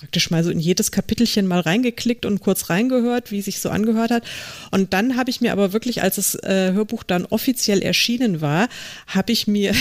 praktisch 0.00 0.30
mal 0.30 0.42
so 0.42 0.50
in 0.50 0.58
jedes 0.58 0.90
Kapitelchen 0.92 1.46
mal 1.46 1.60
reingeklickt 1.60 2.24
und 2.24 2.40
kurz 2.40 2.70
reingehört, 2.70 3.30
wie 3.30 3.42
sich 3.42 3.60
so 3.60 3.68
angehört 3.68 4.10
hat. 4.10 4.24
Und 4.70 4.94
dann 4.94 5.16
habe 5.16 5.28
ich 5.28 5.42
mir 5.42 5.52
aber 5.52 5.74
wirklich, 5.74 6.02
als 6.02 6.16
das 6.16 6.34
äh, 6.36 6.72
Hörbuch 6.72 7.02
dann 7.02 7.26
offiziell 7.26 7.82
erschienen 7.82 8.40
war, 8.40 8.70
habe 9.06 9.30
ich 9.32 9.46
mir, 9.46 9.74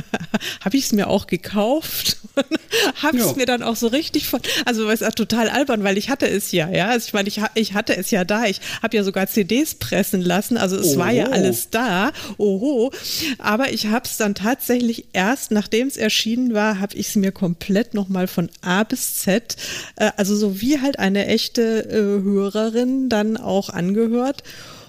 habe 0.60 0.76
ich 0.76 0.84
es 0.84 0.92
mir 0.92 1.08
auch 1.08 1.26
gekauft 1.26 2.18
habe 3.02 3.18
ja. 3.18 3.26
es 3.26 3.36
mir 3.36 3.46
dann 3.46 3.62
auch 3.62 3.76
so 3.76 3.86
richtig 3.88 4.28
von, 4.28 4.40
also 4.64 4.88
es 4.90 5.00
ist 5.00 5.16
total 5.16 5.48
albern, 5.48 5.84
weil 5.84 5.98
ich 5.98 6.10
hatte 6.10 6.28
es 6.28 6.52
ja, 6.52 6.68
ja. 6.70 6.88
Also 6.88 7.06
ich 7.08 7.12
meine, 7.12 7.28
ich, 7.28 7.40
ich 7.54 7.74
hatte 7.74 7.96
es 7.96 8.10
ja 8.10 8.24
da. 8.24 8.44
Ich 8.44 8.60
habe 8.82 8.96
ja 8.96 9.02
sogar 9.02 9.26
CDs 9.26 9.74
pressen 9.74 10.20
lassen, 10.20 10.56
also 10.56 10.76
es 10.76 10.92
Oho. 10.92 10.98
war 10.98 11.12
ja 11.12 11.26
alles 11.26 11.70
da. 11.70 12.12
Oho. 12.38 12.92
Aber 13.38 13.72
ich 13.72 13.86
habe 13.86 14.04
es 14.04 14.16
dann 14.16 14.34
tatsächlich 14.34 15.06
erst, 15.12 15.50
nachdem 15.50 15.88
es 15.88 15.96
erschienen 15.96 16.54
war, 16.54 16.80
habe 16.80 16.96
ich 16.96 17.08
es 17.08 17.16
mir 17.16 17.32
komplett 17.32 17.94
nochmal 17.94 18.26
von 18.26 18.50
A 18.60 18.84
bis 18.84 19.16
Z, 19.16 19.55
äh, 19.96 20.10
also 20.16 20.36
so 20.36 20.60
wie 20.60 20.80
halt 20.80 20.98
eine 20.98 21.26
echte 21.26 21.88
äh, 21.90 22.22
Hörerin 22.22 23.08
dann 23.08 23.36
auch 23.36 23.70
angehört. 23.70 24.42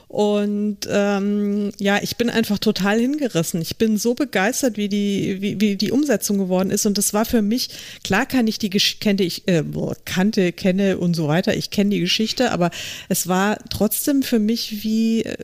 Und 0.08 0.88
ähm, 0.90 1.72
ja, 1.80 2.00
ich 2.02 2.16
bin 2.16 2.30
einfach 2.30 2.60
total 2.60 2.98
hingerissen. 3.00 3.62
Ich 3.62 3.78
bin 3.78 3.98
so 3.98 4.14
begeistert, 4.14 4.78
wie 4.78 4.88
die, 4.88 5.42
wie, 5.42 5.60
wie 5.60 5.76
die 5.76 5.92
Umsetzung 5.92 6.38
geworden 6.38 6.72
ist. 6.72 6.86
Und 6.86 6.98
das 6.98 7.14
war 7.14 7.26
für 7.26 7.42
mich, 7.42 7.70
klar 8.06 8.26
kann 8.26 8.48
ich 8.48 8.58
die 8.58 8.70
kenne 8.70 9.24
ich, 9.24 9.48
äh, 9.50 9.64
kannte, 10.06 10.54
kenne 10.54 10.98
und 10.98 11.14
so 11.14 11.28
weiter. 11.28 11.58
Ich 11.58 11.72
kenne 11.72 11.90
die 11.90 12.00
Geschichte, 12.00 12.52
aber 12.52 12.72
es 13.10 13.28
war 13.28 13.58
trotzdem 13.70 14.24
für 14.24 14.40
mich 14.40 14.84
wie. 14.84 15.24
Äh, 15.24 15.36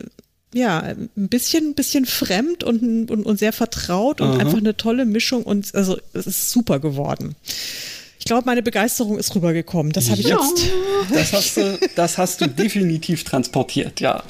ja, 0.55 0.81
ein 0.81 1.09
bisschen, 1.15 1.69
ein 1.69 1.73
bisschen 1.73 2.05
fremd 2.05 2.63
und, 2.63 3.09
und, 3.09 3.25
und 3.25 3.39
sehr 3.39 3.53
vertraut 3.53 4.21
und 4.21 4.27
Aha. 4.27 4.37
einfach 4.37 4.59
eine 4.59 4.77
tolle 4.77 5.05
Mischung 5.05 5.41
und 5.41 5.73
also 5.73 5.97
es 6.13 6.27
ist 6.27 6.51
super 6.51 6.79
geworden. 6.79 7.35
Ich 8.23 8.25
glaube, 8.25 8.45
meine 8.45 8.63
Begeisterung 8.63 9.19
ist 9.19 9.35
rübergekommen. 9.35 9.91
Das 9.91 10.09
habe 10.09 10.21
ich 10.21 10.27
ja. 10.27 10.39
jetzt. 10.41 10.69
Das 11.13 11.33
hast, 11.33 11.57
du, 11.57 11.77
das 11.97 12.17
hast 12.17 12.39
du 12.39 12.47
definitiv 12.47 13.25
transportiert, 13.25 13.99
ja. 13.99 14.23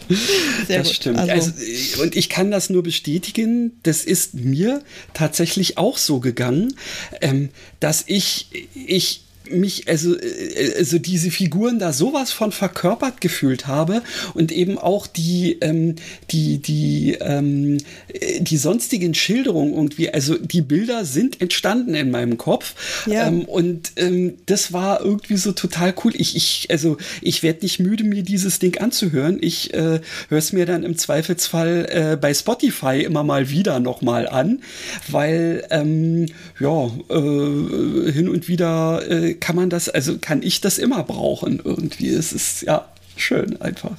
Sehr 0.66 0.80
das 0.80 0.88
gut. 0.88 0.96
stimmt. 0.96 1.20
Also, 1.20 1.32
also, 1.32 2.02
und 2.02 2.16
ich 2.16 2.28
kann 2.28 2.50
das 2.50 2.72
nur 2.72 2.82
bestätigen. 2.82 3.80
Das 3.84 4.04
ist 4.04 4.34
mir 4.34 4.82
tatsächlich 5.14 5.78
auch 5.78 6.00
so 6.00 6.20
gegangen, 6.20 6.74
ähm, 7.22 7.50
dass 7.80 8.04
ich, 8.08 8.48
ich 8.74 9.26
mich, 9.54 9.88
also, 9.88 10.18
äh, 10.18 10.74
also 10.78 11.00
diese 11.00 11.32
Figuren 11.32 11.80
da 11.80 11.94
sowas 11.94 12.32
von 12.32 12.52
verkörpert 12.52 13.22
gefühlt 13.22 13.68
habe 13.68 14.02
und 14.34 14.52
eben 14.52 14.78
auch 14.78 15.08
die, 15.08 15.58
ähm, 15.62 15.96
die, 16.32 16.58
die, 16.60 17.18
ähm, 17.22 17.78
äh, 18.08 18.42
die 18.42 18.58
sonstigen 18.58 19.14
Schilderungen 19.14 19.74
irgendwie, 19.74 20.10
also 20.10 20.38
die 20.38 20.62
Bilder 20.62 21.06
sind 21.06 21.42
entstanden 21.42 21.96
in 21.96 22.12
meinem 22.12 22.38
Kopf 22.38 22.76
ja. 23.06 23.28
ähm, 23.28 23.46
und 23.46 23.94
ähm, 23.98 24.36
das 24.46 24.74
war 24.74 25.02
irgendwie 25.02 25.38
so 25.38 25.52
total 25.52 25.94
cool. 26.04 26.14
Ich, 26.16 26.36
ich, 26.36 26.68
also 26.70 26.98
ich 27.22 27.44
werde 27.44 27.62
nicht 27.62 27.80
müde, 27.80 28.04
mir 28.04 28.24
dieses 28.24 28.60
Ding 28.60 28.78
anzuhören. 28.80 29.38
Ich 29.42 29.74
äh, 29.74 30.00
höre 30.30 30.38
es 30.38 30.54
mir 30.54 30.66
dann 30.66 30.84
im 30.84 30.98
Zweifelsfall 30.98 31.88
äh, 31.90 32.18
bei 32.18 32.34
Spotify 32.34 33.04
immer 33.04 33.24
mal 33.24 33.50
wieder 33.50 33.80
nochmal 33.80 34.28
an, 34.28 34.62
weil 35.10 35.66
ähm, 35.70 36.28
ja, 36.60 36.86
äh, 37.10 38.12
hin 38.12 38.30
und 38.30 38.48
wieder 38.48 39.02
äh, 39.10 39.34
kann 39.44 39.58
man 39.58 39.70
das, 39.70 39.90
also 39.90 40.18
kann 40.20 40.42
ich 40.42 40.62
das 40.62 40.78
immer 40.78 41.04
brauchen 41.04 41.62
irgendwie. 41.62 42.08
Es 42.08 42.32
ist 42.32 42.62
ja 42.62 42.88
schön 43.18 43.62
einfach. 43.62 43.98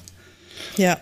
Ja, 0.75 0.97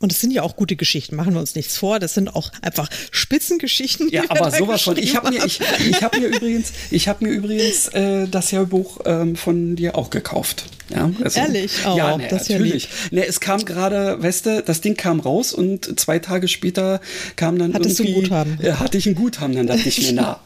und 0.00 0.10
es 0.10 0.20
sind 0.20 0.32
ja 0.32 0.42
auch 0.42 0.56
gute 0.56 0.74
Geschichten, 0.74 1.14
machen 1.14 1.34
wir 1.34 1.40
uns 1.40 1.54
nichts 1.54 1.78
vor. 1.78 2.00
Das 2.00 2.12
sind 2.12 2.34
auch 2.34 2.50
einfach 2.62 2.88
Spitzengeschichten. 3.12 4.08
Ja, 4.10 4.24
aber 4.28 4.50
sowas 4.50 4.82
von. 4.82 4.96
Ich 4.96 5.14
habe 5.14 5.30
mir, 5.30 5.44
ich, 5.44 5.60
ich 5.88 6.02
hab 6.02 6.18
mir 6.18 6.26
übrigens, 6.26 6.72
ich 6.90 7.06
habe 7.06 7.24
mir 7.24 7.30
übrigens 7.32 7.86
äh, 7.88 8.26
das 8.26 8.50
Hörbuch 8.50 8.98
ähm, 9.04 9.36
von 9.36 9.76
dir 9.76 9.96
auch 9.96 10.10
gekauft. 10.10 10.64
Ja, 10.90 11.08
also, 11.22 11.38
Ehrlich? 11.38 11.70
Oh, 11.86 11.96
ja, 11.96 12.16
ne, 12.16 12.26
das 12.28 12.48
natürlich. 12.48 12.88
Ja 13.12 13.20
ne, 13.20 13.26
es 13.26 13.38
kam 13.38 13.64
gerade, 13.64 14.20
weißt 14.20 14.46
du, 14.46 14.62
das 14.64 14.80
Ding 14.80 14.96
kam 14.96 15.20
raus 15.20 15.52
und 15.52 16.00
zwei 16.00 16.18
Tage 16.18 16.48
später 16.48 17.00
kam 17.36 17.56
dann 17.56 17.72
Hattest 17.72 18.00
irgendwie. 18.00 18.14
Du 18.14 18.18
ein 18.18 18.22
Guthaben? 18.24 18.58
Äh, 18.60 18.72
hatte 18.72 18.98
ich 18.98 19.06
ein 19.06 19.14
Guthaben, 19.14 19.54
dann 19.54 19.68
dachte 19.68 19.88
ich 19.88 20.02
mir, 20.02 20.12
na, 20.12 20.40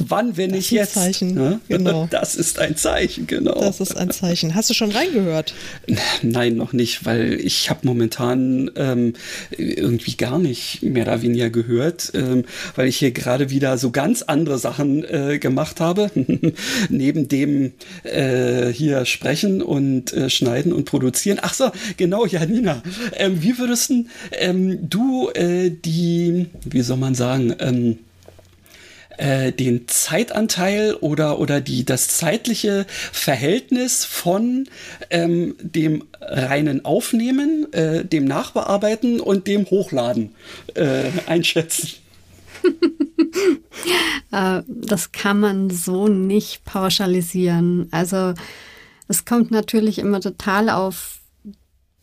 Wann, 0.00 0.36
wenn 0.36 0.52
nicht 0.52 0.70
jetzt? 0.70 0.94
Zeichen, 0.94 1.34
ne? 1.34 1.60
genau. 1.68 2.08
Das 2.18 2.36
ist 2.36 2.58
ein 2.58 2.76
Zeichen, 2.76 3.26
genau. 3.26 3.60
Das 3.60 3.80
ist 3.80 3.96
ein 3.96 4.10
Zeichen. 4.10 4.54
Hast 4.54 4.70
du 4.70 4.74
schon 4.74 4.92
reingehört? 4.92 5.54
Nein, 6.22 6.56
noch 6.56 6.72
nicht, 6.72 7.04
weil 7.04 7.34
ich 7.40 7.68
habe 7.68 7.80
momentan 7.82 8.70
ähm, 8.76 9.14
irgendwie 9.50 10.16
gar 10.16 10.38
nicht 10.38 10.82
mehr 10.82 11.04
da 11.04 11.20
weniger 11.20 11.50
gehört, 11.50 12.12
ähm, 12.14 12.44
weil 12.76 12.86
ich 12.86 12.96
hier 12.96 13.10
gerade 13.10 13.50
wieder 13.50 13.76
so 13.76 13.90
ganz 13.90 14.22
andere 14.22 14.58
Sachen 14.58 15.04
äh, 15.04 15.38
gemacht 15.38 15.80
habe. 15.80 16.10
Neben 16.88 17.28
dem 17.28 17.72
äh, 18.04 18.68
hier 18.68 19.04
sprechen 19.04 19.62
und 19.62 20.12
äh, 20.12 20.30
schneiden 20.30 20.72
und 20.72 20.84
produzieren. 20.84 21.38
Ach 21.42 21.54
so, 21.54 21.70
genau, 21.96 22.24
Janina. 22.24 22.82
Ähm, 23.16 23.42
wie 23.42 23.58
würdest 23.58 23.92
ähm, 24.32 24.88
du 24.88 25.30
äh, 25.30 25.70
die, 25.70 26.46
wie 26.64 26.82
soll 26.82 26.98
man 26.98 27.14
sagen, 27.14 27.54
ähm, 27.58 27.98
äh, 29.18 29.52
den 29.52 29.86
Zeitanteil 29.88 30.94
oder, 30.94 31.38
oder 31.38 31.60
die, 31.60 31.84
das 31.84 32.08
zeitliche 32.08 32.86
Verhältnis 32.88 34.04
von 34.04 34.68
ähm, 35.10 35.56
dem 35.60 36.04
reinen 36.20 36.84
Aufnehmen, 36.84 37.72
äh, 37.72 38.04
dem 38.04 38.24
Nachbearbeiten 38.24 39.20
und 39.20 39.46
dem 39.46 39.66
Hochladen 39.66 40.34
äh, 40.74 41.10
einschätzen? 41.26 41.90
Äh, 44.30 44.62
das 44.66 45.12
kann 45.12 45.40
man 45.40 45.70
so 45.70 46.06
nicht 46.06 46.64
pauschalisieren. 46.66 47.88
Also 47.92 48.34
es 49.06 49.24
kommt 49.24 49.50
natürlich 49.50 49.98
immer 49.98 50.20
total 50.20 50.68
auf 50.68 51.20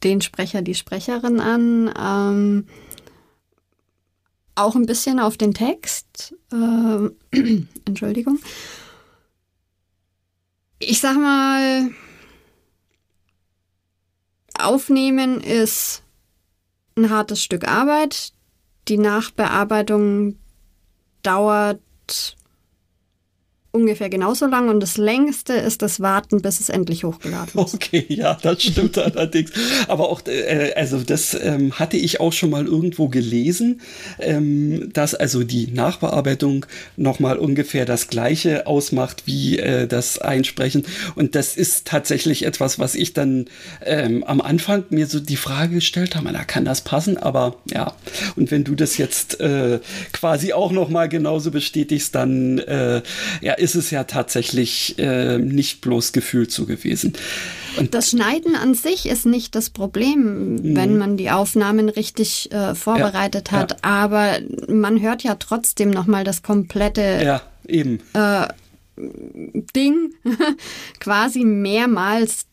den 0.04 0.22
Sprecher, 0.22 0.62
die 0.62 0.74
Sprecherin 0.74 1.40
an. 1.40 1.94
Ähm, 2.00 2.68
auch 4.56 4.76
ein 4.76 4.86
bisschen 4.86 5.20
auf 5.20 5.38
den 5.38 5.54
Text. 5.54 6.36
Äh, 6.52 7.10
Entschuldigung. 7.86 8.40
Ich 10.80 11.00
sag 11.00 11.18
mal, 11.18 11.90
Aufnehmen 14.58 15.42
ist 15.42 16.04
ein 16.98 17.10
hartes 17.10 17.42
Stück 17.42 17.68
Arbeit. 17.68 18.34
Die 18.88 18.98
Nachbearbeitung 18.98 20.38
dauert 21.24 21.82
ungefähr 23.76 24.10
genauso 24.10 24.48
lang 24.48 24.70
und 24.70 24.80
das 24.80 24.98
längste 24.98 25.54
ist 25.54 25.82
das 25.82 26.00
Warten, 26.00 26.42
bis 26.42 26.60
es 26.60 26.70
endlich 26.70 27.04
hochgeladen 27.04 27.62
ist. 27.62 27.74
Okay, 27.76 28.06
ja, 28.10 28.38
das 28.42 28.64
stimmt 28.64 28.98
allerdings. 28.98 29.52
Aber 29.88 30.10
auch, 30.10 30.22
äh, 30.28 30.74
also 30.76 31.00
das 31.00 31.38
ähm, 31.40 31.74
hatte 31.74 31.98
ich 31.98 32.20
auch 32.20 32.34
schon 32.34 32.50
mal 32.50 32.66
irgendwo 32.66 33.10
gelesen, 33.10 33.82
ähm, 34.20 34.90
dass 34.94 35.14
also 35.14 35.44
die 35.44 35.68
Nachbearbeitung 35.68 36.66
nochmal 36.96 37.38
ungefähr 37.38 37.86
das 37.86 38.08
gleiche 38.08 38.68
ausmacht 38.68 39.24
wie 39.26 39.60
äh, 39.60 39.88
das 39.88 40.20
Einsprechen. 40.20 40.84
Und 41.16 41.36
das 41.36 41.58
ist 41.58 41.86
tatsächlich 41.86 42.46
etwas, 42.46 42.80
was 42.80 42.96
ich 42.96 43.14
dann 43.14 43.46
ähm, 43.86 44.24
am 44.24 44.42
Anfang 44.42 44.86
mir 44.90 45.08
so 45.08 45.20
die 45.20 45.36
Frage 45.36 45.76
gestellt 45.76 46.16
habe, 46.16 46.30
na, 46.32 46.44
kann 46.44 46.66
das 46.66 46.82
passen? 46.82 47.18
Aber 47.18 47.58
ja, 47.70 47.94
und 48.36 48.52
wenn 48.52 48.64
du 48.64 48.76
das 48.76 48.98
jetzt 48.98 49.40
äh, 49.40 49.80
quasi 50.14 50.54
auch 50.54 50.72
nochmal 50.72 51.10
genauso 51.10 51.52
bestätigst, 51.52 52.16
dann 52.16 52.60
äh, 52.60 53.02
ja, 53.42 53.54
ist 53.66 53.74
es 53.74 53.90
ja 53.90 54.04
tatsächlich 54.04 54.96
äh, 55.00 55.40
nicht 55.40 55.82
bloß 55.82 56.14
Gefühl 56.14 56.48
zu 56.48 56.68
gewesen. 56.68 57.14
Und 57.78 57.96
das 57.96 58.12
Schneiden 58.12 58.56
an 58.56 58.76
sich 58.76 59.08
ist 59.08 59.26
nicht 59.26 59.56
das 59.56 59.72
Problem, 59.72 60.54
mhm. 60.54 60.76
wenn 60.76 60.98
man 61.00 61.18
die 61.18 61.32
Aufnahmen 61.32 61.90
richtig 61.90 62.52
äh, 62.52 62.76
vorbereitet 62.76 63.52
ja, 63.52 63.58
hat. 63.58 63.72
Ja. 63.72 63.78
Aber 63.82 64.38
man 64.70 65.02
hört 65.02 65.24
ja 65.24 65.36
trotzdem 65.36 65.90
nochmal 65.90 66.24
das 66.24 66.44
komplette 66.44 67.22
ja, 67.26 67.42
eben. 67.68 68.02
Äh, 68.14 68.48
Ding 69.76 70.14
quasi 71.00 71.44
mehrmals 71.44 72.46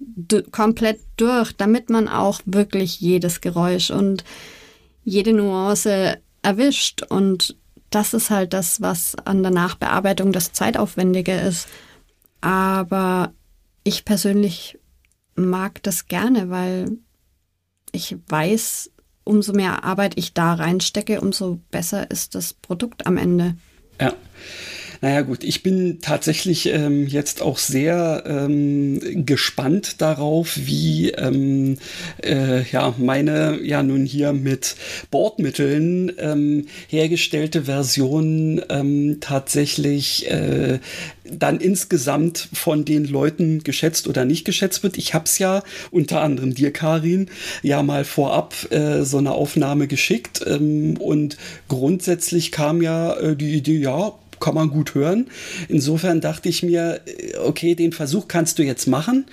komplett 0.51 0.99
durch, 1.19 1.53
damit 1.53 1.91
man 1.91 2.09
auch 2.09 2.41
wirklich 2.47 3.01
jedes 3.01 3.43
Geräusch 3.43 3.91
und 3.91 4.25
jede 5.05 5.35
Nuance 5.35 6.17
erwischt. 6.41 7.03
Und 7.03 7.55
das 7.95 8.14
ist 8.14 8.30
halt 8.30 8.53
das, 8.53 8.80
was 8.80 9.14
an 9.24 9.43
der 9.43 9.53
Nachbearbeitung 9.53 10.32
das 10.32 10.53
Zeitaufwendige 10.53 11.32
ist. 11.32 11.68
Aber 12.40 13.32
ich 13.84 14.05
persönlich 14.05 14.78
mag 15.34 15.82
das 15.82 16.07
gerne, 16.07 16.51
weil 16.51 16.99
ich 17.93 18.16
weiß, 18.28 18.90
umso 19.24 19.53
mehr 19.53 19.84
Arbeit 19.84 20.14
ich 20.16 20.34
da 20.34 20.55
reinstecke, 20.55 21.20
umso 21.20 21.61
besser 21.70 22.11
ist 22.11 22.34
das 22.34 22.55
Produkt 22.55 23.07
am 23.07 23.16
Ende. 23.16 23.57
Ja. 24.01 24.14
Naja 25.03 25.23
gut, 25.23 25.43
ich 25.43 25.65
bin 25.65 25.99
tatsächlich 26.01 26.67
ähm, 26.69 27.09
jetzt 27.09 27.43
auch 27.43 27.59
sehr 27.59 28.23
ähm, 28.25 29.27
gespannt 29.27 30.01
darauf, 30.01 30.57
wie 30.57 31.11
ähm, 31.11 31.79
äh, 32.23 32.63
ja 32.71 32.95
meine 32.99 33.59
ja 33.65 33.83
nun 33.83 34.07
hier 34.07 34.33
mit 34.33 34.77
Bordmitteln 35.11 36.13
ähm, 36.19 36.67
hergestellte 36.87 37.65
Version 37.65 38.63
ähm, 38.69 39.17
tatsächlich 39.21 40.31
äh, 40.31 40.79
dann 41.25 41.59
insgesamt 41.59 42.49
von 42.53 42.85
den 42.85 43.05
Leuten 43.05 43.65
geschätzt 43.65 44.07
oder 44.07 44.25
nicht 44.25 44.45
geschätzt 44.45 44.85
wird. 44.85 44.99
Ich 44.99 45.15
habe 45.15 45.25
es 45.25 45.37
ja 45.41 45.65
unter 45.91 46.21
anderem 46.21 46.55
dir, 46.55 46.73
Karin, 46.73 47.29
ja 47.65 47.83
mal 47.83 48.05
vorab 48.05 48.55
äh, 48.71 49.03
so 49.03 49.19
eine 49.19 49.33
Aufnahme 49.33 49.89
geschickt 49.89 50.45
ähm, 50.47 50.97
und 50.97 51.39
grundsätzlich 51.67 52.53
kam 52.53 52.83
ja 52.83 53.15
äh, 53.15 53.35
die 53.35 53.55
Idee, 53.55 53.79
ja, 53.79 54.13
kann 54.43 54.55
man 54.55 54.68
gut 54.68 54.95
hören. 54.95 55.28
Insofern 55.68 56.20
dachte 56.20 56.51
ich 56.51 56.62
mir, 56.62 57.01
äh, 57.07 57.38
okay, 57.38 57.74
den 57.74 57.93
Versuch 57.93 58.28
kannst 58.28 58.59
du 58.59 58.62
jetzt 58.62 58.86
machen. 58.86 59.24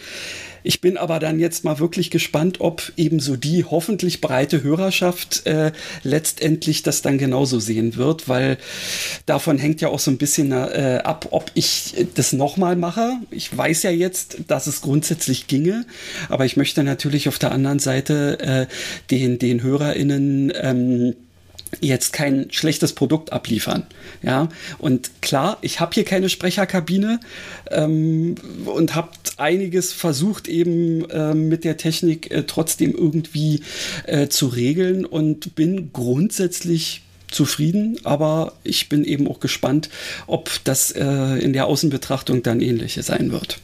Ich 0.64 0.82
bin 0.82 0.98
aber 0.98 1.20
dann 1.20 1.40
jetzt 1.40 1.64
mal 1.64 1.80
wirklich 1.80 2.12
gespannt, 2.12 2.60
ob 2.60 2.92
ebenso 2.98 3.36
die 3.36 3.64
hoffentlich 3.64 4.22
breite 4.22 4.62
Hörerschaft 4.64 5.46
äh, 5.46 5.72
letztendlich 6.04 6.84
das 6.84 7.02
dann 7.02 7.18
genauso 7.18 7.60
sehen 7.60 7.96
wird, 7.96 8.28
weil 8.28 8.58
davon 9.26 9.58
hängt 9.58 9.82
ja 9.82 9.88
auch 9.90 10.00
so 10.00 10.12
ein 10.12 10.18
bisschen 10.18 10.52
äh, 10.52 11.02
ab, 11.04 11.28
ob 11.32 11.52
ich 11.54 11.96
das 12.16 12.34
nochmal 12.34 12.76
mache. 12.76 13.14
Ich 13.32 13.56
weiß 13.56 13.84
ja 13.84 13.92
jetzt, 13.92 14.38
dass 14.48 14.68
es 14.68 14.82
grundsätzlich 14.82 15.48
ginge, 15.48 15.86
aber 16.28 16.46
ich 16.46 16.58
möchte 16.58 16.84
natürlich 16.84 17.28
auf 17.30 17.40
der 17.40 17.52
anderen 17.52 17.80
Seite 17.80 18.40
äh, 18.40 18.68
den, 19.10 19.40
den 19.40 19.64
HörerInnen 19.64 20.52
ähm, 20.56 21.16
jetzt 21.82 22.14
kein 22.14 22.52
schlechtes 22.52 22.94
Produkt 22.94 23.32
abliefern. 23.32 23.86
Ja, 24.22 24.50
und 24.78 25.22
klar, 25.22 25.58
ich 25.62 25.80
habe 25.80 25.94
hier 25.94 26.04
keine 26.04 26.30
Sprecherkabine 26.30 27.20
ähm, 27.72 28.36
und 28.66 28.96
habe 28.96 29.10
einiges 29.38 29.94
versucht 29.94 30.48
eben 30.48 31.10
äh, 31.10 31.34
mit 31.34 31.64
der 31.64 31.78
Technik 31.78 32.32
äh, 32.32 32.44
trotzdem 32.44 32.94
irgendwie 32.94 33.62
äh, 34.06 34.28
zu 34.28 34.48
regeln 34.48 35.06
und 35.06 35.56
bin 35.56 35.92
grundsätzlich 35.94 37.04
zufrieden, 37.32 37.98
aber 38.04 38.54
ich 38.64 38.90
bin 38.90 39.04
eben 39.04 39.28
auch 39.28 39.40
gespannt, 39.40 39.90
ob 40.28 40.50
das 40.64 40.92
äh, 40.92 41.04
in 41.04 41.54
der 41.54 41.68
Außenbetrachtung 41.68 42.44
dann 42.44 42.60
ähnliche 42.60 43.04
sein 43.04 43.32
wird. 43.32 43.60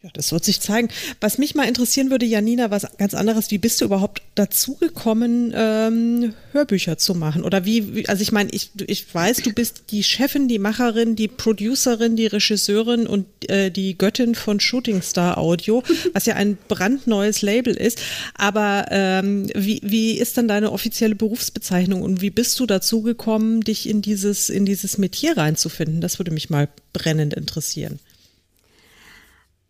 Ja, 0.00 0.10
das 0.12 0.30
wird 0.30 0.44
sich 0.44 0.60
zeigen. 0.60 0.90
Was 1.20 1.38
mich 1.38 1.56
mal 1.56 1.66
interessieren 1.66 2.10
würde, 2.10 2.24
Janina, 2.24 2.70
was 2.70 2.86
ganz 2.98 3.14
anderes, 3.14 3.50
wie 3.50 3.58
bist 3.58 3.80
du 3.80 3.84
überhaupt 3.84 4.22
dazu 4.36 4.76
gekommen, 4.76 5.52
ähm, 5.56 6.34
Hörbücher 6.52 6.98
zu 6.98 7.16
machen? 7.16 7.42
Oder 7.42 7.64
wie, 7.64 7.96
wie 7.96 8.08
also 8.08 8.22
ich 8.22 8.30
meine, 8.30 8.48
ich, 8.52 8.70
ich 8.86 9.12
weiß, 9.12 9.38
du 9.38 9.52
bist 9.52 9.90
die 9.90 10.04
Chefin, 10.04 10.46
die 10.46 10.60
Macherin, 10.60 11.16
die 11.16 11.26
Producerin, 11.26 12.14
die 12.14 12.28
Regisseurin 12.28 13.08
und 13.08 13.26
äh, 13.50 13.72
die 13.72 13.98
Göttin 13.98 14.36
von 14.36 14.60
Shooting 14.60 15.02
Star 15.02 15.36
Audio, 15.36 15.82
was 16.12 16.26
ja 16.26 16.36
ein 16.36 16.58
brandneues 16.68 17.42
Label 17.42 17.74
ist. 17.76 17.98
Aber 18.34 18.86
ähm, 18.90 19.50
wie, 19.52 19.80
wie 19.82 20.12
ist 20.12 20.38
dann 20.38 20.46
deine 20.46 20.70
offizielle 20.70 21.16
Berufsbezeichnung 21.16 22.02
und 22.02 22.20
wie 22.20 22.30
bist 22.30 22.60
du 22.60 22.66
dazu 22.66 23.02
gekommen, 23.02 23.62
dich 23.62 23.88
in 23.88 24.00
dieses, 24.00 24.48
in 24.48 24.64
dieses 24.64 24.96
Metier 24.96 25.36
reinzufinden? 25.36 26.00
Das 26.00 26.20
würde 26.20 26.30
mich 26.30 26.50
mal 26.50 26.68
brennend 26.92 27.34
interessieren. 27.34 27.98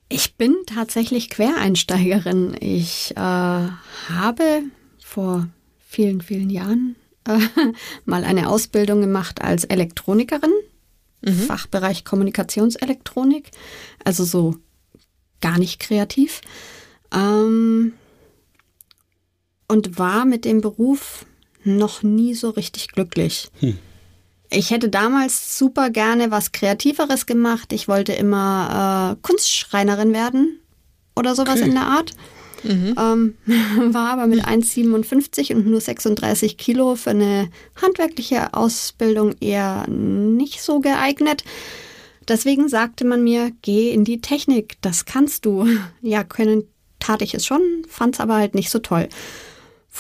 Ich 0.09 0.37
bin 0.37 0.57
tatsächlich 0.67 1.29
Quereinsteigerin. 1.29 2.57
Ich 2.61 3.13
äh, 3.13 3.17
habe 3.17 4.63
vor 5.05 5.49
vielen, 5.87 6.21
vielen 6.21 6.51
Jahren 6.51 6.97
äh, 7.27 7.39
mal 8.05 8.25
eine 8.25 8.49
Ausbildung 8.49 9.01
gemacht 9.01 9.43
als 9.43 9.65
Elektronikerin, 9.65 10.53
mhm. 11.21 11.33
Fachbereich 11.33 12.05
Kommunikationselektronik, 12.05 13.51
also 14.05 14.25
so 14.25 14.57
gar 15.41 15.59
nicht 15.59 15.79
kreativ. 15.79 16.41
Ähm, 17.13 17.93
und 19.69 19.99
war 19.99 20.25
mit 20.25 20.47
dem 20.47 20.63
Beruf 20.63 21.27
noch 21.65 22.03
nie 22.03 22.35
so 22.35 22.51
richtig 22.51 22.89
glücklich. 22.89 23.51
Hm. 23.61 23.79
Ich 24.51 24.71
hätte 24.71 24.89
damals 24.89 25.59
super 25.59 25.91
gerne 25.91 26.31
was 26.31 26.53
Kreativeres 26.53 27.27
gemacht. 27.27 27.73
Ich 27.73 27.89
wollte 27.89 28.13
immer 28.13 29.17
äh, 29.17 29.21
Kunstschreinerin 29.23 30.13
werden 30.13 30.61
oder 31.15 31.35
sowas 31.35 31.61
okay. 31.61 31.69
in 31.69 31.75
der 31.75 31.87
Art. 31.87 32.13
Mhm. 32.65 32.95
Ähm, 32.99 33.35
war 33.95 34.11
aber 34.11 34.27
mit 34.27 34.45
1,57 34.45 35.55
und 35.55 35.67
nur 35.67 35.81
36 35.81 36.57
Kilo 36.57 36.97
für 36.97 37.11
eine 37.11 37.51
handwerkliche 37.81 38.55
Ausbildung 38.55 39.35
eher 39.41 39.87
nicht 39.89 40.63
so 40.63 40.81
geeignet. 40.81 41.45
Deswegen 42.27 42.69
sagte 42.69 43.05
man 43.05 43.25
mir, 43.25 43.53
geh 43.63 43.91
in 43.91 44.05
die 44.05 44.21
Technik, 44.21 44.77
das 44.81 45.05
kannst 45.05 45.45
du. 45.45 45.67
Ja, 46.01 46.25
können 46.25 46.65
tat 47.01 47.23
ich 47.23 47.35
es 47.35 47.47
schon, 47.47 47.61
fand 47.89 48.15
es 48.15 48.21
aber 48.21 48.37
halt 48.37 48.55
nicht 48.55 48.71
so 48.71 48.79
toll. 48.79 49.09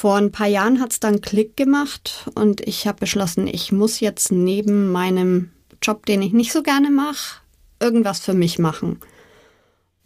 Vor 0.01 0.14
ein 0.14 0.30
paar 0.30 0.46
Jahren 0.46 0.78
hat 0.78 0.92
es 0.92 1.01
dann 1.01 1.22
Klick 1.22 1.57
gemacht 1.57 2.30
und 2.36 2.61
ich 2.61 2.86
habe 2.86 3.01
beschlossen, 3.01 3.49
ich 3.49 3.72
muss 3.72 3.99
jetzt 3.99 4.30
neben 4.30 4.92
meinem 4.92 5.51
Job, 5.82 6.07
den 6.07 6.22
ich 6.22 6.32
nicht 6.32 6.53
so 6.53 6.62
gerne 6.62 6.88
mache, 6.88 7.40
irgendwas 7.80 8.20
für 8.20 8.32
mich 8.32 8.61
machen. 8.61 9.01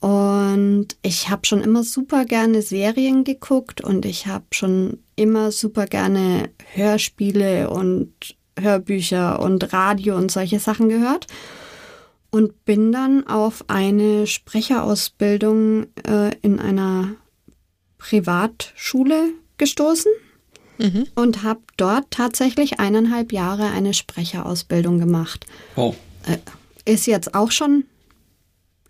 Und 0.00 0.96
ich 1.02 1.28
habe 1.28 1.44
schon 1.44 1.60
immer 1.60 1.84
super 1.84 2.24
gerne 2.24 2.62
Serien 2.62 3.24
geguckt 3.24 3.82
und 3.82 4.06
ich 4.06 4.26
habe 4.26 4.46
schon 4.52 5.00
immer 5.14 5.52
super 5.52 5.84
gerne 5.84 6.48
Hörspiele 6.72 7.68
und 7.68 8.14
Hörbücher 8.58 9.40
und 9.40 9.74
Radio 9.74 10.16
und 10.16 10.30
solche 10.30 10.58
Sachen 10.58 10.88
gehört. 10.88 11.26
Und 12.30 12.64
bin 12.64 12.92
dann 12.92 13.26
auf 13.26 13.64
eine 13.68 14.26
Sprecherausbildung 14.26 15.88
äh, 16.08 16.34
in 16.40 16.60
einer 16.60 17.10
Privatschule 17.98 19.34
gestoßen 19.62 20.10
mhm. 20.78 21.06
und 21.14 21.44
habe 21.44 21.60
dort 21.76 22.10
tatsächlich 22.10 22.80
eineinhalb 22.80 23.32
Jahre 23.32 23.70
eine 23.70 23.94
Sprecherausbildung 23.94 24.98
gemacht. 24.98 25.46
Oh. 25.76 25.94
Äh, 26.26 26.38
ist 26.84 27.06
jetzt 27.06 27.34
auch 27.34 27.52
schon 27.52 27.84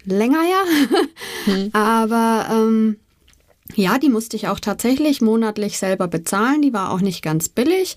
länger 0.05 0.41
ja, 0.43 1.53
mhm. 1.53 1.71
aber 1.75 2.47
ähm, 2.51 2.97
ja, 3.75 3.99
die 3.99 4.09
musste 4.09 4.37
ich 4.37 4.49
auch 4.49 4.61
tatsächlich 4.61 5.21
monatlich 5.21 5.79
selber 5.79 6.09
bezahlen. 6.09 6.63
Die 6.63 6.73
war 6.73 6.91
auch 6.91 7.01
nicht 7.01 7.23
ganz 7.23 7.51
billig. 7.51 7.97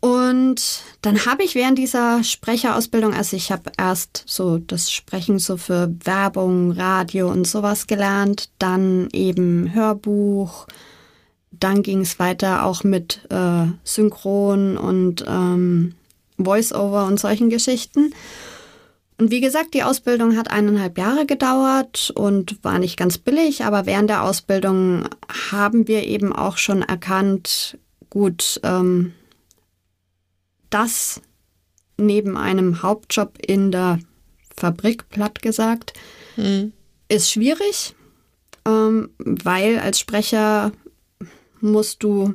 Und 0.00 0.82
dann 1.02 1.26
habe 1.26 1.44
ich 1.44 1.54
während 1.54 1.78
dieser 1.78 2.24
Sprecherausbildung, 2.24 3.14
also 3.14 3.36
ich 3.36 3.52
habe 3.52 3.70
erst 3.78 4.24
so 4.26 4.58
das 4.58 4.90
Sprechen 4.90 5.38
so 5.38 5.56
für 5.56 5.94
Werbung, 6.04 6.72
Radio 6.72 7.30
und 7.30 7.46
sowas 7.46 7.86
gelernt, 7.86 8.50
dann 8.58 9.08
eben 9.12 9.72
Hörbuch, 9.72 10.66
dann 11.62 11.82
ging 11.82 12.00
es 12.00 12.18
weiter 12.18 12.64
auch 12.64 12.84
mit 12.84 13.20
äh, 13.30 13.66
Synchron 13.84 14.76
und 14.76 15.24
ähm, 15.26 15.94
Voice-Over 16.38 17.06
und 17.06 17.20
solchen 17.20 17.50
Geschichten. 17.50 18.12
Und 19.18 19.30
wie 19.30 19.40
gesagt, 19.40 19.74
die 19.74 19.84
Ausbildung 19.84 20.36
hat 20.36 20.50
eineinhalb 20.50 20.98
Jahre 20.98 21.26
gedauert 21.26 22.10
und 22.14 22.64
war 22.64 22.78
nicht 22.78 22.96
ganz 22.96 23.18
billig, 23.18 23.64
aber 23.64 23.86
während 23.86 24.10
der 24.10 24.24
Ausbildung 24.24 25.08
haben 25.50 25.86
wir 25.86 26.04
eben 26.04 26.34
auch 26.34 26.56
schon 26.56 26.82
erkannt, 26.82 27.78
gut, 28.10 28.60
ähm, 28.64 29.12
das 30.70 31.20
neben 31.98 32.36
einem 32.36 32.82
Hauptjob 32.82 33.38
in 33.46 33.70
der 33.70 34.00
Fabrik, 34.56 35.08
platt 35.10 35.40
gesagt, 35.42 35.92
mhm. 36.36 36.72
ist 37.08 37.30
schwierig, 37.30 37.94
ähm, 38.66 39.10
weil 39.18 39.78
als 39.78 40.00
Sprecher 40.00 40.72
musst 41.62 42.02
du 42.02 42.34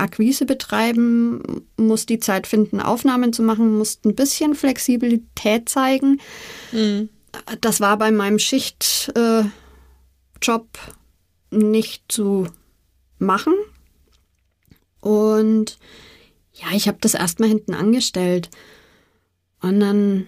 Akquise 0.00 0.46
betreiben, 0.46 1.66
musst 1.76 2.08
die 2.08 2.20
Zeit 2.20 2.46
finden, 2.46 2.80
Aufnahmen 2.80 3.32
zu 3.32 3.42
machen, 3.42 3.76
musst 3.76 4.04
ein 4.04 4.14
bisschen 4.14 4.54
Flexibilität 4.54 5.68
zeigen. 5.68 6.20
Mhm. 6.72 7.10
Das 7.60 7.80
war 7.80 7.96
bei 7.98 8.10
meinem 8.10 8.38
Schichtjob 8.38 9.54
äh, 10.42 11.56
nicht 11.56 12.04
zu 12.08 12.46
machen. 13.18 13.54
Und 15.00 15.78
ja, 16.54 16.68
ich 16.72 16.88
habe 16.88 16.98
das 17.00 17.14
erstmal 17.14 17.48
hinten 17.48 17.74
angestellt. 17.74 18.50
Und 19.60 19.80
dann, 19.80 20.26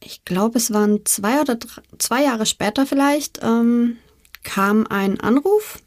ich 0.00 0.24
glaube, 0.24 0.58
es 0.58 0.72
waren 0.72 1.04
zwei 1.06 1.40
oder 1.40 1.56
drei, 1.56 1.82
zwei 1.98 2.24
Jahre 2.24 2.46
später 2.46 2.86
vielleicht, 2.86 3.40
ähm, 3.42 3.96
kam 4.42 4.86
ein 4.86 5.18
Anruf 5.20 5.78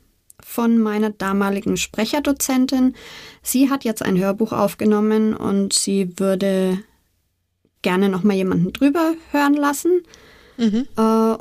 von 0.58 0.80
meiner 0.80 1.12
damaligen 1.12 1.78
Sprecherdozentin. 1.78 2.96
Sie 3.44 3.70
hat 3.70 3.84
jetzt 3.84 4.02
ein 4.02 4.18
Hörbuch 4.18 4.54
aufgenommen 4.54 5.36
und 5.36 5.72
sie 5.72 6.18
würde 6.18 6.80
gerne 7.84 8.10
noch 8.10 8.24
mal 8.24 8.34
jemanden 8.34 8.74
drüber 8.74 9.14
hören 9.32 9.54
lassen. 9.54 10.02
Mhm. 10.58 10.88
Äh, 10.98 11.38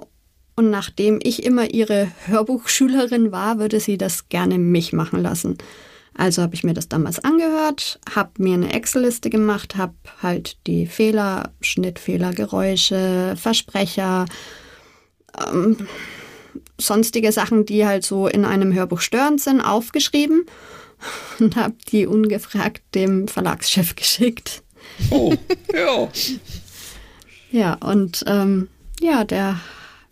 und 0.54 0.68
nachdem 0.68 1.18
ich 1.22 1.44
immer 1.44 1.72
ihre 1.72 2.12
Hörbuchschülerin 2.26 3.32
war, 3.32 3.58
würde 3.58 3.80
sie 3.80 3.96
das 3.96 4.28
gerne 4.28 4.58
mich 4.58 4.92
machen 4.92 5.22
lassen. 5.22 5.56
Also 6.12 6.42
habe 6.42 6.54
ich 6.54 6.62
mir 6.62 6.74
das 6.74 6.90
damals 6.90 7.18
angehört, 7.24 7.98
habe 8.14 8.32
mir 8.36 8.52
eine 8.52 8.74
Excel-Liste 8.74 9.30
gemacht, 9.30 9.76
habe 9.76 9.94
halt 10.22 10.58
die 10.66 10.84
Fehler, 10.86 11.54
Schnittfehler, 11.62 12.34
Geräusche, 12.34 13.32
Versprecher, 13.38 14.26
ähm, 15.50 15.88
sonstige 16.78 17.32
Sachen, 17.32 17.66
die 17.66 17.86
halt 17.86 18.04
so 18.04 18.26
in 18.26 18.44
einem 18.44 18.72
Hörbuch 18.72 19.00
störend 19.00 19.40
sind, 19.40 19.60
aufgeschrieben 19.60 20.46
und 21.38 21.56
habe 21.56 21.74
die 21.90 22.06
ungefragt 22.06 22.82
dem 22.94 23.28
Verlagschef 23.28 23.94
geschickt. 23.96 24.62
Oh, 25.10 25.34
ja. 25.74 26.08
ja, 27.50 27.74
und 27.74 28.24
ähm, 28.26 28.68
ja, 29.00 29.24
der 29.24 29.60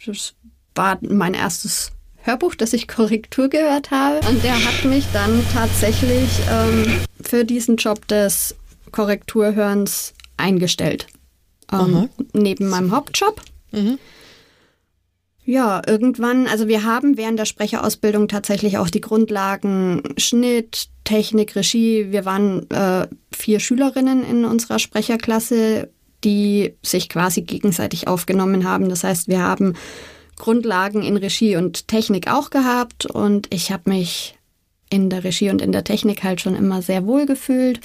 das 0.05 0.35
war 0.75 0.99
mein 1.01 1.35
erstes 1.35 1.93
Hörbuch, 2.17 2.55
das 2.55 2.73
ich 2.73 2.89
Korrektur 2.89 3.49
gehört 3.49 3.91
habe. 3.91 4.27
Und 4.27 4.43
der 4.43 4.55
hat 4.55 4.85
mich 4.85 5.05
dann 5.13 5.45
tatsächlich 5.53 6.29
ähm, 6.51 7.01
für 7.21 7.45
diesen 7.45 7.77
Job 7.77 8.07
des 8.09 8.55
Korrekturhörens 8.93 10.15
eingestellt. 10.37 11.07
Ähm, 11.73 12.09
neben 12.33 12.69
meinem 12.69 12.93
Hauptjob. 12.93 13.41
Mhm. 13.73 13.99
Ja, 15.47 15.83
irgendwann, 15.87 16.47
also 16.47 16.69
wir 16.69 16.85
haben 16.85 17.19
während 17.19 17.39
der 17.39 17.45
Sprecherausbildung 17.45 18.29
tatsächlich 18.29 18.79
auch 18.79 18.89
die 18.89 19.03
Grundlagen 19.03 20.03
Schnitt, 20.17 20.89
Technik, 21.05 21.55
Regie. 21.55 22.07
Wir 22.11 22.25
waren 22.25 22.69
äh, 22.71 23.07
vier 23.31 23.61
Schülerinnen 23.61 24.25
in 24.25 24.47
unserer 24.47 24.79
Sprecherklasse, 24.79 25.91
die 26.25 26.73
sich 26.83 27.11
quasi 27.11 27.43
gegenseitig 27.43 28.09
aufgenommen 28.09 28.67
haben. 28.67 28.89
Das 28.89 29.05
heißt, 29.05 29.29
wir 29.29 29.41
haben 29.41 29.75
Grundlagen 30.37 31.03
in 31.03 31.19
Regie 31.19 31.57
und 31.57 31.89
Technik 31.89 32.33
auch 32.33 32.49
gehabt 32.49 33.05
und 33.05 33.53
ich 33.53 33.71
habe 33.71 33.91
mich 33.91 34.39
in 34.89 35.11
der 35.11 35.25
Regie 35.25 35.51
und 35.51 35.61
in 35.61 35.73
der 35.73 35.85
Technik 35.85 36.25
halt 36.25 36.41
schon 36.41 36.55
immer 36.55 36.81
sehr 36.81 37.07
wohl 37.07 37.27
gefühlt 37.27 37.81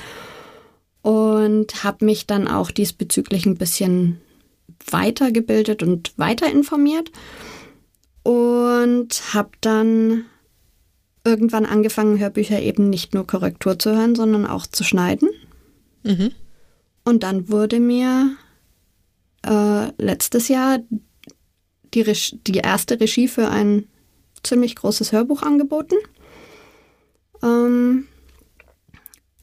und 1.01 1.83
habe 1.83 2.05
mich 2.05 2.25
dann 2.25 2.47
auch 2.47 2.71
diesbezüglich 2.71 3.45
ein 3.45 3.57
bisschen 3.57 4.21
weitergebildet 4.87 5.83
und 5.83 6.17
weiter 6.17 6.51
informiert 6.51 7.11
und 8.23 9.33
habe 9.33 9.51
dann 9.61 10.25
irgendwann 11.23 11.65
angefangen, 11.65 12.19
Hörbücher 12.19 12.61
eben 12.61 12.89
nicht 12.89 13.13
nur 13.13 13.27
Korrektur 13.27 13.77
zu 13.77 13.95
hören, 13.95 14.15
sondern 14.15 14.45
auch 14.45 14.65
zu 14.67 14.83
schneiden. 14.83 15.29
Mhm. 16.03 16.31
Und 17.03 17.23
dann 17.23 17.49
wurde 17.49 17.79
mir 17.79 18.35
äh, 19.45 19.91
letztes 19.97 20.47
Jahr 20.47 20.79
die, 21.93 22.03
die 22.47 22.57
erste 22.57 22.99
Regie 22.99 23.27
für 23.27 23.49
ein 23.49 23.87
ziemlich 24.43 24.75
großes 24.75 25.11
Hörbuch 25.11 25.41
angeboten. 25.41 25.95
Ähm, 27.43 28.07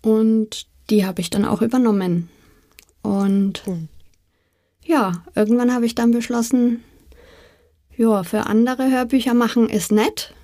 und 0.03 0.67
die 0.91 1.05
habe 1.05 1.21
ich 1.21 1.31
dann 1.31 1.45
auch 1.45 1.63
übernommen. 1.63 2.29
Und 3.03 3.63
cool. 3.67 3.89
Ja, 4.87 5.23
irgendwann 5.35 5.75
habe 5.75 5.87
ich 5.87 5.95
dann 5.95 6.13
beschlossen, 6.13 6.83
ja, 7.97 8.23
für 8.23 8.47
andere 8.47 8.91
Hörbücher 8.91 9.35
machen 9.35 9.69
ist 9.69 9.91
nett, 9.91 10.35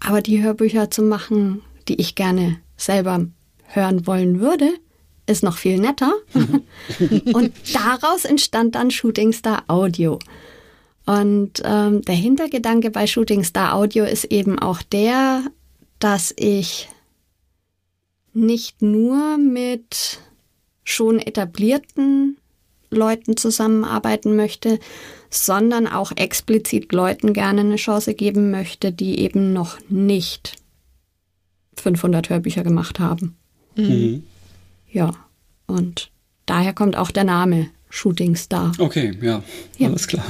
aber 0.00 0.20
die 0.20 0.42
Hörbücher 0.42 0.90
zu 0.90 1.02
machen, 1.02 1.62
die 1.88 2.00
ich 2.00 2.14
gerne 2.14 2.58
selber 2.76 3.26
hören 3.66 4.06
wollen 4.06 4.40
würde, 4.40 4.68
ist 5.26 5.42
noch 5.42 5.56
viel 5.56 5.78
netter. 5.78 6.12
und 7.32 7.52
daraus 7.72 8.24
entstand 8.24 8.74
dann 8.74 8.90
Shooting 8.90 9.32
Star 9.32 9.64
Audio. 9.68 10.18
Und 11.06 11.62
ähm, 11.64 12.02
der 12.02 12.14
Hintergedanke 12.14 12.90
bei 12.90 13.06
Shooting 13.06 13.44
Star 13.44 13.74
Audio 13.74 14.04
ist 14.04 14.24
eben 14.24 14.58
auch 14.58 14.82
der, 14.82 15.44
dass 15.98 16.34
ich 16.36 16.88
nicht 18.32 18.82
nur 18.82 19.38
mit 19.38 20.18
schon 20.82 21.18
etablierten 21.18 22.38
Leuten 22.94 23.36
zusammenarbeiten 23.36 24.36
möchte, 24.36 24.78
sondern 25.30 25.86
auch 25.86 26.12
explizit 26.16 26.92
Leuten 26.92 27.32
gerne 27.32 27.60
eine 27.60 27.76
Chance 27.76 28.14
geben 28.14 28.50
möchte, 28.50 28.92
die 28.92 29.20
eben 29.20 29.52
noch 29.52 29.78
nicht 29.88 30.56
500 31.76 32.30
Hörbücher 32.30 32.62
gemacht 32.62 32.98
haben. 33.00 33.36
Mhm. 33.76 34.22
Ja, 34.90 35.12
und 35.66 36.10
daher 36.46 36.72
kommt 36.72 36.96
auch 36.96 37.10
der 37.10 37.24
Name 37.24 37.68
Shooting 37.90 38.36
Star. 38.36 38.72
Okay, 38.78 39.16
ja, 39.20 39.42
ja. 39.78 39.88
alles 39.88 40.06
klar. 40.06 40.24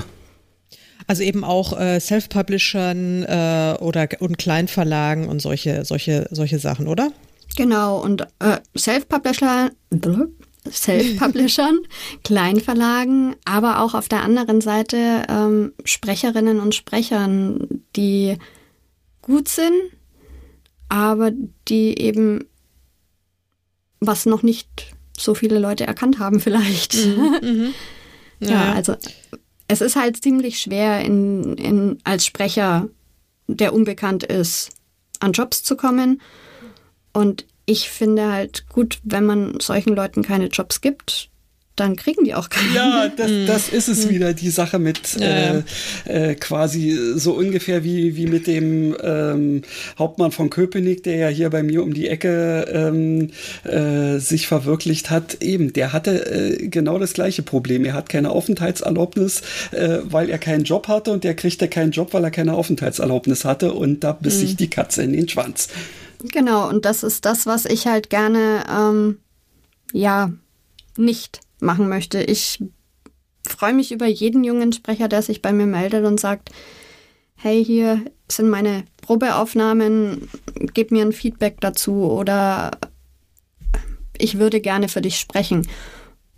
Also 1.06 1.22
eben 1.22 1.44
auch 1.44 1.78
äh, 1.78 2.00
Self-Publishern 2.00 3.24
äh, 3.24 3.76
oder 3.80 4.08
und 4.20 4.38
Kleinverlagen 4.38 5.28
und 5.28 5.40
solche, 5.40 5.84
solche, 5.84 6.26
solche 6.30 6.58
Sachen, 6.58 6.88
oder? 6.88 7.12
Genau, 7.56 8.02
und 8.02 8.22
äh, 8.40 8.58
Self-Publisher, 8.76 9.70
Self-Publishern, 10.68 11.80
Kleinverlagen, 12.24 13.36
aber 13.44 13.80
auch 13.80 13.94
auf 13.94 14.08
der 14.08 14.22
anderen 14.22 14.60
Seite 14.60 15.24
ähm, 15.28 15.72
Sprecherinnen 15.84 16.60
und 16.60 16.74
Sprechern, 16.74 17.82
die 17.96 18.36
gut 19.22 19.48
sind, 19.48 19.74
aber 20.88 21.32
die 21.68 21.98
eben 21.98 22.44
was 24.00 24.26
noch 24.26 24.42
nicht 24.42 24.94
so 25.16 25.34
viele 25.34 25.58
Leute 25.58 25.86
erkannt 25.86 26.18
haben 26.18 26.40
vielleicht. 26.40 26.94
Mhm, 26.94 27.38
mhm. 27.42 27.74
Ja, 28.40 28.50
ja, 28.50 28.72
also 28.72 28.96
es 29.68 29.80
ist 29.80 29.96
halt 29.96 30.22
ziemlich 30.22 30.58
schwer, 30.58 31.00
in, 31.02 31.56
in, 31.56 31.98
als 32.04 32.26
Sprecher, 32.26 32.88
der 33.46 33.72
unbekannt 33.72 34.24
ist, 34.24 34.70
an 35.20 35.32
Jobs 35.32 35.62
zu 35.62 35.76
kommen. 35.76 36.20
Und 37.12 37.46
ich 37.66 37.90
finde 37.90 38.32
halt 38.32 38.66
gut, 38.68 38.98
wenn 39.02 39.24
man 39.24 39.58
solchen 39.60 39.94
Leuten 39.94 40.22
keine 40.22 40.46
Jobs 40.46 40.80
gibt, 40.80 41.30
dann 41.76 41.96
kriegen 41.96 42.24
die 42.24 42.34
auch 42.34 42.50
keine. 42.50 42.74
Ja, 42.74 43.08
das, 43.16 43.30
mhm. 43.30 43.46
das 43.46 43.68
ist 43.68 43.88
es 43.88 44.06
mhm. 44.06 44.10
wieder, 44.10 44.32
die 44.32 44.50
Sache 44.50 44.78
mit 44.78 45.16
äh, 45.20 45.62
äh, 46.04 46.34
quasi 46.36 46.96
so 47.16 47.32
ungefähr 47.32 47.82
wie, 47.82 48.16
wie 48.16 48.26
mit 48.26 48.46
dem 48.46 48.96
ähm, 49.02 49.62
Hauptmann 49.98 50.30
von 50.30 50.50
Köpenick, 50.50 51.02
der 51.02 51.16
ja 51.16 51.28
hier 51.28 51.50
bei 51.50 51.62
mir 51.62 51.82
um 51.82 51.92
die 51.92 52.08
Ecke 52.08 52.68
ähm, 52.72 53.30
äh, 53.64 54.18
sich 54.18 54.46
verwirklicht 54.46 55.10
hat. 55.10 55.42
Eben, 55.42 55.72
der 55.72 55.92
hatte 55.92 56.30
äh, 56.30 56.68
genau 56.68 56.98
das 56.98 57.12
gleiche 57.12 57.42
Problem. 57.42 57.84
Er 57.84 57.94
hat 57.94 58.08
keine 58.08 58.30
Aufenthaltserlaubnis, 58.30 59.42
äh, 59.72 59.98
weil 60.04 60.30
er 60.30 60.38
keinen 60.38 60.64
Job 60.64 60.86
hatte 60.86 61.10
und 61.10 61.24
der 61.24 61.34
kriegte 61.34 61.68
keinen 61.68 61.90
Job, 61.90 62.14
weil 62.14 62.22
er 62.22 62.30
keine 62.30 62.54
Aufenthaltserlaubnis 62.54 63.44
hatte 63.44 63.72
und 63.72 64.04
da 64.04 64.12
biss 64.12 64.38
sich 64.38 64.52
mhm. 64.52 64.58
die 64.58 64.70
Katze 64.70 65.02
in 65.02 65.12
den 65.12 65.28
Schwanz. 65.28 65.68
Genau, 66.32 66.68
und 66.68 66.84
das 66.84 67.02
ist 67.02 67.24
das, 67.26 67.46
was 67.46 67.66
ich 67.66 67.86
halt 67.86 68.08
gerne, 68.08 68.64
ähm, 68.70 69.18
ja, 69.92 70.32
nicht 70.96 71.40
machen 71.60 71.88
möchte. 71.88 72.22
Ich 72.22 72.62
freue 73.46 73.74
mich 73.74 73.92
über 73.92 74.06
jeden 74.06 74.42
jungen 74.42 74.72
Sprecher, 74.72 75.08
der 75.08 75.22
sich 75.22 75.42
bei 75.42 75.52
mir 75.52 75.66
meldet 75.66 76.04
und 76.06 76.18
sagt, 76.18 76.50
hey, 77.36 77.62
hier 77.62 78.02
sind 78.30 78.48
meine 78.48 78.84
Probeaufnahmen, 79.02 80.28
gib 80.72 80.90
mir 80.90 81.04
ein 81.04 81.12
Feedback 81.12 81.60
dazu 81.60 82.10
oder 82.10 82.70
ich 84.16 84.38
würde 84.38 84.60
gerne 84.60 84.88
für 84.88 85.02
dich 85.02 85.18
sprechen. 85.18 85.66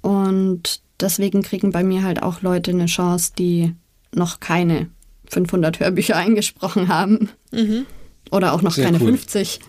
Und 0.00 0.80
deswegen 1.00 1.42
kriegen 1.42 1.70
bei 1.70 1.84
mir 1.84 2.02
halt 2.02 2.22
auch 2.22 2.42
Leute 2.42 2.72
eine 2.72 2.86
Chance, 2.86 3.32
die 3.38 3.74
noch 4.12 4.40
keine 4.40 4.90
500 5.30 5.78
Hörbücher 5.78 6.16
eingesprochen 6.16 6.88
haben. 6.88 7.28
Mhm. 7.52 7.86
Oder 8.32 8.52
auch 8.52 8.62
noch 8.62 8.72
Sehr 8.72 8.86
keine 8.86 8.98
cool. 8.98 9.10
50. 9.10 9.60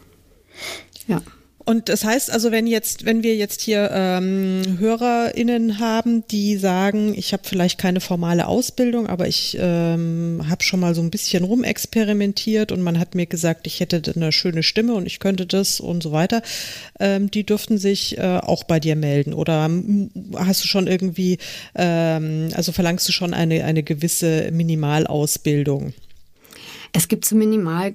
Ja. 1.08 1.22
Und 1.68 1.90
das 1.90 2.06
heißt 2.06 2.32
also, 2.32 2.54
wenn 2.54 2.66
jetzt, 2.66 3.04
wenn 3.04 3.24
wir 3.24 3.36
jetzt 3.36 3.60
hier 3.60 3.90
ähm, 3.92 4.78
HörerInnen 4.80 5.80
haben, 5.80 6.26
die 6.28 6.56
sagen, 6.56 7.14
ich 7.14 7.34
habe 7.34 7.44
vielleicht 7.46 7.78
keine 7.78 8.00
formale 8.00 8.48
Ausbildung, 8.48 9.08
aber 9.08 9.28
ich 9.28 9.58
ähm, 9.60 10.46
habe 10.50 10.64
schon 10.64 10.80
mal 10.80 10.96
so 10.96 11.02
ein 11.02 11.12
bisschen 11.12 11.44
rumexperimentiert 11.44 12.72
und 12.72 12.82
man 12.82 12.98
hat 12.98 13.16
mir 13.16 13.26
gesagt, 13.26 13.68
ich 13.68 13.82
hätte 13.82 14.02
eine 14.16 14.32
schöne 14.32 14.64
Stimme 14.64 14.94
und 14.94 15.08
ich 15.08 15.20
könnte 15.20 15.46
das 15.46 15.82
und 15.82 16.02
so 16.02 16.14
weiter, 16.14 16.42
ähm, 17.02 17.30
die 17.30 17.46
dürften 17.46 17.78
sich 17.78 18.18
äh, 18.18 18.38
auch 18.38 18.64
bei 18.64 18.80
dir 18.80 18.96
melden. 18.96 19.34
Oder 19.34 19.70
hast 20.38 20.64
du 20.64 20.70
schon 20.70 20.88
irgendwie, 20.88 21.38
ähm, 21.76 22.48
also 22.54 22.72
verlangst 22.72 23.10
du 23.10 23.12
schon 23.12 23.34
eine, 23.34 23.66
eine 23.66 23.84
gewisse 23.84 24.52
Minimalausbildung? 24.54 25.94
Es 26.94 27.10
gibt 27.10 27.26
so 27.26 27.36
minimal 27.36 27.94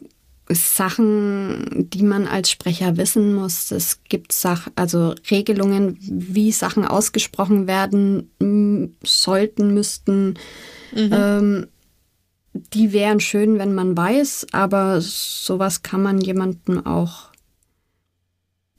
Sachen, 0.48 1.88
die 1.90 2.02
man 2.02 2.26
als 2.26 2.50
Sprecher 2.50 2.96
wissen 2.96 3.34
muss. 3.34 3.70
Es 3.70 4.00
gibt 4.04 4.32
Sach 4.32 4.68
also 4.74 5.14
Regelungen, 5.30 5.96
wie 6.00 6.52
Sachen 6.52 6.84
ausgesprochen 6.84 7.66
werden 7.66 8.30
sollten, 9.02 9.72
müssten. 9.74 10.34
Mhm. 10.94 11.10
Ähm, 11.12 11.66
die 12.52 12.92
wären 12.92 13.20
schön, 13.20 13.58
wenn 13.58 13.74
man 13.74 13.96
weiß, 13.96 14.48
aber 14.52 15.00
sowas 15.00 15.82
kann 15.82 16.02
man 16.02 16.20
jemandem 16.20 16.84
auch 16.84 17.30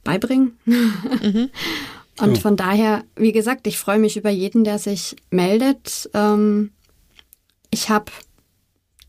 beibringen. 0.04 0.58
Mhm. 0.66 1.50
Und 2.20 2.38
oh. 2.38 2.42
von 2.42 2.56
daher, 2.56 3.04
wie 3.16 3.32
gesagt, 3.32 3.66
ich 3.66 3.80
freue 3.80 3.98
mich 3.98 4.18
über 4.18 4.30
jeden, 4.30 4.64
der 4.64 4.78
sich 4.78 5.16
meldet. 5.32 6.12
Ähm, 6.14 6.72
ich 7.72 7.90
habe 7.90 8.12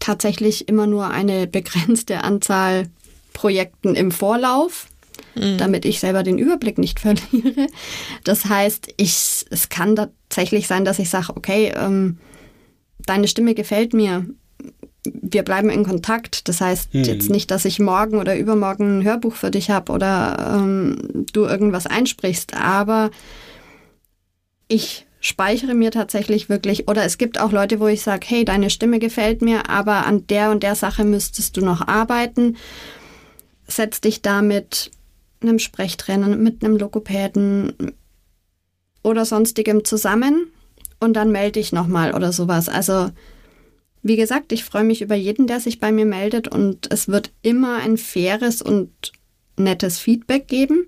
tatsächlich 0.05 0.69
immer 0.69 0.87
nur 0.87 1.09
eine 1.09 1.47
begrenzte 1.47 2.23
Anzahl 2.23 2.89
Projekten 3.33 3.95
im 3.95 4.11
Vorlauf. 4.11 4.87
mhm. 5.35 5.59
damit 5.59 5.85
ich 5.85 6.01
selber 6.01 6.23
den 6.23 6.39
Überblick 6.39 6.79
nicht 6.79 7.01
verliere. 7.07 7.69
Das 8.25 8.45
heißt, 8.47 8.93
ich, 8.97 9.47
es 9.51 9.69
kann 9.69 9.97
tatsächlich 9.97 10.67
sein, 10.67 10.85
dass 10.85 10.99
ich 10.99 11.09
sage, 11.11 11.33
okay, 11.35 11.73
ähm, 11.77 12.19
deine 13.07 13.29
Stimme 13.29 13.55
gefällt 13.55 13.95
mir. 13.95 14.27
Wir 15.05 15.43
bleiben 15.43 15.71
in 15.71 15.85
Kontakt. 15.85 16.49
Das 16.49 16.61
heißt 16.61 16.95
mhm. 16.95 17.05
jetzt 17.05 17.31
nicht, 17.31 17.51
dass 17.51 17.65
ich 17.65 17.79
morgen 17.79 18.19
oder 18.19 18.37
übermorgen 18.37 18.99
ein 18.99 19.05
Hörbuch 19.05 19.35
für 19.35 19.51
dich 19.51 19.71
habe 19.71 19.93
oder 19.93 20.55
ähm, 20.57 21.27
du 21.33 21.45
irgendwas 21.45 21.87
einsprichst, 21.87 22.55
aber 22.55 23.11
ich 24.69 25.07
speichere 25.25 25.75
mir 25.75 25.91
tatsächlich 25.91 26.51
wirklich, 26.51 26.87
oder 26.87 27.05
es 27.05 27.17
gibt 27.17 27.41
auch 27.41 27.51
Leute, 27.51 27.81
wo 27.81 27.87
ich 27.87 28.03
sage, 28.03 28.27
hey, 28.29 28.45
deine 28.45 28.69
Stimme 28.69 28.99
gefällt 28.99 29.41
mir, 29.41 29.71
aber 29.71 30.05
an 30.05 30.27
der 30.27 30.51
und 30.51 30.63
der 30.63 30.75
Sache 30.75 31.03
müsstest 31.03 31.57
du 31.57 31.63
noch 31.63 31.89
arbeiten. 31.89 32.57
Setz 33.67 34.03
dich 34.03 34.21
da 34.21 34.43
mit 34.43 34.91
einem 35.41 35.59
Sprechtrainer, 35.59 36.29
mit 36.29 36.63
einem 36.63 36.77
Logopäden 36.77 37.93
oder 39.03 39.25
sonstigem 39.25 39.85
zusammen 39.85 40.49
und 41.01 41.15
dann 41.15 41.33
melde 41.33 41.59
ich 41.59 41.73
nochmal 41.73 42.15
oder 42.15 42.31
sowas. 42.31 42.69
Also, 42.69 43.11
wie 44.03 44.17
gesagt, 44.17 44.53
ich 44.53 44.63
freue 44.63 44.85
mich 44.85 45.01
über 45.01 45.15
jeden, 45.15 45.47
der 45.47 45.59
sich 45.59 45.81
bei 45.81 45.91
mir 45.91 46.05
meldet 46.05 46.49
und 46.49 46.93
es 46.93 47.09
wird 47.09 47.33
immer 47.41 47.79
ein 47.79 47.97
faires 47.97 48.61
und 48.61 49.13
nettes 49.57 49.99
Feedback 49.99 50.49
geben. 50.49 50.87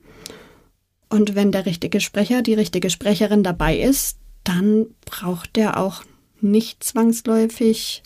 Und 1.08 1.34
wenn 1.34 1.52
der 1.52 1.64
richtige 1.64 2.00
Sprecher, 2.00 2.42
die 2.42 2.54
richtige 2.54 2.90
Sprecherin 2.90 3.42
dabei 3.42 3.78
ist, 3.78 4.18
dann 4.46 4.86
braucht 5.04 5.56
der 5.56 5.76
auch 5.76 6.04
nicht 6.40 6.84
zwangsläufig 6.84 8.02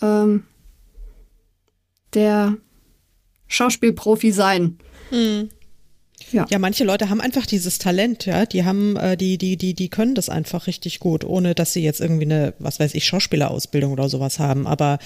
ähm, 0.00 0.44
der 2.14 2.56
Schauspielprofi 3.48 4.30
sein. 4.30 4.78
Mhm. 5.10 5.50
Ja. 6.32 6.46
ja, 6.48 6.58
manche 6.58 6.84
Leute 6.84 7.10
haben 7.10 7.20
einfach 7.20 7.46
dieses 7.46 7.78
Talent, 7.78 8.26
ja, 8.26 8.46
die 8.46 8.64
haben, 8.64 8.96
äh, 8.96 9.16
die, 9.16 9.38
die, 9.38 9.56
die, 9.56 9.74
die 9.74 9.88
können 9.88 10.14
das 10.14 10.28
einfach 10.28 10.66
richtig 10.66 11.00
gut, 11.00 11.24
ohne 11.24 11.54
dass 11.54 11.72
sie 11.72 11.82
jetzt 11.82 12.00
irgendwie 12.00 12.24
eine, 12.24 12.54
was 12.58 12.78
weiß 12.78 12.94
ich, 12.94 13.04
Schauspielerausbildung 13.04 13.92
oder 13.92 14.08
sowas 14.08 14.38
haben. 14.38 14.66
Aber 14.66 14.98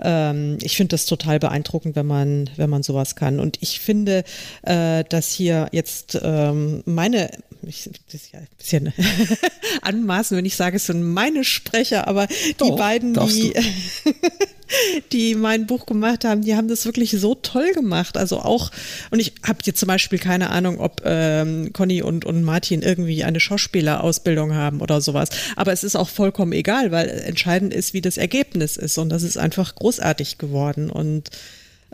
ähm, 0.00 0.58
ich 0.62 0.76
finde 0.76 0.94
das 0.94 1.06
total 1.06 1.38
beeindruckend, 1.38 1.96
wenn 1.96 2.06
man, 2.06 2.50
wenn 2.56 2.70
man 2.70 2.82
sowas 2.82 3.16
kann. 3.16 3.40
Und 3.40 3.58
ich 3.60 3.80
finde, 3.80 4.24
äh, 4.62 5.04
dass 5.04 5.30
hier 5.30 5.68
jetzt 5.72 6.18
ähm, 6.22 6.82
meine, 6.86 7.30
ich, 7.62 7.90
das 8.06 8.22
ist 8.22 8.32
ja 8.32 8.40
ein 8.40 8.48
bisschen 8.56 8.92
anmaßen, 9.82 10.36
wenn 10.36 10.46
ich 10.46 10.56
sage, 10.56 10.76
es 10.76 10.86
sind 10.86 11.02
meine 11.02 11.44
Sprecher, 11.44 12.08
aber 12.08 12.26
Doch, 12.56 12.70
die 12.70 12.76
beiden, 12.76 13.14
die 13.14 13.52
die 15.12 15.34
mein 15.34 15.66
Buch 15.66 15.86
gemacht 15.86 16.24
haben, 16.24 16.42
die 16.42 16.56
haben 16.56 16.68
das 16.68 16.84
wirklich 16.86 17.12
so 17.12 17.34
toll 17.34 17.72
gemacht. 17.72 18.16
Also 18.16 18.38
auch, 18.40 18.70
und 19.10 19.20
ich 19.20 19.34
habe 19.46 19.58
jetzt 19.64 19.78
zum 19.78 19.86
Beispiel 19.86 20.18
keine 20.18 20.50
Ahnung, 20.50 20.80
ob 20.80 21.02
ähm, 21.04 21.72
Conny 21.72 22.02
und, 22.02 22.24
und 22.24 22.42
Martin 22.42 22.82
irgendwie 22.82 23.24
eine 23.24 23.40
Schauspielerausbildung 23.40 24.54
haben 24.54 24.80
oder 24.80 25.00
sowas. 25.00 25.30
Aber 25.56 25.72
es 25.72 25.84
ist 25.84 25.96
auch 25.96 26.08
vollkommen 26.08 26.52
egal, 26.52 26.90
weil 26.90 27.08
entscheidend 27.08 27.74
ist, 27.74 27.94
wie 27.94 28.00
das 28.00 28.16
Ergebnis 28.16 28.76
ist. 28.76 28.98
Und 28.98 29.08
das 29.08 29.22
ist 29.22 29.36
einfach 29.36 29.74
großartig 29.74 30.38
geworden. 30.38 30.90
Und 30.90 31.30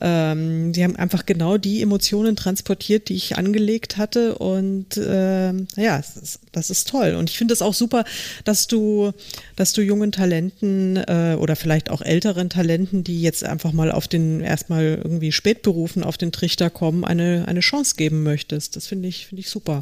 ähm, 0.01 0.73
sie 0.73 0.85
haben 0.85 0.97
einfach 0.97 1.27
genau 1.27 1.59
die 1.59 1.83
Emotionen 1.83 2.37
transportiert, 2.37 3.09
die 3.09 3.15
ich 3.15 3.37
angelegt 3.37 3.97
hatte. 3.97 4.37
Und 4.37 4.97
äh, 4.97 5.53
ja, 5.53 5.97
das 5.97 6.17
ist, 6.17 6.41
das 6.53 6.71
ist, 6.71 6.89
toll. 6.89 7.15
Und 7.15 7.31
ich 7.31 7.39
finde 7.39 7.55
es 7.55 7.63
auch 7.63 7.75
super, 7.75 8.05
dass 8.45 8.67
du, 8.67 9.13
dass 9.57 9.73
du 9.73 9.83
jungen 9.83 10.13
Talenten 10.13 10.97
äh, 10.97 11.37
oder 11.39 11.57
vielleicht 11.57 11.91
auch 11.91 12.01
älteren 12.01 12.49
Talenten, 12.49 13.03
die 13.03 13.23
jetzt 13.23 13.45
einfach 13.45 13.73
mal 13.73 13.91
auf 13.91 14.07
den 14.09 14.41
erstmal 14.41 15.01
irgendwie 15.03 15.33
Spätberufen 15.33 16.05
auf 16.05 16.17
den 16.17 16.33
Trichter 16.33 16.71
kommen, 16.71 17.05
eine, 17.05 17.45
eine 17.49 17.61
Chance 17.61 17.97
geben 17.97 18.23
möchtest. 18.23 18.77
Das 18.77 18.87
finde 18.87 19.09
ich, 19.09 19.27
finde 19.27 19.41
ich 19.41 19.51
super. 19.51 19.81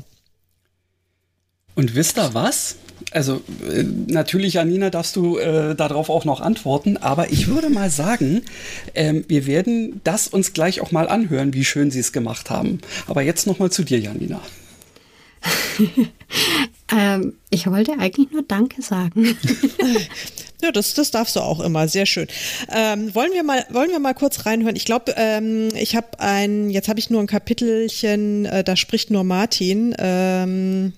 Und 1.77 1.95
wisst 1.95 2.18
ihr 2.18 2.35
was? 2.35 2.77
Also 3.12 3.43
äh, 3.70 3.85
natürlich, 4.09 4.55
Janina, 4.55 4.91
darfst 4.91 5.14
du 5.14 5.39
äh, 5.39 5.77
darauf 5.77 6.11
auch 6.11 6.24
noch 6.24 6.41
antworten, 6.41 6.97
aber 6.97 7.31
ich 7.31 7.47
würde 7.49 7.70
mal 7.70 7.91
sagen, 7.91 8.43
ähm, 8.95 9.24
wir 9.29 9.47
werden 9.47 10.01
das 10.03 10.27
uns 10.27 10.55
gleich 10.55 10.81
auch 10.81 10.91
mal 10.91 11.09
anhören, 11.09 11.53
wie 11.55 11.64
schön 11.64 11.91
sie 11.91 12.01
es 12.01 12.12
gemacht 12.12 12.51
haben. 12.51 12.81
Aber 13.07 13.22
jetzt 13.22 13.47
noch 13.47 13.59
mal 13.59 13.70
zu 13.70 13.85
dir, 13.85 14.01
Janina. 14.01 14.41
ähm, 16.93 17.35
ich 17.51 17.66
wollte 17.66 17.93
eigentlich 17.99 18.33
nur 18.33 18.43
Danke 18.43 18.83
sagen. 18.83 19.37
Ja, 20.62 20.72
das, 20.72 20.95
das 20.95 21.11
darfst 21.11 21.37
du 21.37 21.41
auch 21.41 21.61
immer. 21.61 21.87
Sehr 21.87 22.07
schön. 22.07 22.29
Ähm, 22.74 23.14
wollen 23.14 23.33
wir 23.33 23.43
mal, 23.43 23.64
wollen 23.70 23.91
wir 23.91 23.99
mal 23.99 24.14
kurz 24.14 24.47
reinhören? 24.47 24.74
Ich 24.74 24.87
glaube, 24.87 25.14
ähm, 25.16 25.68
ich 25.74 25.95
habe 25.95 26.18
ein, 26.18 26.70
jetzt 26.70 26.89
habe 26.89 26.99
ich 26.99 27.11
nur 27.11 27.20
ein 27.20 27.27
Kapitelchen, 27.27 28.47
äh, 28.47 28.64
da 28.64 28.74
spricht 28.74 29.11
nur 29.11 29.22
Martin. 29.22 29.95
Ähm, 29.99 30.95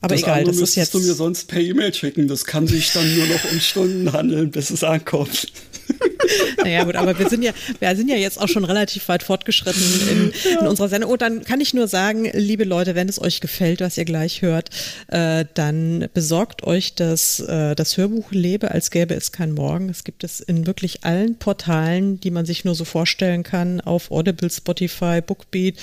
aber 0.00 0.14
das 0.14 0.22
egal, 0.22 0.44
das 0.44 0.58
ist 0.58 0.74
jetzt. 0.74 0.92
du 0.92 0.98
mir 0.98 1.14
sonst 1.14 1.48
per 1.48 1.60
E-Mail 1.60 1.92
schicken. 1.94 2.28
Das 2.28 2.44
kann 2.44 2.66
sich 2.66 2.92
dann 2.92 3.14
nur 3.16 3.26
noch 3.26 3.50
um 3.50 3.60
Stunden 3.60 4.12
handeln, 4.12 4.50
bis 4.50 4.70
es 4.70 4.84
ankommt. 4.84 5.48
naja, 6.58 6.84
gut, 6.84 6.96
aber 6.96 7.18
wir 7.18 7.28
sind 7.30 7.42
ja, 7.42 7.52
wir 7.78 7.96
sind 7.96 8.08
ja 8.08 8.16
jetzt 8.16 8.38
auch 8.38 8.48
schon 8.48 8.64
relativ 8.64 9.08
weit 9.08 9.22
fortgeschritten 9.22 9.82
in, 10.10 10.32
ja. 10.52 10.60
in 10.60 10.66
unserer 10.66 10.88
Sendung. 10.88 11.10
Und 11.10 11.22
dann 11.22 11.44
kann 11.44 11.60
ich 11.60 11.72
nur 11.72 11.88
sagen, 11.88 12.28
liebe 12.34 12.64
Leute, 12.64 12.94
wenn 12.94 13.08
es 13.08 13.20
euch 13.20 13.40
gefällt, 13.40 13.80
was 13.80 13.96
ihr 13.96 14.04
gleich 14.04 14.42
hört, 14.42 14.70
äh, 15.08 15.44
dann 15.54 16.08
besorgt 16.12 16.64
euch 16.64 16.94
das, 16.94 17.40
äh, 17.40 17.74
das 17.74 17.96
Hörbuch 17.96 18.32
Lebe, 18.32 18.72
als 18.72 18.90
gäbe 18.90 19.14
es 19.14 19.32
kein 19.32 19.52
Morgen. 19.52 19.88
Es 19.88 20.04
gibt 20.04 20.24
es 20.24 20.40
in 20.40 20.66
wirklich 20.66 21.04
allen 21.04 21.36
Portalen, 21.36 22.20
die 22.20 22.30
man 22.30 22.44
sich 22.44 22.64
nur 22.64 22.74
so 22.74 22.84
vorstellen 22.84 23.42
kann, 23.44 23.80
auf 23.80 24.10
Audible, 24.10 24.50
Spotify, 24.50 25.20
Bookbeat 25.20 25.76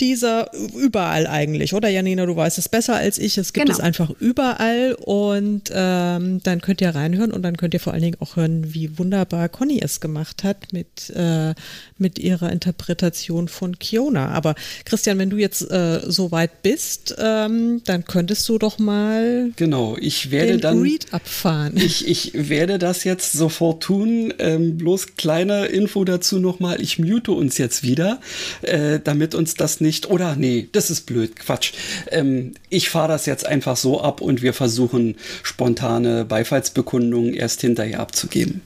dieser 0.00 0.50
überall 0.74 1.26
eigentlich, 1.26 1.72
oder 1.72 1.88
Janina, 1.88 2.26
du 2.26 2.34
weißt 2.34 2.58
es 2.58 2.68
besser 2.68 2.96
als 2.96 3.18
ich. 3.18 3.38
Es 3.38 3.52
gibt 3.52 3.66
genau. 3.66 3.78
es 3.78 3.82
einfach 3.82 4.10
überall 4.18 4.96
und 5.00 5.70
ähm, 5.72 6.40
dann 6.42 6.60
könnt 6.60 6.80
ihr 6.80 6.94
reinhören 6.94 7.32
und 7.32 7.42
dann 7.42 7.56
könnt 7.56 7.74
ihr 7.74 7.80
vor 7.80 7.92
allen 7.92 8.02
Dingen 8.02 8.16
auch 8.20 8.36
hören, 8.36 8.74
wie 8.74 8.98
wunderbar 8.98 9.48
Conny 9.48 9.80
es 9.80 10.00
gemacht 10.00 10.42
hat 10.42 10.72
mit, 10.72 11.10
äh, 11.10 11.54
mit 11.98 12.18
ihrer 12.18 12.50
Interpretation 12.50 13.46
von 13.48 13.78
Kiona. 13.78 14.30
Aber 14.30 14.56
Christian, 14.84 15.18
wenn 15.18 15.30
du 15.30 15.36
jetzt 15.36 15.70
äh, 15.70 16.00
so 16.06 16.32
weit 16.32 16.62
bist, 16.62 17.14
ähm, 17.18 17.82
dann 17.84 18.04
könntest 18.04 18.48
du 18.48 18.58
doch 18.58 18.78
mal 18.78 19.50
genau, 19.56 19.96
ich 20.00 20.30
werde 20.32 20.52
den 20.52 20.60
dann 20.60 20.82
Read 20.82 21.12
abfahren. 21.12 21.76
Ich, 21.76 22.08
ich 22.08 22.32
werde 22.34 22.78
das 22.78 23.04
jetzt 23.04 23.32
sofort 23.32 23.82
tun. 23.82 24.34
Ähm, 24.38 24.76
bloß 24.76 25.16
kleine 25.16 25.66
Info 25.66 26.04
dazu 26.04 26.40
nochmal. 26.40 26.80
Ich 26.80 26.98
mute 26.98 27.32
uns 27.32 27.58
jetzt 27.58 27.82
wieder, 27.82 28.20
äh, 28.62 28.98
damit 29.02 29.34
uns 29.34 29.54
das 29.54 29.80
nicht, 29.80 29.83
oder 30.10 30.36
nee, 30.36 30.68
das 30.72 30.90
ist 30.90 31.02
blöd, 31.02 31.36
Quatsch. 31.36 31.72
Ähm, 32.10 32.54
ich 32.70 32.90
fahre 32.90 33.08
das 33.08 33.26
jetzt 33.26 33.46
einfach 33.46 33.76
so 33.76 34.00
ab 34.00 34.20
und 34.20 34.42
wir 34.42 34.54
versuchen 34.54 35.16
spontane 35.42 36.24
Beifallsbekundungen 36.24 37.34
erst 37.34 37.60
hinterher 37.60 38.00
abzugeben. 38.00 38.62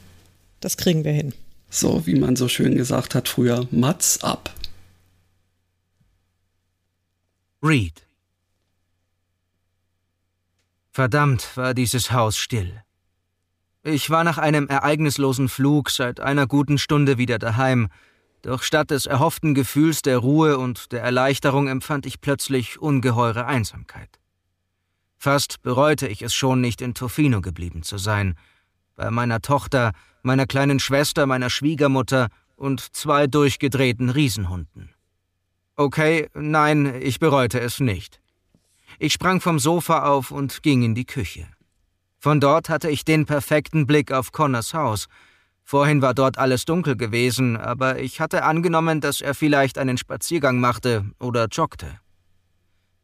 Das 0.61 0.77
kriegen 0.77 1.05
wir 1.05 1.13
hin. 1.13 1.35
So, 1.71 2.07
wie 2.07 2.15
man 2.15 2.37
so 2.37 2.49
schön 2.49 2.77
gesagt 2.77 3.15
hat 3.15 3.29
früher, 3.29 3.67
Mats 3.71 4.23
ab. 4.23 4.55
Reed. 7.63 8.07
Verdammt 10.93 11.57
war 11.57 11.75
dieses 11.75 12.13
Haus 12.13 12.37
still. 12.37 12.83
Ich 13.85 14.11
war 14.11 14.25
nach 14.25 14.39
einem 14.39 14.67
ereignislosen 14.67 15.49
Flug 15.49 15.91
seit 15.91 16.21
einer 16.21 16.47
guten 16.47 16.79
Stunde 16.79 17.19
wieder 17.19 17.39
daheim, 17.39 17.89
doch 18.43 18.63
statt 18.63 18.91
des 18.91 19.07
erhofften 19.07 19.55
Gefühls 19.55 20.03
der 20.03 20.19
Ruhe 20.19 20.59
und 20.59 20.93
der 20.93 21.03
Erleichterung 21.03 21.69
empfand 21.69 22.07
ich 22.07 22.21
plötzlich 22.21 22.79
ungeheure 22.79 23.47
Einsamkeit. 23.47 24.19
Fast 25.17 25.63
bereute 25.63 26.07
ich 26.07 26.23
es 26.23 26.35
schon, 26.35 26.61
nicht 26.61 26.81
in 26.81 26.95
Tofino 26.95 27.41
geblieben 27.41 27.83
zu 27.83 27.99
sein, 27.99 28.37
bei 28.95 29.11
meiner 29.11 29.41
Tochter, 29.41 29.93
meiner 30.23 30.47
kleinen 30.47 30.79
Schwester, 30.79 31.27
meiner 31.27 31.51
Schwiegermutter 31.51 32.29
und 32.57 32.81
zwei 32.95 33.27
durchgedrehten 33.27 34.11
Riesenhunden. 34.11 34.91
Okay, 35.77 36.29
nein, 36.35 36.93
ich 37.01 37.19
bereute 37.21 37.61
es 37.61 37.81
nicht. 37.81 38.21
Ich 38.99 39.13
sprang 39.13 39.41
vom 39.41 39.59
Sofa 39.59 40.05
auf 40.05 40.31
und 40.31 40.63
ging 40.63 40.83
in 40.83 40.95
die 40.95 41.05
Küche. 41.05 41.47
Von 42.19 42.41
dort 42.41 42.69
hatte 42.69 42.91
ich 42.91 43.05
den 43.05 43.27
perfekten 43.27 43.87
Blick 43.87 44.11
auf 44.11 44.33
Connors 44.33 44.75
Haus, 44.75 45.07
Vorhin 45.71 46.01
war 46.01 46.15
dort 46.15 46.39
alles 46.39 46.65
dunkel 46.65 46.97
gewesen, 46.97 47.59
aber 47.59 47.99
ich 47.99 48.23
hatte 48.23 48.43
angenommen, 48.43 49.03
dass 49.03 49.21
er 49.21 49.35
vielleicht 49.35 49.77
einen 49.77 49.99
Spaziergang 49.99 50.61
machte 50.61 51.05
oder 51.21 51.47
joggte. 51.49 52.01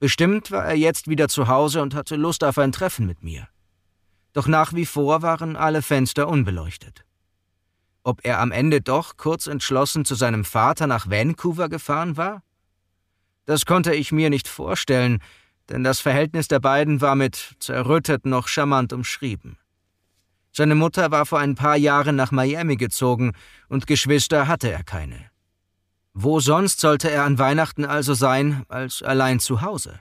Bestimmt 0.01 0.51
war 0.51 0.65
er 0.65 0.75
jetzt 0.75 1.07
wieder 1.07 1.29
zu 1.29 1.49
Hause 1.49 1.83
und 1.83 1.95
hatte 1.95 2.17
Lust 2.17 2.43
auf 2.43 2.57
ein 2.57 2.73
Treffen 2.73 3.05
mit 3.05 3.23
mir. 3.23 3.47
Doch 4.33 4.47
nach 4.47 4.73
wie 4.73 4.87
vor 4.87 5.21
waren 5.21 5.57
alle 5.57 5.83
Fenster 5.83 6.27
unbeleuchtet. 6.27 7.05
Ob 8.03 8.25
er 8.25 8.41
am 8.41 8.51
Ende 8.51 8.81
doch 8.81 9.19
kurz 9.19 9.47
entschlossen 9.47 10.07
zu 10.07 10.15
seinem 10.15 10.47
Vater 10.47 10.87
nach 10.87 11.11
Vancouver 11.11 11.69
gefahren 11.69 12.17
war? 12.17 12.43
Das 13.45 13.67
konnte 13.67 13.95
ich 13.95 14.11
mir 14.11 14.31
nicht 14.31 14.49
vorstellen, 14.49 15.19
denn 15.69 15.85
das 15.85 16.01
Verhältnis 16.01 16.49
der 16.49 16.61
beiden 16.61 17.03
war 17.03 17.15
mit 17.15 17.57
zerrüttet 17.59 18.25
noch 18.25 18.49
charmant 18.49 18.95
umschrieben. 18.95 19.59
Seine 20.57 20.77
Mutter 20.77 21.11
war 21.11 21.27
vor 21.27 21.41
ein 21.41 21.57
paar 21.57 21.77
Jahren 21.77 22.15
nach 22.15 22.31
Miami 22.31 22.77
gezogen 22.77 23.33
und 23.69 23.89
Geschwister 23.89 24.47
hatte 24.47 24.71
er 24.71 24.85
keine. 24.85 25.19
Wo 26.13 26.39
sonst 26.39 26.79
sollte 26.79 27.11
er 27.11 27.25
an 27.25 27.41
Weihnachten 27.41 27.85
also 27.85 28.15
sein, 28.15 28.63
als 28.69 29.03
allein 29.03 29.41
zu 29.41 29.63
Hause? 29.63 29.99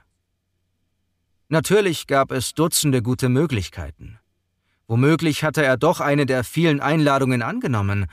Natürlich 1.49 2.05
gab 2.05 2.31
es 2.31 2.53
Dutzende 2.53 3.01
gute 3.01 3.29
Möglichkeiten. 3.29 4.19
Womöglich 4.85 5.43
hatte 5.43 5.63
er 5.63 5.75
doch 5.75 5.99
eine 5.99 6.27
der 6.27 6.43
vielen 6.43 6.81
Einladungen 6.81 7.41
angenommen. 7.41 8.05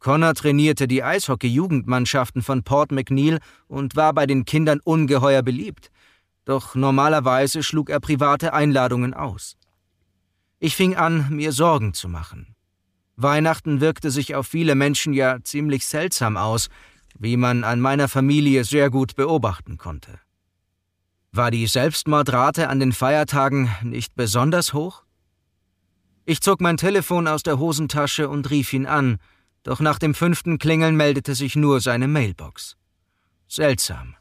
Connor 0.00 0.34
trainierte 0.34 0.88
die 0.88 1.04
Eishockey-Jugendmannschaften 1.04 2.42
von 2.42 2.64
Port 2.64 2.90
McNeil 2.90 3.38
und 3.68 3.94
war 3.94 4.12
bei 4.12 4.26
den 4.26 4.44
Kindern 4.44 4.80
ungeheuer 4.82 5.42
beliebt. 5.42 5.92
Doch 6.44 6.74
normalerweise 6.74 7.62
schlug 7.62 7.90
er 7.90 8.00
private 8.00 8.52
Einladungen 8.52 9.14
aus. 9.14 9.56
Ich 10.58 10.74
fing 10.74 10.96
an, 10.96 11.28
mir 11.30 11.52
Sorgen 11.52 11.92
zu 11.92 12.08
machen. 12.08 12.54
Weihnachten 13.16 13.80
wirkte 13.80 14.10
sich 14.10 14.34
auf 14.34 14.46
viele 14.46 14.74
Menschen 14.74 15.12
ja 15.12 15.38
ziemlich 15.42 15.86
seltsam 15.86 16.36
aus, 16.36 16.68
wie 17.18 17.36
man 17.36 17.64
an 17.64 17.80
meiner 17.80 18.08
Familie 18.08 18.64
sehr 18.64 18.90
gut 18.90 19.16
beobachten 19.16 19.78
konnte. 19.78 20.18
War 21.32 21.50
die 21.50 21.66
Selbstmordrate 21.66 22.68
an 22.68 22.80
den 22.80 22.92
Feiertagen 22.92 23.70
nicht 23.82 24.14
besonders 24.14 24.72
hoch? 24.72 25.04
Ich 26.24 26.40
zog 26.40 26.60
mein 26.60 26.76
Telefon 26.76 27.28
aus 27.28 27.42
der 27.42 27.58
Hosentasche 27.58 28.28
und 28.28 28.50
rief 28.50 28.72
ihn 28.72 28.86
an, 28.86 29.18
doch 29.62 29.80
nach 29.80 29.98
dem 29.98 30.14
fünften 30.14 30.58
Klingeln 30.58 30.96
meldete 30.96 31.34
sich 31.34 31.56
nur 31.56 31.80
seine 31.80 32.08
Mailbox. 32.08 32.76
Seltsam. 33.48 34.16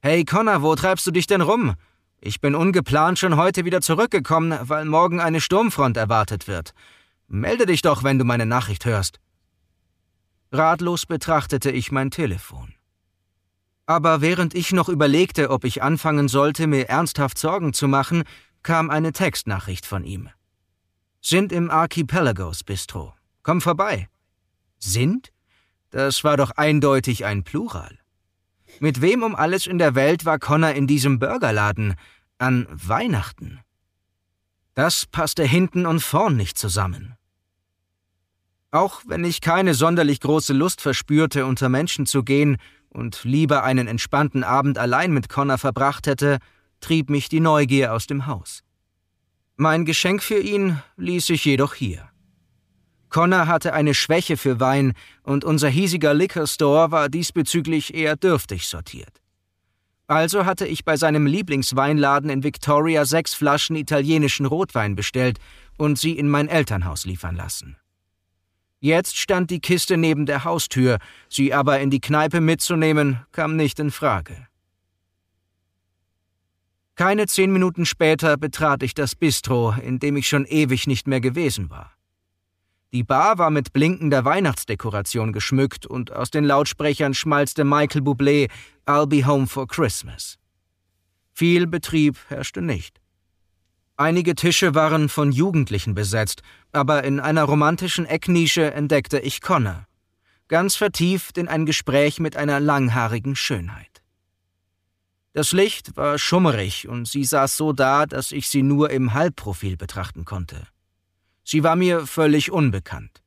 Hey 0.00 0.24
Connor, 0.24 0.62
wo 0.62 0.74
treibst 0.74 1.06
du 1.06 1.10
dich 1.10 1.26
denn 1.26 1.40
rum? 1.40 1.74
Ich 2.26 2.40
bin 2.40 2.56
ungeplant 2.56 3.20
schon 3.20 3.36
heute 3.36 3.64
wieder 3.64 3.80
zurückgekommen, 3.80 4.58
weil 4.62 4.84
morgen 4.84 5.20
eine 5.20 5.40
Sturmfront 5.40 5.96
erwartet 5.96 6.48
wird. 6.48 6.74
Melde 7.28 7.66
dich 7.66 7.82
doch, 7.82 8.02
wenn 8.02 8.18
du 8.18 8.24
meine 8.24 8.46
Nachricht 8.46 8.84
hörst. 8.84 9.20
Ratlos 10.50 11.06
betrachtete 11.06 11.70
ich 11.70 11.92
mein 11.92 12.10
Telefon. 12.10 12.74
Aber 13.86 14.22
während 14.22 14.56
ich 14.56 14.72
noch 14.72 14.88
überlegte, 14.88 15.50
ob 15.50 15.62
ich 15.62 15.84
anfangen 15.84 16.26
sollte, 16.26 16.66
mir 16.66 16.88
ernsthaft 16.88 17.38
Sorgen 17.38 17.72
zu 17.72 17.86
machen, 17.86 18.24
kam 18.64 18.90
eine 18.90 19.12
Textnachricht 19.12 19.86
von 19.86 20.02
ihm. 20.02 20.28
Sind 21.20 21.52
im 21.52 21.70
Archipelagos 21.70 22.64
Bistro. 22.64 23.14
Komm 23.44 23.60
vorbei. 23.60 24.08
Sind? 24.80 25.32
Das 25.90 26.24
war 26.24 26.36
doch 26.36 26.50
eindeutig 26.56 27.24
ein 27.24 27.44
Plural. 27.44 27.96
Mit 28.80 29.00
wem 29.00 29.22
um 29.22 29.34
alles 29.34 29.66
in 29.66 29.78
der 29.78 29.94
Welt 29.94 30.24
war 30.24 30.40
Connor 30.40 30.72
in 30.72 30.86
diesem 30.86 31.18
Burgerladen? 31.18 31.94
An 32.38 32.66
Weihnachten. 32.70 33.60
Das 34.74 35.06
passte 35.06 35.42
hinten 35.42 35.86
und 35.86 36.00
vorn 36.00 36.36
nicht 36.36 36.58
zusammen. 36.58 37.16
Auch 38.70 39.00
wenn 39.06 39.24
ich 39.24 39.40
keine 39.40 39.72
sonderlich 39.72 40.20
große 40.20 40.52
Lust 40.52 40.82
verspürte, 40.82 41.46
unter 41.46 41.70
Menschen 41.70 42.04
zu 42.04 42.22
gehen 42.22 42.58
und 42.90 43.24
lieber 43.24 43.62
einen 43.62 43.86
entspannten 43.86 44.44
Abend 44.44 44.76
allein 44.76 45.12
mit 45.12 45.30
Connor 45.30 45.56
verbracht 45.56 46.06
hätte, 46.06 46.36
trieb 46.80 47.08
mich 47.08 47.30
die 47.30 47.40
Neugier 47.40 47.94
aus 47.94 48.06
dem 48.06 48.26
Haus. 48.26 48.62
Mein 49.56 49.86
Geschenk 49.86 50.22
für 50.22 50.38
ihn 50.38 50.82
ließ 50.98 51.30
ich 51.30 51.46
jedoch 51.46 51.72
hier. 51.72 52.10
Connor 53.08 53.46
hatte 53.46 53.72
eine 53.72 53.94
Schwäche 53.94 54.36
für 54.36 54.60
Wein 54.60 54.92
und 55.22 55.42
unser 55.42 55.70
hiesiger 55.70 56.12
Liquor 56.12 56.46
Store 56.46 56.90
war 56.90 57.08
diesbezüglich 57.08 57.94
eher 57.94 58.14
dürftig 58.14 58.66
sortiert. 58.68 59.22
Also 60.08 60.46
hatte 60.46 60.66
ich 60.66 60.84
bei 60.84 60.96
seinem 60.96 61.26
Lieblingsweinladen 61.26 62.30
in 62.30 62.44
Victoria 62.44 63.04
sechs 63.04 63.34
Flaschen 63.34 63.74
italienischen 63.74 64.46
Rotwein 64.46 64.94
bestellt 64.94 65.38
und 65.78 65.98
sie 65.98 66.12
in 66.12 66.28
mein 66.28 66.48
Elternhaus 66.48 67.04
liefern 67.06 67.34
lassen. 67.34 67.76
Jetzt 68.78 69.16
stand 69.16 69.50
die 69.50 69.60
Kiste 69.60 69.96
neben 69.96 70.26
der 70.26 70.44
Haustür, 70.44 70.98
sie 71.28 71.52
aber 71.52 71.80
in 71.80 71.90
die 71.90 72.00
Kneipe 72.00 72.40
mitzunehmen, 72.40 73.20
kam 73.32 73.56
nicht 73.56 73.80
in 73.80 73.90
Frage. 73.90 74.46
Keine 76.94 77.26
zehn 77.26 77.52
Minuten 77.52 77.84
später 77.84 78.36
betrat 78.36 78.82
ich 78.82 78.94
das 78.94 79.16
Bistro, 79.16 79.72
in 79.82 79.98
dem 79.98 80.16
ich 80.16 80.28
schon 80.28 80.46
ewig 80.46 80.86
nicht 80.86 81.08
mehr 81.08 81.20
gewesen 81.20 81.68
war. 81.68 81.95
Die 82.96 83.04
Bar 83.04 83.36
war 83.36 83.50
mit 83.50 83.74
blinkender 83.74 84.24
Weihnachtsdekoration 84.24 85.34
geschmückt 85.34 85.84
und 85.84 86.12
aus 86.12 86.30
den 86.30 86.44
Lautsprechern 86.44 87.12
schmalzte 87.12 87.62
Michael 87.62 88.00
Bublé 88.00 88.48
I'll 88.86 89.06
be 89.06 89.26
home 89.26 89.46
for 89.46 89.68
Christmas. 89.68 90.38
Viel 91.34 91.66
Betrieb 91.66 92.16
herrschte 92.28 92.62
nicht. 92.62 92.98
Einige 93.98 94.34
Tische 94.34 94.74
waren 94.74 95.10
von 95.10 95.30
Jugendlichen 95.30 95.94
besetzt, 95.94 96.40
aber 96.72 97.04
in 97.04 97.20
einer 97.20 97.44
romantischen 97.44 98.06
Ecknische 98.06 98.72
entdeckte 98.72 99.18
ich 99.18 99.42
Connor, 99.42 99.86
ganz 100.48 100.74
vertieft 100.74 101.36
in 101.36 101.48
ein 101.48 101.66
Gespräch 101.66 102.18
mit 102.18 102.34
einer 102.38 102.60
langhaarigen 102.60 103.36
Schönheit. 103.36 104.02
Das 105.34 105.52
Licht 105.52 105.98
war 105.98 106.18
schummerig 106.18 106.88
und 106.88 107.06
sie 107.06 107.24
saß 107.24 107.58
so 107.58 107.74
da, 107.74 108.06
dass 108.06 108.32
ich 108.32 108.48
sie 108.48 108.62
nur 108.62 108.88
im 108.88 109.12
Halbprofil 109.12 109.76
betrachten 109.76 110.24
konnte. 110.24 110.66
Sie 111.48 111.62
war 111.62 111.76
mir 111.76 112.08
völlig 112.08 112.50
unbekannt. 112.50 113.22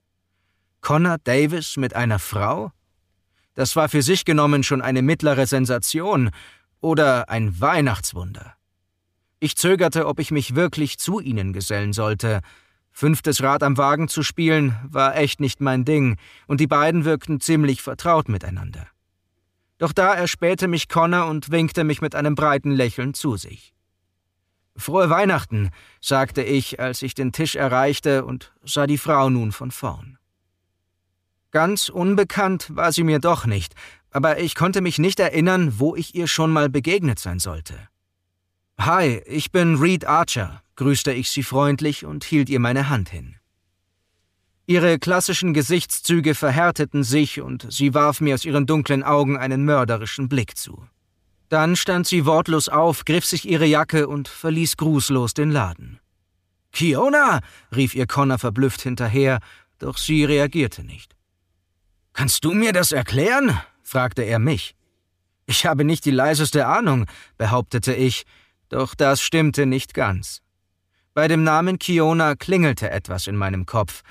Connor 0.82 1.20
Davis 1.24 1.78
mit 1.78 1.96
einer 1.96 2.20
Frau? 2.20 2.74
Das 3.54 3.78
war 3.78 3.88
für 3.88 4.02
sich 4.02 4.26
genommen 4.26 4.64
schon 4.64 4.82
eine 4.82 5.02
mittlere 5.02 5.48
Sensation 5.48 6.32
oder 6.82 7.30
ein 7.30 7.62
Weihnachtswunder. 7.62 8.56
Ich 9.40 9.56
zögerte, 9.56 10.06
ob 10.06 10.20
ich 10.20 10.32
mich 10.32 10.54
wirklich 10.54 11.00
zu 11.00 11.22
ihnen 11.22 11.54
gesellen 11.54 11.94
sollte. 11.94 12.42
Fünftes 12.92 13.42
Rad 13.42 13.64
am 13.64 13.78
Wagen 13.78 14.10
zu 14.10 14.22
spielen, 14.22 14.76
war 14.84 15.16
echt 15.16 15.40
nicht 15.40 15.62
mein 15.62 15.86
Ding, 15.86 16.18
und 16.46 16.60
die 16.60 16.68
beiden 16.68 17.06
wirkten 17.06 17.40
ziemlich 17.40 17.82
vertraut 17.82 18.28
miteinander. 18.28 18.86
Doch 19.78 19.94
da 19.94 20.14
erspähte 20.14 20.68
mich 20.68 20.90
Connor 20.90 21.28
und 21.28 21.52
winkte 21.52 21.86
mich 21.86 22.02
mit 22.02 22.16
einem 22.16 22.36
breiten 22.36 22.72
Lächeln 22.72 23.14
zu 23.14 23.38
sich. 23.38 23.74
Frohe 24.80 25.10
Weihnachten, 25.10 25.70
sagte 26.02 26.42
ich, 26.42 26.80
als 26.80 27.02
ich 27.02 27.14
den 27.14 27.32
Tisch 27.32 27.56
erreichte 27.56 28.26
und 28.26 28.54
sah 28.64 28.88
die 28.88 28.98
Frau 28.98 29.30
nun 29.30 29.52
von 29.52 29.72
vorn. 29.72 30.18
Ganz 31.52 31.90
unbekannt 31.90 32.76
war 32.76 32.92
sie 32.92 33.04
mir 33.04 33.20
doch 33.20 33.46
nicht, 33.46 33.74
aber 34.12 34.40
ich 34.40 34.56
konnte 34.56 34.82
mich 34.82 35.00
nicht 35.00 35.20
erinnern, 35.20 35.80
wo 35.80 35.96
ich 35.96 36.16
ihr 36.16 36.28
schon 36.28 36.52
mal 36.52 36.70
begegnet 36.70 37.20
sein 37.20 37.40
sollte. 37.40 37.76
Hi, 38.80 39.22
ich 39.26 39.52
bin 39.52 39.76
Reed 39.76 40.06
Archer, 40.06 40.64
grüßte 40.76 41.12
ich 41.12 41.30
sie 41.30 41.44
freundlich 41.44 42.06
und 42.06 42.24
hielt 42.24 42.50
ihr 42.50 42.60
meine 42.60 42.90
Hand 42.90 43.10
hin. 43.10 43.36
Ihre 44.68 45.00
klassischen 45.00 45.54
Gesichtszüge 45.54 46.36
verhärteten 46.36 47.04
sich 47.04 47.42
und 47.42 47.66
sie 47.72 47.96
warf 47.96 48.22
mir 48.22 48.36
aus 48.36 48.46
ihren 48.46 48.68
dunklen 48.68 49.04
Augen 49.04 49.36
einen 49.36 49.66
mörderischen 49.66 50.30
Blick 50.30 50.56
zu. 50.56 50.88
Dann 51.50 51.76
stand 51.76 52.08
sie 52.08 52.26
wortlos 52.26 52.70
auf, 52.70 53.06
griff 53.06 53.26
sich 53.26 53.50
ihre 53.50 53.66
Jacke 53.66 54.08
und 54.08 54.28
verließ 54.28 54.78
grußlos 54.78 55.34
den 55.34 55.52
Laden. 55.52 56.00
Kiona! 56.72 57.42
rief 57.76 57.96
ihr 57.96 58.06
Connor 58.06 58.38
verblüfft 58.38 58.82
hinterher, 58.82 59.40
doch 59.80 59.98
sie 59.98 60.24
reagierte 60.26 60.84
nicht. 60.84 61.16
Kannst 62.14 62.46
du 62.46 62.54
mir 62.54 62.74
das 62.74 62.92
erklären? 62.92 63.60
fragte 63.82 64.22
er 64.22 64.38
mich. 64.40 64.76
Ich 65.48 65.66
habe 65.66 65.84
nicht 65.84 66.06
die 66.06 66.12
leiseste 66.12 66.68
Ahnung, 66.68 67.08
behauptete 67.38 67.96
ich, 67.96 68.26
doch 68.70 68.94
das 68.94 69.20
stimmte 69.20 69.66
nicht 69.66 69.96
ganz. 69.96 70.44
Bei 71.16 71.28
dem 71.28 71.44
Namen 71.44 71.80
Kiona 71.80 72.36
klingelte 72.36 72.92
etwas 72.92 73.26
in 73.26 73.36
meinem 73.36 73.66
Kopf. 73.66 74.04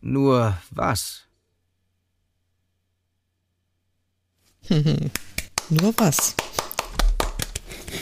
Nur 0.00 0.56
was? 0.70 1.26
Nur 4.70 5.94
was? 5.98 6.34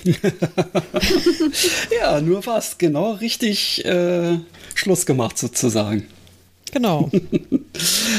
ja, 2.00 2.20
nur 2.20 2.44
was. 2.46 2.78
Genau 2.78 3.12
richtig 3.12 3.84
äh, 3.84 4.38
Schluss 4.74 5.06
gemacht 5.06 5.38
sozusagen. 5.38 6.06
Genau. 6.72 7.10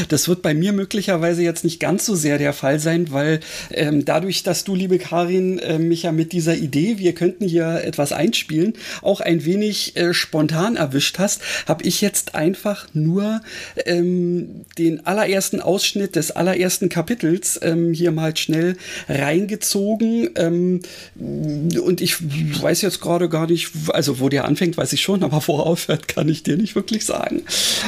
Das 0.10 0.28
wird 0.28 0.44
bei 0.44 0.54
mir 0.54 0.72
möglicherweise 0.74 1.42
jetzt 1.42 1.64
nicht 1.64 1.80
ganz 1.80 2.06
so 2.06 2.14
sehr 2.16 2.38
der 2.38 2.54
Fall 2.54 2.80
sein, 2.80 3.12
weil 3.12 3.40
ähm, 3.72 4.06
dadurch, 4.06 4.44
dass 4.44 4.64
du, 4.64 4.76
liebe 4.76 5.00
Karin, 5.00 5.58
äh, 5.60 5.80
mich 5.80 6.04
ja 6.04 6.12
mit 6.12 6.32
dieser 6.32 6.56
Idee, 6.56 7.00
wir 7.00 7.14
könnten 7.14 7.48
hier 7.48 7.82
etwas 7.84 8.12
einspielen, 8.12 8.74
auch 9.02 9.20
ein 9.20 9.46
wenig 9.46 9.98
äh, 9.98 10.14
spontan 10.14 10.76
erwischt 10.76 11.18
hast, 11.18 11.42
habe 11.68 11.84
ich 11.86 12.02
jetzt 12.02 12.36
einfach 12.36 12.88
nur 12.94 13.42
ähm, 13.86 14.66
den 14.78 15.06
allerersten 15.06 15.60
Ausschnitt 15.60 16.16
des 16.16 16.32
allerersten 16.32 16.90
Kapitels 16.90 17.60
ähm, 17.64 17.94
hier 17.94 18.12
mal 18.12 18.38
schnell 18.38 18.78
reingezogen. 19.10 20.30
Ähm, 20.36 20.82
und 21.16 22.02
ich 22.02 22.18
weiß 22.62 22.82
jetzt 22.84 23.02
gerade 23.02 23.30
gar 23.30 23.48
nicht, 23.48 23.72
also 23.90 24.20
wo 24.20 24.30
der 24.30 24.46
anfängt, 24.46 24.78
weiß 24.78 24.94
ich 24.94 25.02
schon, 25.02 25.24
aber 25.24 25.42
wo 25.48 25.58
er 25.58 25.66
aufhört, 25.66 26.08
kann 26.08 26.30
ich 26.30 26.44
dir 26.44 26.58
nicht 26.58 26.76
wirklich 26.76 27.06
sagen. 27.06 27.42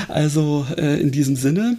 Also 0.08 0.49
äh, 0.78 1.00
in 1.00 1.12
diesem 1.12 1.36
Sinne. 1.36 1.78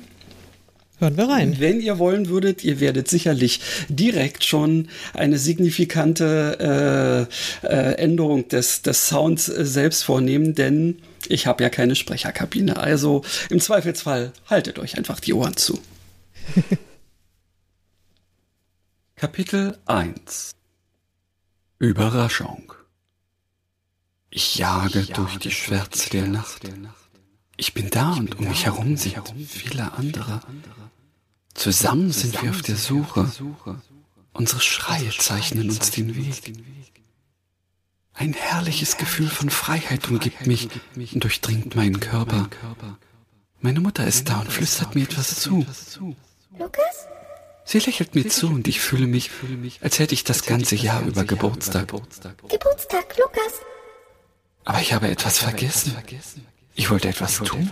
Hören 1.00 1.16
wir 1.16 1.28
rein. 1.30 1.58
Wenn 1.58 1.80
ihr 1.80 1.98
wollen 1.98 2.28
würdet, 2.28 2.62
ihr 2.62 2.78
werdet 2.78 3.08
sicherlich 3.08 3.60
direkt 3.88 4.44
schon 4.44 4.88
eine 5.14 5.38
signifikante 5.38 7.28
äh, 7.62 7.66
äh, 7.66 7.94
Änderung 7.94 8.48
des, 8.48 8.82
des 8.82 9.08
Sounds 9.08 9.48
äh, 9.48 9.64
selbst 9.64 10.02
vornehmen, 10.04 10.54
denn 10.54 11.00
ich 11.26 11.46
habe 11.46 11.62
ja 11.62 11.70
keine 11.70 11.96
Sprecherkabine. 11.96 12.76
Also 12.76 13.24
im 13.48 13.60
Zweifelsfall 13.60 14.32
haltet 14.46 14.78
euch 14.78 14.98
einfach 14.98 15.20
die 15.20 15.32
Ohren 15.32 15.56
zu. 15.56 15.80
Kapitel 19.16 19.78
1 19.86 20.50
Überraschung 21.78 22.74
Ich 24.28 24.56
jage 24.56 25.06
durch 25.14 25.38
die 25.38 25.50
Schwärze 25.50 26.10
der 26.10 26.26
Nacht. 26.26 26.60
Ich 27.60 27.74
bin 27.74 27.90
da 27.90 28.14
und 28.14 28.38
um 28.38 28.48
mich 28.48 28.64
herum 28.64 28.96
sind 28.96 29.20
viele 29.46 29.92
andere. 29.92 30.40
Zusammen 31.52 32.10
sind 32.10 32.42
wir 32.42 32.48
auf 32.48 32.62
der 32.62 32.76
Suche. 32.76 33.30
Unsere 34.32 34.62
Schreie 34.62 35.10
zeichnen 35.10 35.68
uns 35.68 35.90
den 35.90 36.16
Weg. 36.16 36.54
Ein 38.14 38.32
herrliches 38.32 38.96
Gefühl 38.96 39.28
von 39.28 39.50
Freiheit 39.50 40.08
umgibt 40.08 40.46
mich 40.46 40.70
und 40.96 41.22
durchdringt 41.22 41.74
meinen 41.74 42.00
Körper. 42.00 42.48
Meine 43.60 43.80
Mutter 43.80 44.06
ist 44.06 44.30
da 44.30 44.40
und 44.40 44.50
flüstert 44.50 44.94
mir 44.94 45.02
etwas 45.02 45.40
zu. 45.40 45.66
Lukas? 46.58 47.06
Sie 47.66 47.78
lächelt 47.78 48.14
mir 48.14 48.26
zu 48.26 48.46
und 48.46 48.68
ich 48.68 48.80
fühle 48.80 49.06
mich, 49.06 49.30
als 49.82 49.98
hätte 49.98 50.14
ich 50.14 50.24
das 50.24 50.46
ganze 50.46 50.76
Jahr 50.76 51.02
über 51.02 51.24
Geburtstag. 51.24 51.88
Geburtstag, 51.88 53.18
Lukas. 53.18 53.52
Aber 54.64 54.80
ich 54.80 54.94
habe 54.94 55.08
etwas 55.08 55.38
vergessen. 55.38 55.94
Ich 56.74 56.90
wollte 56.90 57.08
etwas 57.08 57.38
tun. 57.38 57.70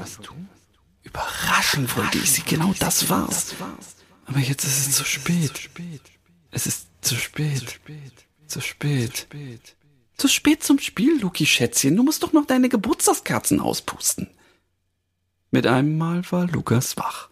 Überraschen 1.02 1.88
wollte 1.96 2.18
ich 2.18 2.32
sie, 2.32 2.42
genau 2.42 2.74
das 2.78 3.08
war's. 3.08 3.54
Aber 4.26 4.40
jetzt 4.40 4.64
ist 4.64 4.88
es 4.88 4.96
zu 4.96 5.04
spät. 5.04 5.70
Es 6.50 6.66
ist 6.66 6.88
zu 7.00 7.14
spät. 7.14 7.80
Zu 8.46 8.60
spät. 8.60 9.26
Zu 10.16 10.28
spät 10.28 10.62
zum 10.62 10.78
Spiel, 10.78 11.20
Luki 11.20 11.46
Schätzchen. 11.46 11.96
Du 11.96 12.02
musst 12.02 12.22
doch 12.22 12.32
noch 12.32 12.44
deine 12.44 12.68
Geburtstagskerzen 12.68 13.60
auspusten. 13.60 14.28
Mit 15.50 15.66
einem 15.66 15.96
Mal 15.96 16.22
war 16.30 16.46
Lukas 16.46 16.96
wach. 16.96 17.30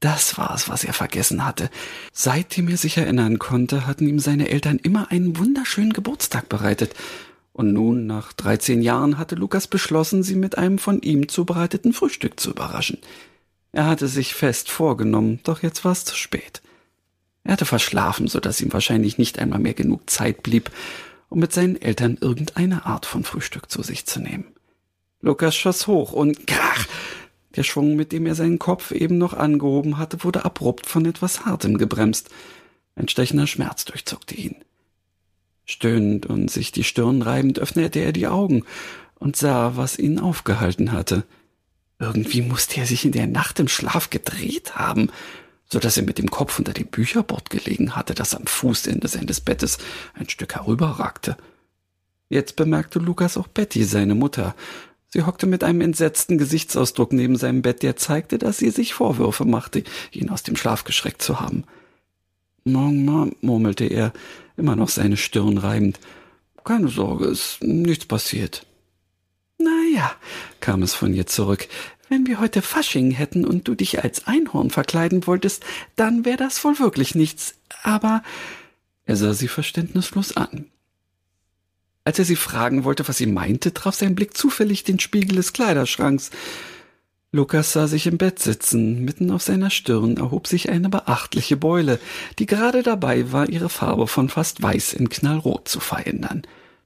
Das 0.00 0.36
war's, 0.36 0.68
was 0.68 0.82
er 0.82 0.94
vergessen 0.94 1.44
hatte. 1.44 1.70
Seitdem 2.12 2.68
er 2.68 2.76
sich 2.76 2.96
erinnern 2.96 3.38
konnte, 3.38 3.86
hatten 3.86 4.08
ihm 4.08 4.18
seine 4.18 4.48
Eltern 4.48 4.78
immer 4.78 5.12
einen 5.12 5.38
wunderschönen 5.38 5.92
Geburtstag 5.92 6.48
bereitet. 6.48 6.94
Und 7.52 7.72
nun, 7.72 8.06
nach 8.06 8.32
13 8.32 8.80
Jahren, 8.82 9.18
hatte 9.18 9.34
Lukas 9.34 9.66
beschlossen, 9.66 10.22
sie 10.22 10.36
mit 10.36 10.56
einem 10.56 10.78
von 10.78 11.02
ihm 11.02 11.28
zubereiteten 11.28 11.92
Frühstück 11.92 12.40
zu 12.40 12.50
überraschen. 12.50 12.98
Er 13.72 13.86
hatte 13.86 14.08
sich 14.08 14.34
fest 14.34 14.70
vorgenommen, 14.70 15.40
doch 15.44 15.62
jetzt 15.62 15.84
war 15.84 15.92
es 15.92 16.04
zu 16.04 16.14
spät. 16.16 16.62
Er 17.44 17.52
hatte 17.52 17.64
verschlafen, 17.64 18.28
so 18.28 18.40
dass 18.40 18.60
ihm 18.60 18.72
wahrscheinlich 18.72 19.18
nicht 19.18 19.38
einmal 19.38 19.58
mehr 19.58 19.74
genug 19.74 20.08
Zeit 20.08 20.42
blieb, 20.42 20.70
um 21.28 21.40
mit 21.40 21.52
seinen 21.52 21.80
Eltern 21.80 22.18
irgendeine 22.20 22.86
Art 22.86 23.06
von 23.06 23.24
Frühstück 23.24 23.70
zu 23.70 23.82
sich 23.82 24.06
zu 24.06 24.20
nehmen. 24.20 24.46
Lukas 25.20 25.54
schoss 25.54 25.86
hoch 25.86 26.12
und 26.12 26.46
krach, 26.46 26.86
der 27.56 27.62
Schwung, 27.64 27.96
mit 27.96 28.12
dem 28.12 28.26
er 28.26 28.34
seinen 28.34 28.58
Kopf 28.58 28.92
eben 28.92 29.18
noch 29.18 29.34
angehoben 29.34 29.98
hatte, 29.98 30.24
wurde 30.24 30.44
abrupt 30.44 30.86
von 30.86 31.04
etwas 31.04 31.44
Hartem 31.44 31.76
gebremst. 31.76 32.30
Ein 32.96 33.08
stechender 33.08 33.46
Schmerz 33.46 33.84
durchzuckte 33.84 34.34
ihn. 34.34 34.56
Stöhnend 35.72 36.26
und 36.26 36.50
sich 36.50 36.70
die 36.70 36.84
Stirn 36.84 37.22
reibend 37.22 37.58
öffnete 37.58 38.00
er 38.00 38.12
die 38.12 38.28
Augen 38.28 38.64
und 39.18 39.36
sah, 39.36 39.76
was 39.76 39.98
ihn 39.98 40.18
aufgehalten 40.18 40.92
hatte. 40.92 41.24
Irgendwie 41.98 42.42
musste 42.42 42.80
er 42.80 42.86
sich 42.86 43.04
in 43.04 43.12
der 43.12 43.26
Nacht 43.26 43.58
im 43.58 43.68
Schlaf 43.68 44.10
gedreht 44.10 44.76
haben, 44.76 45.10
so 45.66 45.78
dass 45.78 45.96
er 45.96 46.02
mit 46.02 46.18
dem 46.18 46.30
Kopf 46.30 46.58
unter 46.58 46.72
dem 46.72 46.88
Bücherbord 46.88 47.48
gelegen 47.48 47.96
hatte, 47.96 48.14
das 48.14 48.34
am 48.34 48.46
Fußende 48.46 49.08
seines 49.08 49.40
Bettes 49.40 49.78
ein 50.14 50.28
Stück 50.28 50.54
herüberragte. 50.54 51.36
Jetzt 52.28 52.56
bemerkte 52.56 52.98
Lukas 52.98 53.36
auch 53.36 53.48
Betty, 53.48 53.84
seine 53.84 54.14
Mutter, 54.14 54.54
Sie 55.14 55.24
hockte 55.24 55.46
mit 55.46 55.62
einem 55.62 55.82
entsetzten 55.82 56.38
Gesichtsausdruck 56.38 57.12
neben 57.12 57.36
seinem 57.36 57.60
Bett, 57.60 57.82
der 57.82 57.96
zeigte, 57.96 58.38
dass 58.38 58.56
sie 58.56 58.70
sich 58.70 58.94
Vorwürfe 58.94 59.44
machte, 59.44 59.84
ihn 60.10 60.30
aus 60.30 60.42
dem 60.42 60.56
Schlaf 60.56 60.84
geschreckt 60.84 61.20
zu 61.20 61.38
haben. 61.38 61.64
Morgen, 62.64 63.04
Mom, 63.04 63.36
murmelte 63.42 63.84
er, 63.84 64.14
immer 64.62 64.76
noch 64.76 64.88
seine 64.88 65.16
Stirn 65.16 65.58
reibend. 65.58 65.98
Keine 66.64 66.88
Sorge, 66.88 67.26
ist 67.26 67.62
nichts 67.62 68.06
passiert. 68.06 68.64
Na 69.58 69.70
ja, 69.92 70.12
kam 70.60 70.82
es 70.82 70.94
von 70.94 71.12
ihr 71.12 71.26
zurück. 71.26 71.66
Wenn 72.08 72.26
wir 72.26 72.38
heute 72.38 72.62
Fasching 72.62 73.10
hätten 73.10 73.44
und 73.44 73.66
du 73.66 73.74
dich 73.74 74.04
als 74.04 74.26
Einhorn 74.28 74.70
verkleiden 74.70 75.26
wolltest, 75.26 75.64
dann 75.96 76.24
wäre 76.24 76.36
das 76.36 76.62
wohl 76.64 76.78
wirklich 76.78 77.16
nichts. 77.16 77.54
Aber 77.82 78.22
er 79.04 79.16
sah 79.16 79.34
sie 79.34 79.48
verständnislos 79.48 80.36
an. 80.36 80.66
Als 82.04 82.20
er 82.20 82.24
sie 82.24 82.36
fragen 82.36 82.84
wollte, 82.84 83.06
was 83.08 83.18
sie 83.18 83.26
meinte, 83.26 83.74
traf 83.74 83.96
sein 83.96 84.14
Blick 84.14 84.36
zufällig 84.36 84.84
den 84.84 85.00
Spiegel 85.00 85.36
des 85.36 85.52
Kleiderschranks. 85.52 86.30
Lukas 87.32 87.72
sah 87.72 87.86
sich 87.86 88.06
im 88.06 88.18
Bett 88.18 88.38
sitzen, 88.38 89.04
mitten 89.04 89.30
auf 89.30 89.42
seiner 89.42 89.70
Stirn 89.70 90.18
erhob 90.18 90.46
sich 90.46 90.68
eine 90.68 90.90
beachtliche 90.90 91.56
Beule, 91.56 91.98
die 92.38 92.46
gerade 92.46 92.82
dabei 92.82 93.32
war, 93.32 93.48
ihre 93.48 93.70
Farbe 93.70 94.06
von 94.06 94.28
fast 94.28 94.62
weiß 94.62 94.92
in 94.92 95.08
knallrot 95.08 95.66
zu 95.66 95.80
verändern. 95.80 96.42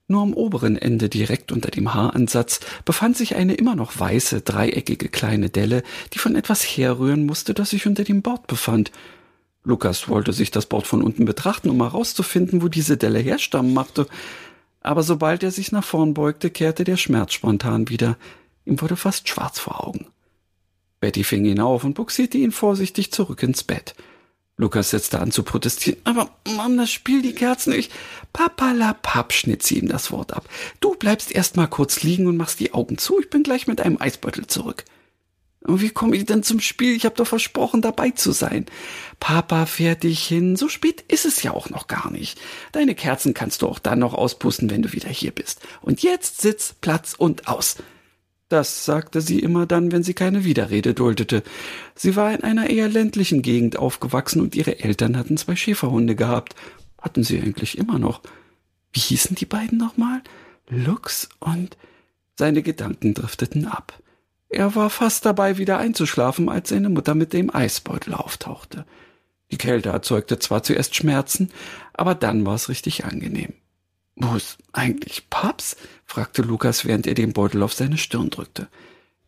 Nur 0.07 0.23
am 0.23 0.35
oberen 0.35 0.79
Ende, 0.79 1.09
direkt 1.09 1.51
unter 1.51 1.71
dem 1.71 1.93
Haaransatz, 1.93 2.61
befand 2.85 3.17
sich 3.17 3.35
eine 3.35 3.55
immer 3.55 3.75
noch 3.75 3.99
weiße, 3.99 4.43
dreieckige 4.43 5.09
kleine 5.09 5.51
Delle, 5.51 5.83
die 6.15 6.21
von 6.21 6.37
etwas 6.37 6.63
herrühren 6.63 7.27
musste, 7.27 7.53
das 7.53 7.71
sich 7.71 7.89
unter 7.89 8.05
dem 8.05 8.23
Bord 8.23 8.47
befand. 8.47 8.93
Lukas 9.65 10.09
wollte 10.09 10.33
sich 10.33 10.53
das 10.53 10.67
Bord 10.67 10.87
von 10.87 11.03
unten 11.03 11.25
betrachten, 11.25 11.71
um 11.71 11.83
herauszufinden, 11.83 12.63
wo 12.63 12.69
diese 12.69 12.97
Delle 12.97 13.19
herstammen 13.19 13.75
machte 13.75 14.07
aber 14.87 15.03
sobald 15.03 15.43
er 15.43 15.51
sich 15.51 15.73
nach 15.73 15.83
vorn 15.83 16.15
beugte, 16.15 16.49
kehrte 16.49 16.85
der 16.85 16.97
Schmerz 16.97 17.33
spontan 17.33 17.89
wieder. 17.89 18.17
Ihm 18.65 18.81
wurde 18.81 18.95
fast 18.95 19.29
schwarz 19.29 19.59
vor 19.59 19.85
Augen. 19.85 20.07
Betty 21.01 21.25
fing 21.25 21.45
ihn 21.45 21.61
auf 21.61 21.85
und 21.85 21.95
buxierte 21.95 22.39
ihn 22.39 22.53
vorsichtig 22.53 23.13
zurück 23.13 23.43
ins 23.43 23.63
Bett. 23.63 23.95
Lukas 24.59 24.91
setzte 24.91 25.21
an 25.21 25.33
zu 25.33 25.43
protestieren. 25.43 26.01
Aber 26.05 26.31
Mom, 26.49 26.79
das 26.79 26.91
Spiel 26.91 27.21
die 27.21 27.35
Kerzen 27.35 27.75
nicht. 27.75 27.93
Papalapap, 28.33 29.35
schnitt 29.35 29.63
sie 29.63 29.79
ihm 29.79 29.89
das 29.89 30.11
Wort 30.11 30.33
ab. 30.33 30.49
Du 30.81 30.95
bleibst 30.95 31.31
erst 31.31 31.57
mal 31.57 31.67
kurz 31.67 32.03
liegen 32.03 32.27
und 32.27 32.39
machst 32.39 32.61
die 32.61 32.73
Augen 32.73 32.97
zu. 32.97 33.21
Ich 33.21 33.29
bin 33.29 33.43
gleich 33.43 33.67
mit 33.67 33.83
einem 33.83 34.01
Eisbeutel 34.01 34.47
zurück. 34.47 34.85
Und 35.67 35.83
wie 35.83 35.91
komme 35.91 36.17
ich 36.17 36.25
denn 36.25 36.43
zum 36.43 36.61
Spiel? 36.61 36.97
Ich 36.97 37.05
habe 37.05 37.17
doch 37.17 37.27
versprochen, 37.27 37.83
dabei 37.83 38.11
zu 38.11 38.33
sein. 38.33 38.67
Papa 39.21 39.67
fährt 39.67 40.05
dich 40.05 40.25
hin. 40.25 40.57
So 40.57 40.69
spät 40.69 41.03
ist 41.09 41.27
es 41.27 41.43
ja 41.43 41.51
auch 41.51 41.69
noch 41.69 41.87
gar 41.87 42.11
nicht. 42.11 42.41
Deine 42.73 42.95
Kerzen 42.95 43.35
kannst 43.35 43.61
du 43.61 43.67
auch 43.67 43.81
dann 43.81 43.99
noch 43.99 44.15
auspusten, 44.15 44.71
wenn 44.71 44.83
du 44.83 44.93
wieder 44.93 45.09
hier 45.09 45.33
bist. 45.33 45.61
Und 45.83 46.03
jetzt 46.03 46.41
Sitz, 46.41 46.75
Platz 46.81 47.15
und 47.19 47.49
aus. 47.49 47.77
Das 48.49 48.85
sagte 48.85 49.21
sie 49.21 49.41
immer 49.41 49.67
dann, 49.67 49.91
wenn 49.91 50.05
sie 50.05 50.15
keine 50.15 50.45
Widerrede 50.45 50.95
duldete. 50.95 51.43
Sie 51.97 52.15
war 52.15 52.33
in 52.33 52.45
einer 52.45 52.71
eher 52.71 52.89
ländlichen 52.89 53.43
Gegend 53.43 53.77
aufgewachsen 53.77 54.41
und 54.41 54.55
ihre 54.55 54.79
Eltern 54.79 55.17
hatten 55.17 55.37
zwei 55.37 55.57
Schäferhunde 55.57 56.15
gehabt. 56.15 56.55
Hatten 57.01 57.25
sie 57.25 57.41
eigentlich 57.41 57.77
immer 57.77 57.99
noch. 57.99 58.21
Wie 58.93 59.01
hießen 59.01 59.35
die 59.35 59.47
beiden 59.47 59.79
nochmal? 59.79 60.23
Lux 60.69 61.29
und 61.41 61.77
seine 62.39 62.63
Gedanken 62.63 63.15
drifteten 63.15 63.67
ab. 63.67 64.01
Er 64.49 64.77
war 64.77 64.91
fast 64.91 65.25
dabei, 65.27 65.59
wieder 65.59 65.79
einzuschlafen, 65.79 66.49
als 66.49 66.69
seine 66.69 66.89
Mutter 66.89 67.15
mit 67.15 67.33
dem 67.33 67.55
Eisbeutel 67.55 68.15
auftauchte. 68.15 68.85
Die 69.51 69.59
Kälte 69.59 69.89
erzeugte 69.89 70.39
zwar 70.39 70.63
zuerst 70.63 70.95
Schmerzen, 70.95 71.51
aber 71.95 72.15
dann 72.15 72.47
war 72.47 72.55
es 72.55 72.69
richtig 72.69 73.05
angenehm. 73.05 73.55
Wo 74.17 74.35
ist 74.35 74.59
eigentlich 74.73 75.29
Paps? 75.29 75.77
fragte 76.07 76.43
Lukas, 76.43 76.87
während 76.87 77.07
er 77.07 77.15
den 77.15 77.35
Beutel 77.35 77.63
auf 77.63 77.75
seine 77.75 77.99
Stirn 77.99 78.31
drückte. 78.31 78.69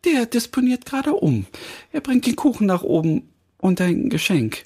Der 0.05 0.25
disponiert 0.27 0.87
gerade 0.87 1.13
um. 1.13 1.47
Er 1.93 2.01
bringt 2.01 2.27
den 2.27 2.37
Kuchen 2.37 2.67
nach 2.67 2.83
oben 2.83 3.29
und 3.59 3.81
ein 3.81 4.09
Geschenk. 4.09 4.65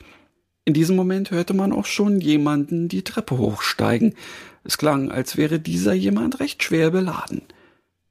In 0.65 0.75
diesem 0.75 0.95
Moment 0.95 1.33
hörte 1.33 1.55
man 1.55 1.73
auch 1.73 1.87
schon 1.87 2.21
jemanden 2.21 2.89
die 2.89 3.03
Treppe 3.03 3.37
hochsteigen. 3.37 4.15
Es 4.63 4.79
klang, 4.79 5.11
als 5.11 5.37
wäre 5.37 5.59
dieser 5.59 5.93
jemand 5.93 6.39
recht 6.39 6.63
schwer 6.63 6.93
beladen. 6.93 7.43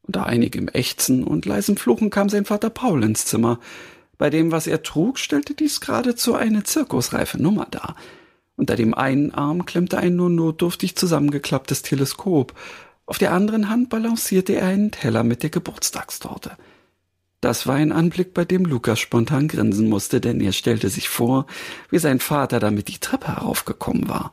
Unter 0.01 0.25
einigem 0.25 0.67
Ächzen 0.67 1.23
und 1.23 1.45
leisem 1.45 1.77
Fluchen 1.77 2.09
kam 2.09 2.27
sein 2.27 2.43
Vater 2.43 2.69
Paul 2.69 3.03
ins 3.03 3.25
Zimmer. 3.25 3.59
Bei 4.17 4.29
dem, 4.29 4.51
was 4.51 4.67
er 4.67 4.83
trug, 4.83 5.17
stellte 5.17 5.53
dies 5.53 5.79
geradezu 5.79 6.35
eine 6.35 6.63
zirkusreife 6.63 7.41
Nummer 7.41 7.67
dar. 7.71 7.95
Unter 8.61 8.75
dem 8.75 8.93
einen 8.93 9.33
Arm 9.33 9.65
klemmte 9.65 9.97
ein 9.97 10.15
nur 10.15 10.29
notdürftig 10.29 10.95
zusammengeklapptes 10.95 11.81
Teleskop. 11.81 12.53
Auf 13.07 13.17
der 13.17 13.31
anderen 13.31 13.69
Hand 13.69 13.89
balancierte 13.89 14.53
er 14.53 14.67
einen 14.67 14.91
Teller 14.91 15.23
mit 15.23 15.41
der 15.41 15.49
Geburtstagstorte. 15.49 16.51
Das 17.39 17.65
war 17.65 17.73
ein 17.73 17.91
Anblick, 17.91 18.35
bei 18.35 18.45
dem 18.45 18.65
Lukas 18.65 18.99
spontan 18.99 19.47
grinsen 19.47 19.89
musste, 19.89 20.21
denn 20.21 20.39
er 20.41 20.51
stellte 20.51 20.89
sich 20.89 21.09
vor, 21.09 21.47
wie 21.89 21.97
sein 21.97 22.19
Vater 22.19 22.59
damit 22.59 22.87
die 22.87 22.99
Treppe 22.99 23.29
heraufgekommen 23.29 24.07
war. 24.07 24.31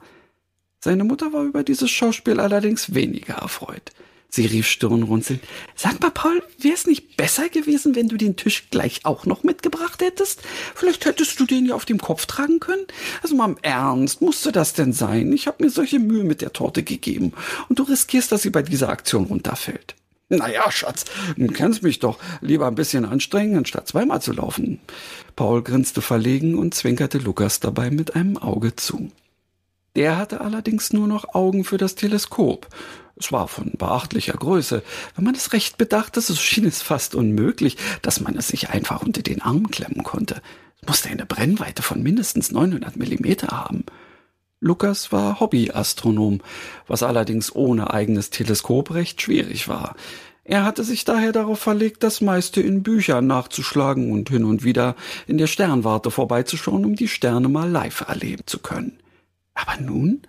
Seine 0.79 1.05
Mutter 1.05 1.33
war 1.33 1.45
über 1.45 1.63
dieses 1.63 1.91
Schauspiel 1.91 2.39
allerdings 2.39 2.93
weniger 2.93 3.37
erfreut. 3.37 3.93
Sie 4.31 4.45
rief 4.45 4.67
stirnrunzelnd. 4.67 5.41
Sag 5.75 6.01
mal, 6.01 6.11
Paul, 6.11 6.43
wäre 6.59 6.75
es 6.75 6.87
nicht 6.87 7.17
besser 7.17 7.49
gewesen, 7.49 7.95
wenn 7.95 8.09
du 8.09 8.17
den 8.17 8.37
Tisch 8.37 8.69
gleich 8.71 9.01
auch 9.05 9.25
noch 9.25 9.43
mitgebracht 9.43 10.03
hättest? 10.03 10.43
Vielleicht 10.75 11.07
hättest 11.07 11.41
du 11.41 11.47
den 11.47 11.65
ja 11.65 11.75
auf 11.75 11.87
dem 11.87 11.99
Kopf 11.99 12.27
tragen 12.27 12.61
können. 12.61 12.87
Also 13.23 13.35
mal 13.35 13.47
im 13.47 13.57
Ernst, 13.63 14.21
musste 14.21 14.53
das 14.53 14.75
denn 14.75 14.93
sein? 14.93 15.33
Ich 15.33 15.47
habe 15.47 15.65
mir 15.65 15.71
solche 15.71 15.99
Mühe 15.99 16.25
mit 16.25 16.43
der 16.43 16.53
Torte 16.53 16.83
gegeben. 16.83 17.33
Und 17.71 17.79
du 17.79 17.85
riskierst, 17.85 18.31
dass 18.31 18.43
sie 18.43 18.51
bei 18.51 18.63
dieser 18.63 18.91
Aktion 18.91 19.25
runterfällt. 19.25 19.95
Naja, 20.29 20.71
Schatz, 20.71 21.07
du 21.39 21.47
kennst 21.47 21.83
mich 21.83 22.01
doch. 22.01 22.19
Lieber 22.43 22.67
ein 22.67 22.75
bisschen 22.75 23.07
anstrengen, 23.07 23.57
anstatt 23.57 23.89
zweimal 23.89 24.21
zu 24.21 24.35
laufen. 24.35 24.79
Paul 25.37 25.63
grinste 25.63 26.03
verlegen 26.03 26.55
und 26.59 26.75
zwinkerte 26.75 27.17
Lukas 27.17 27.61
dabei 27.61 27.91
mit 27.91 28.15
einem 28.15 28.37
Auge 28.37 28.77
zu. 28.77 29.11
Der 29.97 30.17
hatte 30.17 30.41
allerdings 30.41 30.93
nur 30.93 31.09
noch 31.09 31.35
Augen 31.35 31.65
für 31.65 31.79
das 31.79 31.95
Teleskop. 31.95 32.69
Es 33.17 33.33
war 33.33 33.49
von 33.49 33.73
beachtlicher 33.77 34.35
Größe. 34.35 34.83
Wenn 35.17 35.25
man 35.25 35.35
es 35.35 35.53
recht 35.53 35.77
bedachte, 35.77 36.21
so 36.21 36.35
schien 36.35 36.67
es 36.67 36.83
fast 36.83 37.15
unmöglich, 37.15 37.77
dass 38.03 38.21
man 38.21 38.37
es 38.37 38.49
sich 38.49 38.71
einfach 38.71 39.03
unter 39.03 39.23
den 39.23 39.43
Arm 39.43 39.71
klemmen 39.71 40.05
konnte. 40.05 40.41
Es 40.81 40.89
musste 40.89 41.09
eine 41.09 41.27
Brennweite 41.27 41.83
von 41.83 42.03
mindestens 42.03 42.53
900 42.53 42.97
Millimeter 42.97 43.49
haben. 43.49 43.85
Lukas 44.61 45.13
war 45.13 45.41
Hobbyastronom, 45.41 46.41
was 46.87 47.03
allerdings 47.03 47.55
ohne 47.55 47.93
eigenes 47.93 48.31
Teleskop 48.31 48.93
recht 48.93 49.23
schwierig 49.23 49.69
war. 49.69 49.95
Er 50.45 50.65
hatte 50.65 50.83
sich 50.83 51.05
daher 51.05 51.33
darauf 51.33 51.61
verlegt, 51.61 52.03
das 52.03 52.21
meiste 52.21 52.61
in 52.61 52.83
Büchern 52.83 53.27
nachzuschlagen 53.27 54.11
und 54.11 54.31
hin 54.31 54.45
und 54.45 54.65
wieder 54.65 54.97
in 55.27 55.39
der 55.39 55.47
Sternwarte 55.47 56.11
vorbeizuschauen, 56.11 56.85
um 56.85 56.97
die 56.97 57.07
Sterne 57.07 57.49
mal 57.49 57.69
live 57.69 58.01
erleben 58.09 58.45
zu 58.47 58.59
können. 58.59 58.99
Aber 59.59 59.81
nun? 59.81 60.23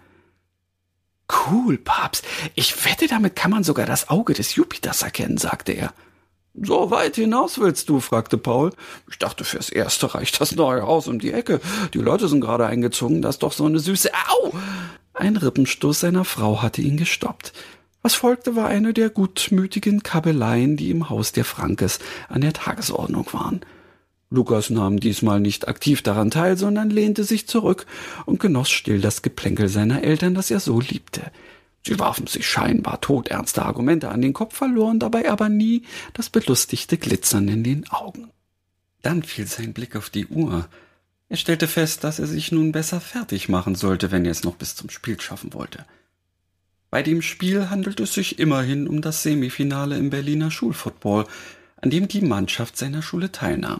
Cool, 1.32 1.78
Papst. 1.78 2.26
Ich 2.56 2.86
wette, 2.86 3.08
damit 3.08 3.36
kann 3.36 3.52
man 3.52 3.64
sogar 3.64 3.86
das 3.86 4.10
Auge 4.10 4.34
des 4.34 4.56
Jupiters 4.56 5.04
erkennen, 5.04 5.38
sagte 5.38 5.74
er. 5.74 5.94
So 6.56 6.90
weit 6.90 7.16
hinaus 7.16 7.60
willst 7.60 7.90
du? 7.90 8.00
fragte 8.00 8.38
Paul. 8.38 8.72
Ich 9.10 9.20
dachte, 9.20 9.44
fürs 9.44 9.70
Erste 9.70 10.16
reicht 10.16 10.42
das 10.42 10.56
neue 10.56 10.82
Haus 10.82 11.08
um 11.08 11.20
die 11.20 11.32
Ecke. 11.32 11.62
Die 11.94 12.00
Leute 12.00 12.28
sind 12.28 12.42
gerade 12.42 12.66
eingezogen, 12.66 13.22
das 13.22 13.36
ist 13.36 13.44
doch 13.44 13.54
so 13.54 13.66
eine 13.66 13.80
süße. 13.80 14.10
Au! 14.28 14.54
Ein 15.14 15.38
Rippenstoß 15.38 16.00
seiner 16.00 16.26
Frau 16.26 16.62
hatte 16.62 16.82
ihn 16.82 16.98
gestoppt. 16.98 17.54
Was 18.02 18.16
folgte, 18.16 18.56
war 18.56 18.68
eine 18.68 18.94
der 18.94 19.10
gutmütigen 19.10 20.02
Kabeleien, 20.02 20.76
die 20.78 20.90
im 20.90 21.10
Haus 21.10 21.34
der 21.34 21.46
Frankes 21.46 22.00
an 22.30 22.42
der 22.42 22.54
Tagesordnung 22.54 23.28
waren. 23.34 23.62
Lukas 24.32 24.70
nahm 24.70 25.00
diesmal 25.00 25.40
nicht 25.40 25.68
aktiv 25.68 26.04
daran 26.04 26.30
teil, 26.30 26.56
sondern 26.56 26.92
lehnte 26.92 27.24
sich 27.24 27.48
zurück 27.48 27.88
und 28.26 28.40
genoss 28.40 28.70
still 28.70 29.02
das 29.02 29.24
Geplänkel 29.24 29.70
seiner 29.70 30.04
Eltern, 30.04 30.36
das 30.36 30.52
er 30.52 30.60
so 30.60 30.80
liebte. 30.80 31.32
Sie 31.86 31.98
warfen 31.98 32.28
sich 32.28 32.48
scheinbar 32.48 33.02
todernste 33.02 33.64
Argumente 33.64 34.10
an 34.10 34.22
den 34.22 34.34
Kopf, 34.34 34.56
verloren 34.56 35.00
dabei 35.00 35.32
aber 35.32 35.50
nie 35.50 35.84
das 36.14 36.30
belustigte 36.30 36.98
Glitzern 36.98 37.48
in 37.48 37.64
den 37.64 37.90
Augen. 37.90 38.30
Dann 39.02 39.24
fiel 39.24 39.48
sein 39.48 39.74
Blick 39.74 39.96
auf 39.96 40.10
die 40.10 40.28
Uhr. 40.28 40.68
Er 41.30 41.38
stellte 41.38 41.68
fest, 41.68 42.04
dass 42.04 42.20
er 42.20 42.28
sich 42.28 42.52
nun 42.52 42.72
besser 42.72 43.00
fertig 43.02 43.50
machen 43.50 43.76
sollte, 43.76 44.12
wenn 44.12 44.26
er 44.26 44.32
es 44.32 44.44
noch 44.44 44.56
bis 44.56 44.76
zum 44.76 44.90
Spiel 44.90 45.20
schaffen 45.20 45.54
wollte. 45.54 45.86
Bei 46.92 47.02
dem 47.02 47.22
Spiel 47.22 47.70
handelt 47.70 48.00
es 48.00 48.14
sich 48.14 48.40
immerhin 48.40 48.88
um 48.88 49.02
das 49.02 49.24
Semifinale 49.24 49.98
im 49.98 50.10
Berliner 50.10 50.52
Schulfootball, 50.52 51.26
an 51.78 51.90
dem 51.90 52.08
die 52.08 52.22
Mannschaft 52.22 52.78
seiner 52.78 53.02
Schule 53.02 53.32
teilnahm. 53.32 53.80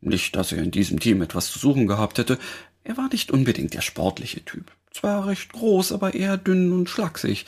Nicht, 0.00 0.36
dass 0.36 0.52
er 0.52 0.62
in 0.62 0.70
diesem 0.70 1.00
Team 1.00 1.22
etwas 1.22 1.50
zu 1.50 1.58
suchen 1.58 1.86
gehabt 1.86 2.18
hätte, 2.18 2.38
er 2.84 2.96
war 2.96 3.08
nicht 3.08 3.30
unbedingt 3.30 3.74
der 3.74 3.80
sportliche 3.80 4.44
Typ. 4.44 4.70
Zwar 4.92 5.26
recht 5.26 5.52
groß, 5.52 5.92
aber 5.92 6.14
eher 6.14 6.36
dünn 6.36 6.72
und 6.72 6.88
schlaksig. 6.88 7.46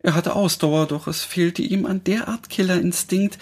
Er 0.00 0.14
hatte 0.14 0.36
Ausdauer, 0.36 0.86
doch 0.86 1.08
es 1.08 1.24
fehlte 1.24 1.62
ihm 1.62 1.84
an 1.84 2.04
der 2.04 2.28
Art 2.28 2.48
Killerinstinkt, 2.48 3.38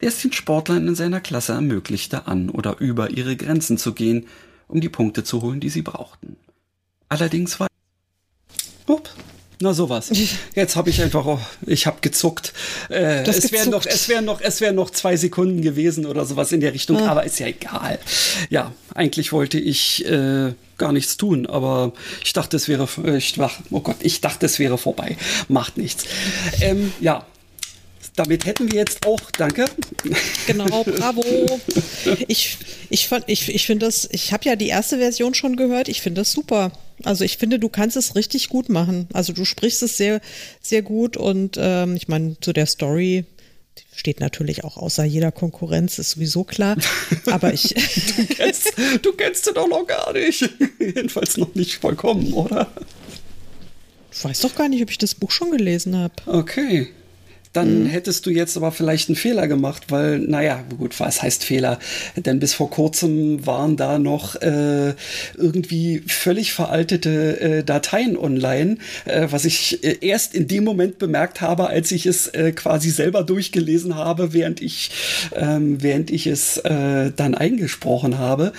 der 0.00 0.08
es 0.08 0.22
den 0.22 0.32
Sportlern 0.32 0.88
in 0.88 0.94
seiner 0.94 1.20
Klasse 1.20 1.52
ermöglichte, 1.52 2.26
an 2.26 2.48
oder 2.48 2.78
über 2.78 3.10
ihre 3.10 3.36
Grenzen 3.36 3.78
zu 3.78 3.92
gehen, 3.92 4.26
um 4.66 4.80
die 4.80 4.88
Punkte 4.88 5.24
zu 5.24 5.42
holen, 5.42 5.60
die 5.60 5.68
sie 5.68 5.82
brauchten. 5.82 6.36
Allerdings 7.08 7.60
war. 7.60 7.68
Upp, 8.86 9.10
na 9.60 9.74
sowas. 9.74 10.10
Jetzt 10.54 10.76
habe 10.76 10.90
ich 10.90 11.02
einfach, 11.02 11.26
oh, 11.26 11.40
ich 11.66 11.86
habe 11.86 11.98
gezuckt. 12.00 12.52
Äh, 12.90 13.28
es 13.28 13.50
wären 13.50 13.70
noch, 13.70 13.84
es 13.84 14.08
wären 14.08 14.24
noch, 14.24 14.40
es 14.40 14.60
wären 14.60 14.76
noch 14.76 14.90
zwei 14.90 15.16
Sekunden 15.16 15.62
gewesen 15.62 16.06
oder 16.06 16.24
sowas 16.24 16.52
in 16.52 16.60
der 16.60 16.74
Richtung, 16.74 16.98
ah. 16.98 17.08
aber 17.08 17.24
ist 17.24 17.40
ja 17.40 17.46
egal. 17.46 17.98
Ja, 18.50 18.72
eigentlich 18.94 19.32
wollte 19.32 19.58
ich 19.58 20.04
äh, 20.06 20.52
gar 20.76 20.92
nichts 20.92 21.16
tun, 21.16 21.46
aber 21.46 21.92
ich 22.24 22.32
dachte, 22.32 22.56
es 22.56 22.68
wäre, 22.68 22.88
ich, 23.16 23.34
oh 23.70 23.80
Gott, 23.80 23.96
ich 24.00 24.20
dachte, 24.20 24.46
es 24.46 24.58
wäre 24.58 24.78
vorbei. 24.78 25.16
Macht 25.48 25.76
nichts. 25.76 26.04
Ähm, 26.60 26.92
ja, 27.00 27.26
damit 28.14 28.46
hätten 28.46 28.70
wir 28.70 28.78
jetzt 28.78 29.06
auch, 29.06 29.30
danke. 29.36 29.64
Genau, 30.46 30.84
bravo. 30.84 31.24
Ich, 32.28 32.58
ich, 32.90 33.08
ich, 33.26 33.48
ich 33.48 33.66
finde 33.66 33.86
das, 33.86 34.08
ich 34.12 34.32
habe 34.32 34.44
ja 34.44 34.56
die 34.56 34.68
erste 34.68 34.98
Version 34.98 35.34
schon 35.34 35.56
gehört, 35.56 35.88
ich 35.88 36.00
finde 36.00 36.20
das 36.20 36.32
super. 36.32 36.72
Also 37.04 37.24
ich 37.24 37.38
finde, 37.38 37.58
du 37.58 37.68
kannst 37.68 37.96
es 37.96 38.14
richtig 38.14 38.48
gut 38.48 38.68
machen. 38.68 39.08
Also 39.12 39.32
du 39.32 39.44
sprichst 39.44 39.82
es 39.82 39.96
sehr, 39.96 40.20
sehr 40.60 40.82
gut 40.82 41.16
und 41.16 41.56
ähm, 41.58 41.96
ich 41.96 42.08
meine, 42.08 42.38
zu 42.40 42.52
der 42.52 42.66
Story 42.66 43.24
steht 43.94 44.20
natürlich 44.20 44.64
auch 44.64 44.76
außer 44.76 45.04
jeder 45.04 45.32
Konkurrenz, 45.32 45.98
ist 45.98 46.10
sowieso 46.12 46.44
klar. 46.44 46.76
Aber 47.26 47.52
ich. 47.52 47.74
du, 47.74 48.26
kennst, 48.26 48.72
du 49.02 49.12
kennst 49.12 49.44
sie 49.44 49.52
doch 49.52 49.68
noch 49.68 49.86
gar 49.86 50.12
nicht. 50.12 50.48
Jedenfalls 50.78 51.36
noch 51.36 51.54
nicht 51.54 51.76
vollkommen, 51.76 52.32
oder? 52.32 52.68
Ich 54.12 54.24
weiß 54.24 54.40
doch 54.40 54.54
gar 54.54 54.68
nicht, 54.68 54.82
ob 54.82 54.90
ich 54.90 54.98
das 54.98 55.14
Buch 55.14 55.30
schon 55.30 55.50
gelesen 55.50 55.96
habe. 55.96 56.14
Okay 56.26 56.88
dann 57.58 57.84
mhm. 57.84 57.86
hättest 57.86 58.24
du 58.24 58.30
jetzt 58.30 58.56
aber 58.56 58.70
vielleicht 58.70 59.08
einen 59.08 59.16
Fehler 59.16 59.48
gemacht, 59.48 59.86
weil, 59.88 60.20
naja, 60.20 60.62
gut, 60.78 60.98
was 61.00 61.22
heißt 61.22 61.42
Fehler? 61.42 61.80
Denn 62.14 62.38
bis 62.38 62.54
vor 62.54 62.70
kurzem 62.70 63.46
waren 63.46 63.76
da 63.76 63.98
noch 63.98 64.36
äh, 64.36 64.94
irgendwie 65.36 66.02
völlig 66.06 66.52
veraltete 66.52 67.40
äh, 67.40 67.64
Dateien 67.64 68.16
online, 68.16 68.76
äh, 69.06 69.26
was 69.30 69.44
ich 69.44 69.82
äh, 69.82 69.96
erst 70.00 70.34
in 70.34 70.46
dem 70.46 70.62
Moment 70.62 70.98
bemerkt 70.98 71.40
habe, 71.40 71.66
als 71.68 71.90
ich 71.90 72.06
es 72.06 72.28
äh, 72.28 72.52
quasi 72.52 72.90
selber 72.90 73.24
durchgelesen 73.24 73.96
habe, 73.96 74.32
während 74.32 74.62
ich, 74.62 74.92
ähm, 75.34 75.82
während 75.82 76.12
ich 76.12 76.28
es 76.28 76.58
äh, 76.58 77.10
dann 77.16 77.34
eingesprochen 77.34 78.18
habe. 78.18 78.52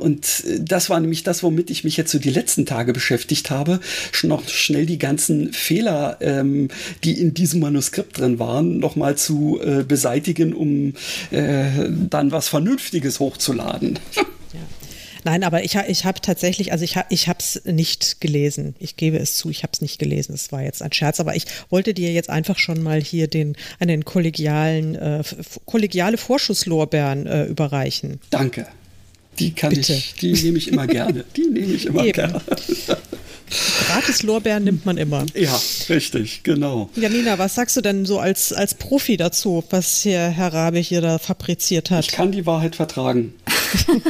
und 0.00 0.44
das 0.58 0.90
war 0.90 1.00
nämlich 1.00 1.22
das, 1.22 1.42
womit 1.42 1.70
ich 1.70 1.84
mich 1.84 1.96
jetzt 1.96 2.10
so 2.10 2.18
die 2.18 2.30
letzten 2.30 2.66
Tage 2.66 2.92
beschäftigt 2.92 3.50
habe, 3.50 3.80
noch 4.22 4.48
schnell 4.48 4.86
die 4.86 4.98
ganzen 4.98 5.52
Fehler, 5.52 6.18
ähm, 6.20 6.68
die 7.04 7.18
in 7.20 7.34
diesem 7.34 7.60
Manuskript 7.60 8.09
Skript 8.09 8.09
drin 8.12 8.38
waren, 8.38 8.78
nochmal 8.78 9.16
zu 9.16 9.60
äh, 9.62 9.82
beseitigen, 9.82 10.52
um 10.54 10.94
äh, 11.30 11.88
dann 11.88 12.32
was 12.32 12.48
Vernünftiges 12.48 13.20
hochzuladen. 13.20 13.98
Ja. 14.52 14.58
Nein, 15.22 15.44
aber 15.44 15.62
ich, 15.62 15.76
ich 15.76 16.04
habe 16.04 16.20
tatsächlich, 16.20 16.72
also 16.72 16.84
ich 16.84 16.96
habe 16.96 17.06
ich 17.10 17.28
es 17.28 17.62
nicht 17.64 18.20
gelesen. 18.20 18.74
Ich 18.80 18.96
gebe 18.96 19.16
es 19.18 19.36
zu, 19.36 19.48
ich 19.48 19.62
habe 19.62 19.70
es 19.72 19.80
nicht 19.80 20.00
gelesen. 20.00 20.34
Es 20.34 20.50
war 20.50 20.62
jetzt 20.62 20.82
ein 20.82 20.92
Scherz, 20.92 21.20
aber 21.20 21.36
ich 21.36 21.44
wollte 21.68 21.94
dir 21.94 22.12
jetzt 22.12 22.30
einfach 22.30 22.58
schon 22.58 22.82
mal 22.82 23.00
hier 23.00 23.28
den 23.28 23.54
einen 23.78 24.04
kollegialen 24.04 24.96
äh, 24.96 25.22
kollegiale 25.66 26.16
Vorschusslorbeeren 26.16 27.26
äh, 27.26 27.44
überreichen. 27.44 28.18
Danke. 28.30 28.66
Die 29.38 29.52
kann 29.54 29.70
Bitte. 29.70 29.94
ich, 29.94 30.14
die 30.14 30.32
nehme 30.32 30.58
ich 30.58 30.68
immer 30.68 30.86
gerne. 30.86 31.24
Die 31.36 31.46
nehme 31.46 31.72
ich 31.72 31.86
immer 31.86 32.04
Eben. 32.04 32.12
gerne. 32.12 32.40
Gratis 33.88 34.22
Lorbeeren 34.22 34.64
nimmt 34.64 34.86
man 34.86 34.96
immer. 34.96 35.26
Ja, 35.34 35.60
richtig, 35.88 36.42
genau. 36.44 36.88
Janina, 36.94 37.38
was 37.38 37.56
sagst 37.56 37.76
du 37.76 37.80
denn 37.80 38.06
so 38.06 38.20
als, 38.20 38.52
als 38.52 38.74
Profi 38.74 39.16
dazu, 39.16 39.64
was 39.70 40.02
hier 40.02 40.20
Herr 40.20 40.52
Rabe 40.52 40.78
hier 40.78 41.00
da 41.00 41.18
fabriziert 41.18 41.90
hat? 41.90 42.06
Ich 42.06 42.12
kann 42.12 42.30
die 42.30 42.46
Wahrheit 42.46 42.76
vertragen. 42.76 43.34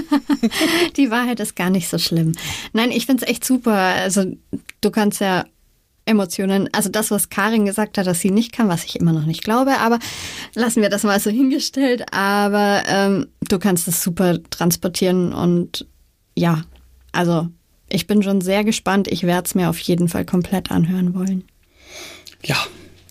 die 0.96 1.10
Wahrheit 1.10 1.40
ist 1.40 1.56
gar 1.56 1.70
nicht 1.70 1.88
so 1.88 1.98
schlimm. 1.98 2.32
Nein, 2.72 2.90
ich 2.90 3.06
finde 3.06 3.24
es 3.24 3.30
echt 3.30 3.44
super. 3.44 3.72
Also 3.72 4.24
du 4.80 4.90
kannst 4.90 5.20
ja 5.20 5.46
Emotionen, 6.10 6.68
also 6.72 6.90
das, 6.90 7.10
was 7.10 7.30
Karin 7.30 7.64
gesagt 7.64 7.96
hat, 7.96 8.06
dass 8.06 8.20
sie 8.20 8.30
nicht 8.30 8.52
kann, 8.52 8.68
was 8.68 8.84
ich 8.84 8.96
immer 8.96 9.12
noch 9.12 9.24
nicht 9.24 9.42
glaube, 9.42 9.78
aber 9.78 9.98
lassen 10.54 10.82
wir 10.82 10.90
das 10.90 11.04
mal 11.04 11.18
so 11.20 11.30
hingestellt. 11.40 12.12
Aber 12.12 12.82
ähm, 12.86 13.28
du 13.48 13.58
kannst 13.58 13.88
es 13.88 14.02
super 14.02 14.38
transportieren 14.50 15.32
und 15.32 15.86
ja, 16.36 16.62
also 17.12 17.48
ich 17.88 18.06
bin 18.06 18.22
schon 18.22 18.40
sehr 18.40 18.64
gespannt. 18.64 19.08
Ich 19.08 19.24
werde 19.24 19.46
es 19.46 19.54
mir 19.54 19.68
auf 19.68 19.78
jeden 19.78 20.08
Fall 20.08 20.24
komplett 20.24 20.70
anhören 20.70 21.14
wollen. 21.14 21.44
Ja, 22.42 22.56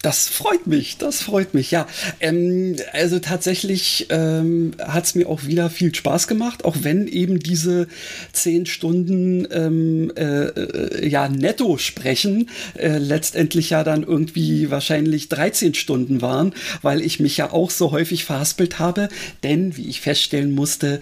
das 0.01 0.29
freut 0.29 0.65
mich, 0.65 0.97
das 0.97 1.21
freut 1.21 1.53
mich, 1.53 1.71
ja. 1.71 1.85
Ähm, 2.19 2.77
also 2.93 3.19
tatsächlich 3.19 4.07
ähm, 4.09 4.71
hat 4.81 5.05
es 5.05 5.15
mir 5.15 5.27
auch 5.27 5.45
wieder 5.45 5.69
viel 5.69 5.93
Spaß 5.93 6.27
gemacht, 6.27 6.63
auch 6.63 6.77
wenn 6.81 7.07
eben 7.07 7.39
diese 7.39 7.87
zehn 8.31 8.65
Stunden 8.65 9.47
ähm, 9.51 10.11
äh, 10.15 10.45
äh, 10.45 11.07
ja 11.09 11.27
netto 11.27 11.77
sprechen 11.77 12.49
äh, 12.77 12.97
letztendlich 12.97 13.71
ja 13.71 13.83
dann 13.83 14.03
irgendwie 14.03 14.71
wahrscheinlich 14.71 15.27
13 15.27 15.73
Stunden 15.73 16.21
waren, 16.21 16.53
weil 16.81 17.01
ich 17.01 17.19
mich 17.19 17.35
ja 17.37 17.51
auch 17.51 17.69
so 17.69 17.91
häufig 17.91 18.23
verhaspelt 18.23 18.79
habe. 18.79 19.09
Denn, 19.43 19.75
wie 19.75 19.89
ich 19.89 20.01
feststellen 20.01 20.51
musste, 20.51 21.01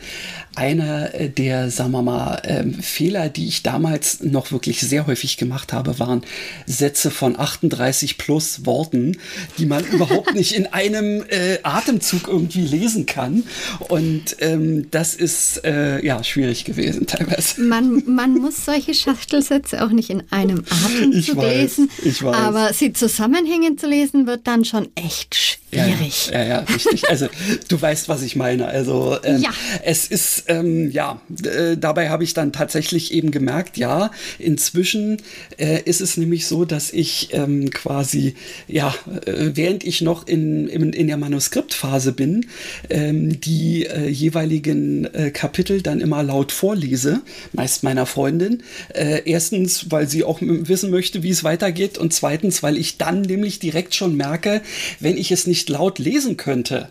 einer 0.55 1.09
der, 1.09 1.69
sagen 1.69 1.91
wir 1.91 2.01
mal, 2.01 2.41
ähm, 2.45 2.73
Fehler, 2.73 3.29
die 3.29 3.47
ich 3.47 3.61
damals 3.61 4.21
noch 4.23 4.51
wirklich 4.51 4.81
sehr 4.81 5.05
häufig 5.05 5.37
gemacht 5.37 5.71
habe, 5.71 5.99
waren 5.99 6.23
Sätze 6.65 7.11
von 7.11 7.39
38 7.39 8.17
plus 8.17 8.65
Worten, 8.65 8.86
die 8.93 9.65
man 9.65 9.85
überhaupt 9.91 10.33
nicht 10.33 10.53
in 10.53 10.67
einem 10.67 11.23
äh, 11.29 11.59
Atemzug 11.63 12.27
irgendwie 12.27 12.61
lesen 12.61 13.05
kann. 13.05 13.43
Und 13.87 14.37
ähm, 14.39 14.89
das 14.91 15.15
ist 15.15 15.63
äh, 15.63 16.03
ja 16.05 16.23
schwierig 16.23 16.65
gewesen 16.65 17.07
teilweise. 17.07 17.61
Man, 17.61 18.03
man 18.05 18.35
muss 18.35 18.65
solche 18.65 18.93
Schachtelsätze 18.93 19.83
auch 19.83 19.91
nicht 19.91 20.09
in 20.09 20.23
einem 20.31 20.63
Atemzug 20.85 21.37
weiß, 21.37 21.77
lesen, 21.77 21.89
aber 22.23 22.73
sie 22.73 22.93
zusammenhängend 22.93 23.79
zu 23.79 23.87
lesen 23.87 24.27
wird 24.27 24.47
dann 24.47 24.65
schon 24.65 24.89
echt 24.95 25.35
schwierig 25.35 25.66
schwierig. 25.71 26.29
Ja, 26.31 26.39
ja, 26.39 26.47
ja, 26.47 26.59
richtig. 26.59 27.09
Also 27.09 27.27
du 27.67 27.81
weißt, 27.81 28.09
was 28.09 28.21
ich 28.21 28.35
meine. 28.35 28.67
Also 28.67 29.17
ähm, 29.23 29.41
Ja. 29.41 29.49
es 29.83 30.07
ist, 30.07 30.45
ähm, 30.47 30.89
ja, 30.91 31.21
äh, 31.43 31.77
dabei 31.77 32.09
habe 32.09 32.23
ich 32.23 32.33
dann 32.33 32.53
tatsächlich 32.53 33.13
eben 33.13 33.31
gemerkt, 33.31 33.77
ja, 33.77 34.11
inzwischen 34.39 35.17
äh, 35.57 35.81
ist 35.83 36.01
es 36.01 36.17
nämlich 36.17 36.47
so, 36.47 36.65
dass 36.65 36.91
ich 36.91 37.29
ähm, 37.33 37.69
quasi, 37.71 38.35
ja, 38.67 38.93
äh, 39.25 39.51
während 39.53 39.83
ich 39.83 40.01
noch 40.01 40.25
in, 40.27 40.67
in, 40.67 40.93
in 40.93 41.07
der 41.07 41.17
Manuskriptphase 41.17 42.11
bin, 42.13 42.45
ähm, 42.89 43.39
die 43.41 43.85
äh, 43.85 44.07
jeweiligen 44.07 45.05
äh, 45.13 45.31
Kapitel 45.31 45.81
dann 45.81 45.99
immer 46.01 46.23
laut 46.23 46.51
vorlese, 46.51 47.21
meist 47.53 47.83
meiner 47.83 48.05
Freundin. 48.05 48.63
Äh, 48.93 49.21
erstens, 49.25 49.91
weil 49.91 50.07
sie 50.07 50.23
auch 50.23 50.39
wissen 50.41 50.89
möchte, 50.91 51.23
wie 51.23 51.29
es 51.29 51.43
weitergeht 51.43 51.97
und 51.97 52.13
zweitens, 52.13 52.63
weil 52.63 52.77
ich 52.77 52.97
dann 52.97 53.21
nämlich 53.21 53.59
direkt 53.59 53.95
schon 53.95 54.15
merke, 54.15 54.61
wenn 54.99 55.17
ich 55.17 55.31
es 55.31 55.45
nicht 55.47 55.56
laut 55.69 55.99
lesen 55.99 56.37
könnte, 56.37 56.89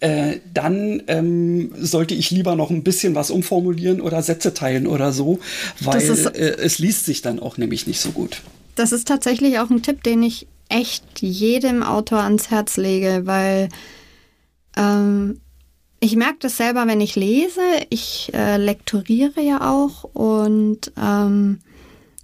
äh, 0.00 0.38
dann 0.52 1.02
ähm, 1.06 1.72
sollte 1.78 2.14
ich 2.14 2.30
lieber 2.30 2.54
noch 2.54 2.70
ein 2.70 2.82
bisschen 2.84 3.14
was 3.14 3.30
umformulieren 3.30 4.00
oder 4.00 4.22
Sätze 4.22 4.52
teilen 4.54 4.86
oder 4.86 5.12
so, 5.12 5.38
weil 5.80 6.00
ist- 6.00 6.26
äh, 6.26 6.56
es 6.58 6.78
liest 6.78 7.06
sich 7.06 7.22
dann 7.22 7.40
auch 7.40 7.56
nämlich 7.56 7.86
nicht 7.86 8.00
so 8.00 8.10
gut. 8.10 8.42
Das 8.74 8.92
ist 8.92 9.08
tatsächlich 9.08 9.58
auch 9.58 9.70
ein 9.70 9.82
Tipp, 9.82 10.02
den 10.02 10.22
ich 10.22 10.46
echt 10.68 11.04
jedem 11.22 11.82
Autor 11.82 12.20
ans 12.20 12.50
Herz 12.50 12.76
lege, 12.76 13.22
weil 13.24 13.68
ähm, 14.76 15.40
ich 16.00 16.16
merke 16.16 16.36
das 16.40 16.56
selber, 16.58 16.86
wenn 16.86 17.00
ich 17.00 17.16
lese. 17.16 17.60
Ich 17.88 18.30
äh, 18.34 18.58
lektoriere 18.58 19.40
ja 19.40 19.70
auch 19.72 20.04
und 20.04 20.92
ähm, 21.02 21.60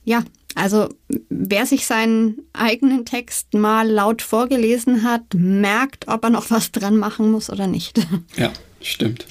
ja, 0.05 0.23
also 0.55 0.89
wer 1.29 1.67
sich 1.67 1.87
seinen 1.87 2.43
eigenen 2.53 3.05
Text 3.05 3.55
mal 3.55 3.89
laut 3.89 4.23
vorgelesen 4.23 5.03
hat, 5.03 5.23
merkt, 5.35 6.09
ob 6.09 6.25
er 6.25 6.31
noch 6.31 6.51
was 6.51 6.73
dran 6.73 6.97
machen 6.97 7.31
muss 7.31 7.49
oder 7.51 7.67
nicht. 7.67 7.99
Ja, 8.37 8.53
stimmt. 8.81 9.27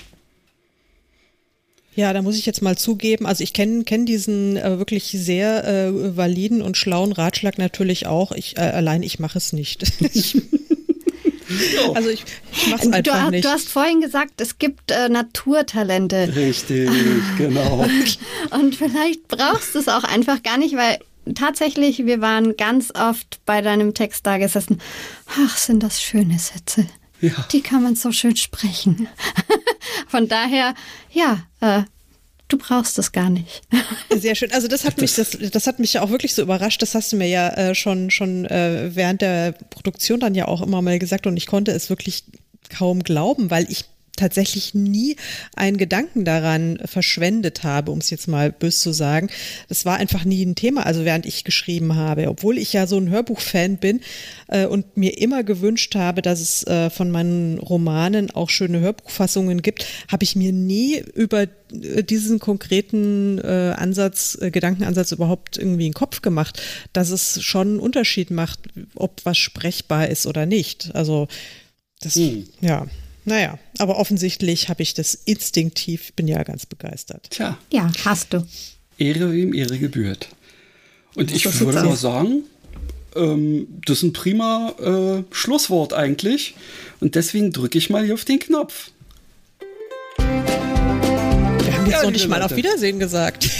Ja, 1.93 2.13
da 2.13 2.21
muss 2.21 2.37
ich 2.37 2.45
jetzt 2.45 2.61
mal 2.61 2.77
zugeben, 2.77 3.25
also 3.25 3.43
ich 3.43 3.51
kenne 3.53 3.83
kenn 3.83 4.05
diesen 4.05 4.55
äh, 4.55 4.79
wirklich 4.79 5.09
sehr 5.11 5.67
äh, 5.67 6.15
validen 6.15 6.61
und 6.61 6.77
schlauen 6.77 7.11
Ratschlag 7.11 7.57
natürlich 7.57 8.07
auch. 8.07 8.31
Ich, 8.31 8.57
äh, 8.57 8.61
allein 8.61 9.03
ich 9.03 9.19
mache 9.19 9.37
es 9.37 9.51
nicht. 9.51 9.83
ich, 9.99 10.41
also 11.93 12.07
ich, 12.09 12.23
ich 12.53 12.67
mache 12.69 12.81
es 12.83 12.87
Du, 12.89 12.93
einfach 12.95 13.21
hast- 13.23 13.31
nicht. 13.31 13.43
du 13.43 13.49
hast 13.49 13.67
vorhin 13.67 13.99
gesagt, 13.99 14.39
es 14.39 14.57
gibt 14.57 14.89
äh, 14.91 15.09
Naturtalente. 15.09 16.33
Richtig, 16.33 16.89
genau. 17.37 17.85
Und 18.51 18.73
vielleicht 18.75 19.27
brauchst 19.27 19.75
du 19.75 19.79
es 19.79 19.89
auch 19.89 20.05
einfach 20.05 20.41
gar 20.43 20.57
nicht, 20.57 20.75
weil 20.77 20.97
tatsächlich, 21.35 22.05
wir 22.05 22.21
waren 22.21 22.57
ganz 22.57 22.91
oft 22.93 23.39
bei 23.45 23.61
deinem 23.61 23.93
Text 23.93 24.25
da 24.25 24.37
gesessen. 24.37 24.81
Ach, 25.27 25.57
sind 25.57 25.83
das 25.83 26.01
schöne 26.01 26.39
Sätze. 26.39 26.87
Ja. 27.21 27.31
Die 27.51 27.61
kann 27.61 27.83
man 27.83 27.95
so 27.95 28.11
schön 28.11 28.35
sprechen. 28.35 29.07
Von 30.07 30.27
daher, 30.27 30.73
ja, 31.11 31.43
äh, 31.61 31.83
du 32.47 32.57
brauchst 32.57 32.97
es 32.99 33.11
gar 33.11 33.29
nicht. 33.29 33.61
Sehr 34.09 34.35
schön. 34.35 34.51
Also 34.51 34.67
das 34.67 34.85
hat 34.85 34.99
mich, 34.99 35.15
das, 35.15 35.37
das 35.51 35.67
hat 35.67 35.79
mich 35.79 35.93
ja 35.93 36.01
auch 36.01 36.09
wirklich 36.09 36.33
so 36.33 36.41
überrascht. 36.41 36.81
Das 36.81 36.95
hast 36.95 37.11
du 37.11 37.17
mir 37.17 37.27
ja 37.27 37.49
äh, 37.49 37.75
schon 37.75 38.09
schon 38.09 38.45
äh, 38.45 38.89
während 38.93 39.21
der 39.21 39.51
Produktion 39.51 40.19
dann 40.19 40.35
ja 40.35 40.47
auch 40.47 40.61
immer 40.61 40.81
mal 40.81 40.99
gesagt 40.99 41.27
und 41.27 41.37
ich 41.37 41.47
konnte 41.47 41.71
es 41.71 41.89
wirklich 41.89 42.23
kaum 42.69 43.03
glauben, 43.03 43.51
weil 43.51 43.69
ich 43.69 43.85
tatsächlich 44.15 44.73
nie 44.73 45.15
einen 45.55 45.77
Gedanken 45.77 46.25
daran 46.25 46.79
verschwendet 46.85 47.63
habe, 47.63 47.91
um 47.91 47.99
es 47.99 48.09
jetzt 48.09 48.27
mal 48.27 48.51
bös 48.51 48.81
zu 48.81 48.91
sagen. 48.91 49.29
Das 49.69 49.85
war 49.85 49.97
einfach 49.97 50.25
nie 50.25 50.45
ein 50.45 50.55
Thema, 50.55 50.85
also 50.85 51.05
während 51.05 51.25
ich 51.25 51.43
geschrieben 51.43 51.95
habe, 51.95 52.27
obwohl 52.29 52.57
ich 52.57 52.73
ja 52.73 52.87
so 52.87 52.97
ein 52.97 53.09
Hörbuchfan 53.09 53.77
bin 53.77 54.01
äh, 54.47 54.65
und 54.65 54.97
mir 54.97 55.17
immer 55.19 55.43
gewünscht 55.43 55.95
habe, 55.95 56.21
dass 56.21 56.39
es 56.39 56.63
äh, 56.67 56.89
von 56.89 57.11
meinen 57.11 57.57
Romanen 57.59 58.31
auch 58.31 58.49
schöne 58.49 58.79
Hörbuchfassungen 58.79 59.61
gibt, 59.61 59.85
habe 60.11 60.23
ich 60.23 60.35
mir 60.35 60.51
nie 60.51 61.03
über 61.15 61.43
äh, 61.43 62.03
diesen 62.03 62.39
konkreten 62.39 63.39
äh, 63.39 63.73
Ansatz, 63.77 64.37
äh, 64.41 64.51
Gedankenansatz 64.51 65.11
überhaupt 65.11 65.57
irgendwie 65.57 65.85
in 65.85 65.91
den 65.91 65.97
Kopf 65.97 66.21
gemacht, 66.21 66.61
dass 66.93 67.09
es 67.09 67.41
schon 67.41 67.67
einen 67.67 67.79
Unterschied 67.79 68.31
macht, 68.31 68.59
ob 68.95 69.21
was 69.23 69.37
sprechbar 69.37 70.07
ist 70.07 70.25
oder 70.25 70.45
nicht. 70.45 70.91
Also 70.93 71.27
das, 72.01 72.15
ja, 72.61 72.87
naja, 73.25 73.59
aber 73.77 73.97
offensichtlich 73.97 74.69
habe 74.69 74.83
ich 74.83 74.93
das 74.93 75.13
instinktiv, 75.13 76.13
bin 76.13 76.27
ja 76.27 76.43
ganz 76.43 76.65
begeistert. 76.65 77.27
Tja, 77.29 77.57
Ja, 77.71 77.91
hast 78.05 78.33
du. 78.33 78.45
Ehre 78.97 79.31
wem 79.31 79.53
Ehre 79.53 79.77
gebührt. 79.77 80.29
Und 81.15 81.31
ich 81.31 81.45
würde 81.59 81.83
mal 81.83 81.95
sagen, 81.95 82.43
ähm, 83.15 83.67
das 83.85 83.97
ist 83.97 84.03
ein 84.03 84.13
prima 84.13 84.73
äh, 84.79 85.33
Schlusswort 85.33 85.93
eigentlich. 85.93 86.55
Und 86.99 87.15
deswegen 87.15 87.51
drücke 87.51 87.77
ich 87.77 87.89
mal 87.89 88.05
hier 88.05 88.13
auf 88.13 88.25
den 88.25 88.39
Knopf. 88.39 88.91
Wir 91.63 91.73
haben 91.77 91.85
jetzt 91.85 91.95
Ja, 91.97 92.03
noch 92.03 92.11
nicht 92.11 92.27
mal 92.27 92.41
auf 92.41 92.51
Leute. 92.51 92.55
Wiedersehen 92.63 92.99
gesagt. 92.99 93.49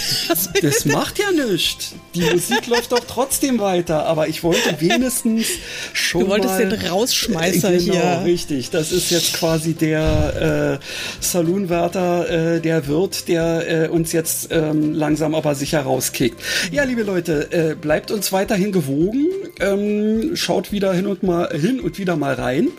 Das 0.61 0.85
macht 0.85 1.19
ja 1.19 1.31
nichts. 1.31 1.93
Die 2.15 2.21
Musik 2.21 2.67
läuft 2.67 2.93
doch 2.93 3.01
trotzdem 3.05 3.59
weiter, 3.59 4.05
aber 4.05 4.29
ich 4.29 4.43
wollte 4.43 4.79
wenigstens 4.79 5.47
schon 5.91 6.21
Du 6.21 6.27
wolltest 6.29 6.53
mal, 6.53 6.69
den 6.69 6.87
Rausschmeißer 6.87 7.73
äh, 7.73 7.77
genau, 7.79 7.93
hier. 7.93 8.21
richtig. 8.23 8.69
Das 8.69 8.93
ist 8.93 9.11
jetzt 9.11 9.33
quasi 9.33 9.73
der 9.73 10.79
äh, 10.79 10.85
Saloonwärter, 11.23 12.55
äh, 12.55 12.61
der 12.61 12.87
Wirt, 12.87 13.27
der 13.27 13.85
äh, 13.85 13.87
uns 13.89 14.13
jetzt 14.13 14.49
ähm, 14.51 14.93
langsam 14.93 15.35
aber 15.35 15.53
sicher 15.55 15.81
rauskickt. 15.81 16.39
Ja, 16.71 16.83
liebe 16.83 17.03
Leute, 17.03 17.51
äh, 17.51 17.75
bleibt 17.75 18.09
uns 18.11 18.31
weiterhin 18.31 18.71
gewogen. 18.71 19.25
Ähm, 19.59 20.35
schaut 20.35 20.71
wieder 20.71 20.93
hin 20.93 21.07
und 21.07 21.23
mal 21.23 21.49
hin 21.57 21.81
und 21.81 21.97
wieder 21.97 22.15
mal 22.15 22.35
rein. 22.35 22.69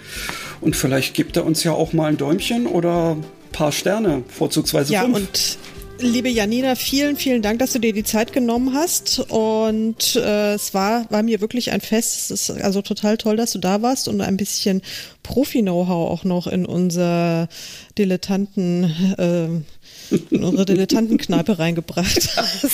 Und 0.63 0.75
vielleicht 0.77 1.13
gibt 1.15 1.37
er 1.37 1.45
uns 1.45 1.65
ja 1.65 1.73
auch 1.73 1.93
mal 1.93 2.07
ein 2.07 2.17
Däumchen 2.17 2.67
oder 2.67 3.17
paar 3.53 3.73
Sterne, 3.73 4.25
vorzugsweise 4.29 4.93
Ja, 4.93 5.03
fünf. 5.03 5.17
und 5.17 5.59
liebe 6.03 6.29
Janina, 6.29 6.75
vielen, 6.75 7.17
vielen 7.17 7.43
Dank, 7.43 7.59
dass 7.61 7.73
du 7.73 7.79
dir 7.79 7.93
die 7.93 8.05
Zeit 8.05 8.33
genommen 8.33 8.75
hast. 8.75 9.21
Und 9.29 10.17
äh, 10.17 10.55
es 10.55 10.75
war, 10.75 11.07
war 11.11 11.23
mir 11.23 11.41
wirklich 11.41 11.71
ein 11.73 11.81
Fest. 11.81 12.31
Es 12.31 12.49
ist 12.49 12.63
also 12.63 12.83
total 12.83 13.17
toll, 13.17 13.37
dass 13.37 13.53
du 13.53 13.59
da 13.59 13.83
warst 13.83 14.09
und 14.09 14.21
ein 14.21 14.37
bisschen 14.37 14.83
Profi-Know-how 15.23 16.11
auch 16.11 16.25
noch 16.25 16.47
in 16.47 16.67
unser 16.67 17.49
Dilettanten, 17.99 18.85
äh, 19.19 20.15
in 20.35 20.45
unsere 20.45 20.65
Dilettantenkneipe 20.67 21.59
reingebracht 21.59 22.31
hast. 22.37 22.69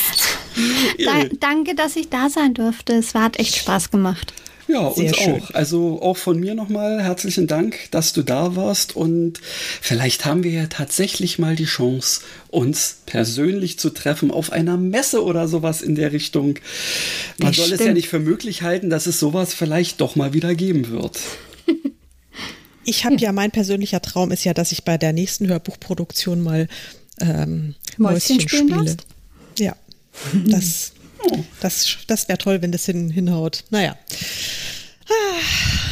Da, 1.05 1.25
danke, 1.39 1.75
dass 1.75 1.97
ich 1.97 2.09
da 2.09 2.31
sein 2.31 2.55
durfte. 2.55 2.95
Es 2.95 3.15
war, 3.15 3.23
hat 3.25 3.39
echt 3.39 3.57
Spaß 3.57 3.91
gemacht. 3.91 4.33
Ja, 4.69 4.93
Sehr 4.93 5.07
uns 5.07 5.17
schön. 5.17 5.35
auch. 5.43 5.51
Also 5.53 6.03
auch 6.03 6.17
von 6.19 6.39
mir 6.39 6.55
nochmal 6.55 7.03
herzlichen 7.03 7.47
Dank, 7.47 7.91
dass 7.91 8.13
du 8.13 8.23
da 8.23 8.55
warst 8.55 8.95
und 8.95 9.41
vielleicht 9.81 10.27
haben 10.27 10.45
wir 10.45 10.51
ja 10.51 10.67
tatsächlich 10.67 11.39
mal 11.39 11.57
die 11.57 11.65
Chance, 11.65 12.21
uns 12.49 12.99
persönlich 13.07 13.79
zu 13.79 13.91
treffen 13.91 14.31
auf 14.31 14.53
einer 14.53 14.77
Messe 14.77 15.25
oder 15.25 15.49
sowas 15.49 15.81
in 15.81 15.95
der 15.95 16.13
Richtung. 16.13 16.59
Man 17.39 17.55
soll 17.55 17.73
es 17.73 17.81
ja 17.81 17.93
nicht 17.95 18.09
für 18.09 18.19
möglich 18.19 18.63
halten, 18.63 18.91
dass 18.91 19.07
es 19.07 19.19
sowas 19.19 19.55
vielleicht 19.55 20.01
doch 20.03 20.17
mal 20.17 20.35
wieder 20.35 20.55
geben 20.55 20.91
wird. 20.91 21.19
Ich 22.85 23.05
habe 23.05 23.17
ja, 23.17 23.33
mein 23.33 23.51
persönlicher 23.51 24.01
Traum 24.01 24.31
ist 24.31 24.45
ja, 24.45 24.55
dass 24.55 24.73
ich 24.73 24.83
bei 24.83 24.97
der 24.97 25.13
nächsten 25.13 25.47
Hörbuchproduktion 25.47 26.41
mal 26.41 26.69
ähm, 27.21 27.75
Mäuschen 27.99 28.37
Mäuschen, 28.37 28.41
spielen 28.41 28.69
spiele. 28.69 28.85
darfst? 28.85 29.07
Ja, 29.59 29.77
das, 30.47 30.93
das, 31.61 31.99
das 32.07 32.29
wäre 32.29 32.39
toll, 32.39 32.63
wenn 32.63 32.73
das 32.73 32.85
hin, 32.87 33.11
hinhaut. 33.11 33.65
Naja, 33.71 33.97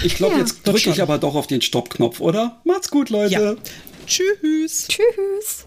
Ich 0.03 0.17
glaube, 0.17 0.35
Ja. 0.35 0.41
jetzt 0.41 0.67
drücke 0.67 0.91
ich 0.91 1.01
aber 1.03 1.19
doch 1.19 1.35
auf 1.35 1.47
den 1.47 1.63
Stoppknopf, 1.63 2.21
oder? 2.21 2.61
Macht's 2.65 2.91
gut, 2.91 3.11
Leute. 3.11 3.33
ja. 3.35 3.55
Tschüss. 4.07 4.87
Tschüss. 4.89 5.66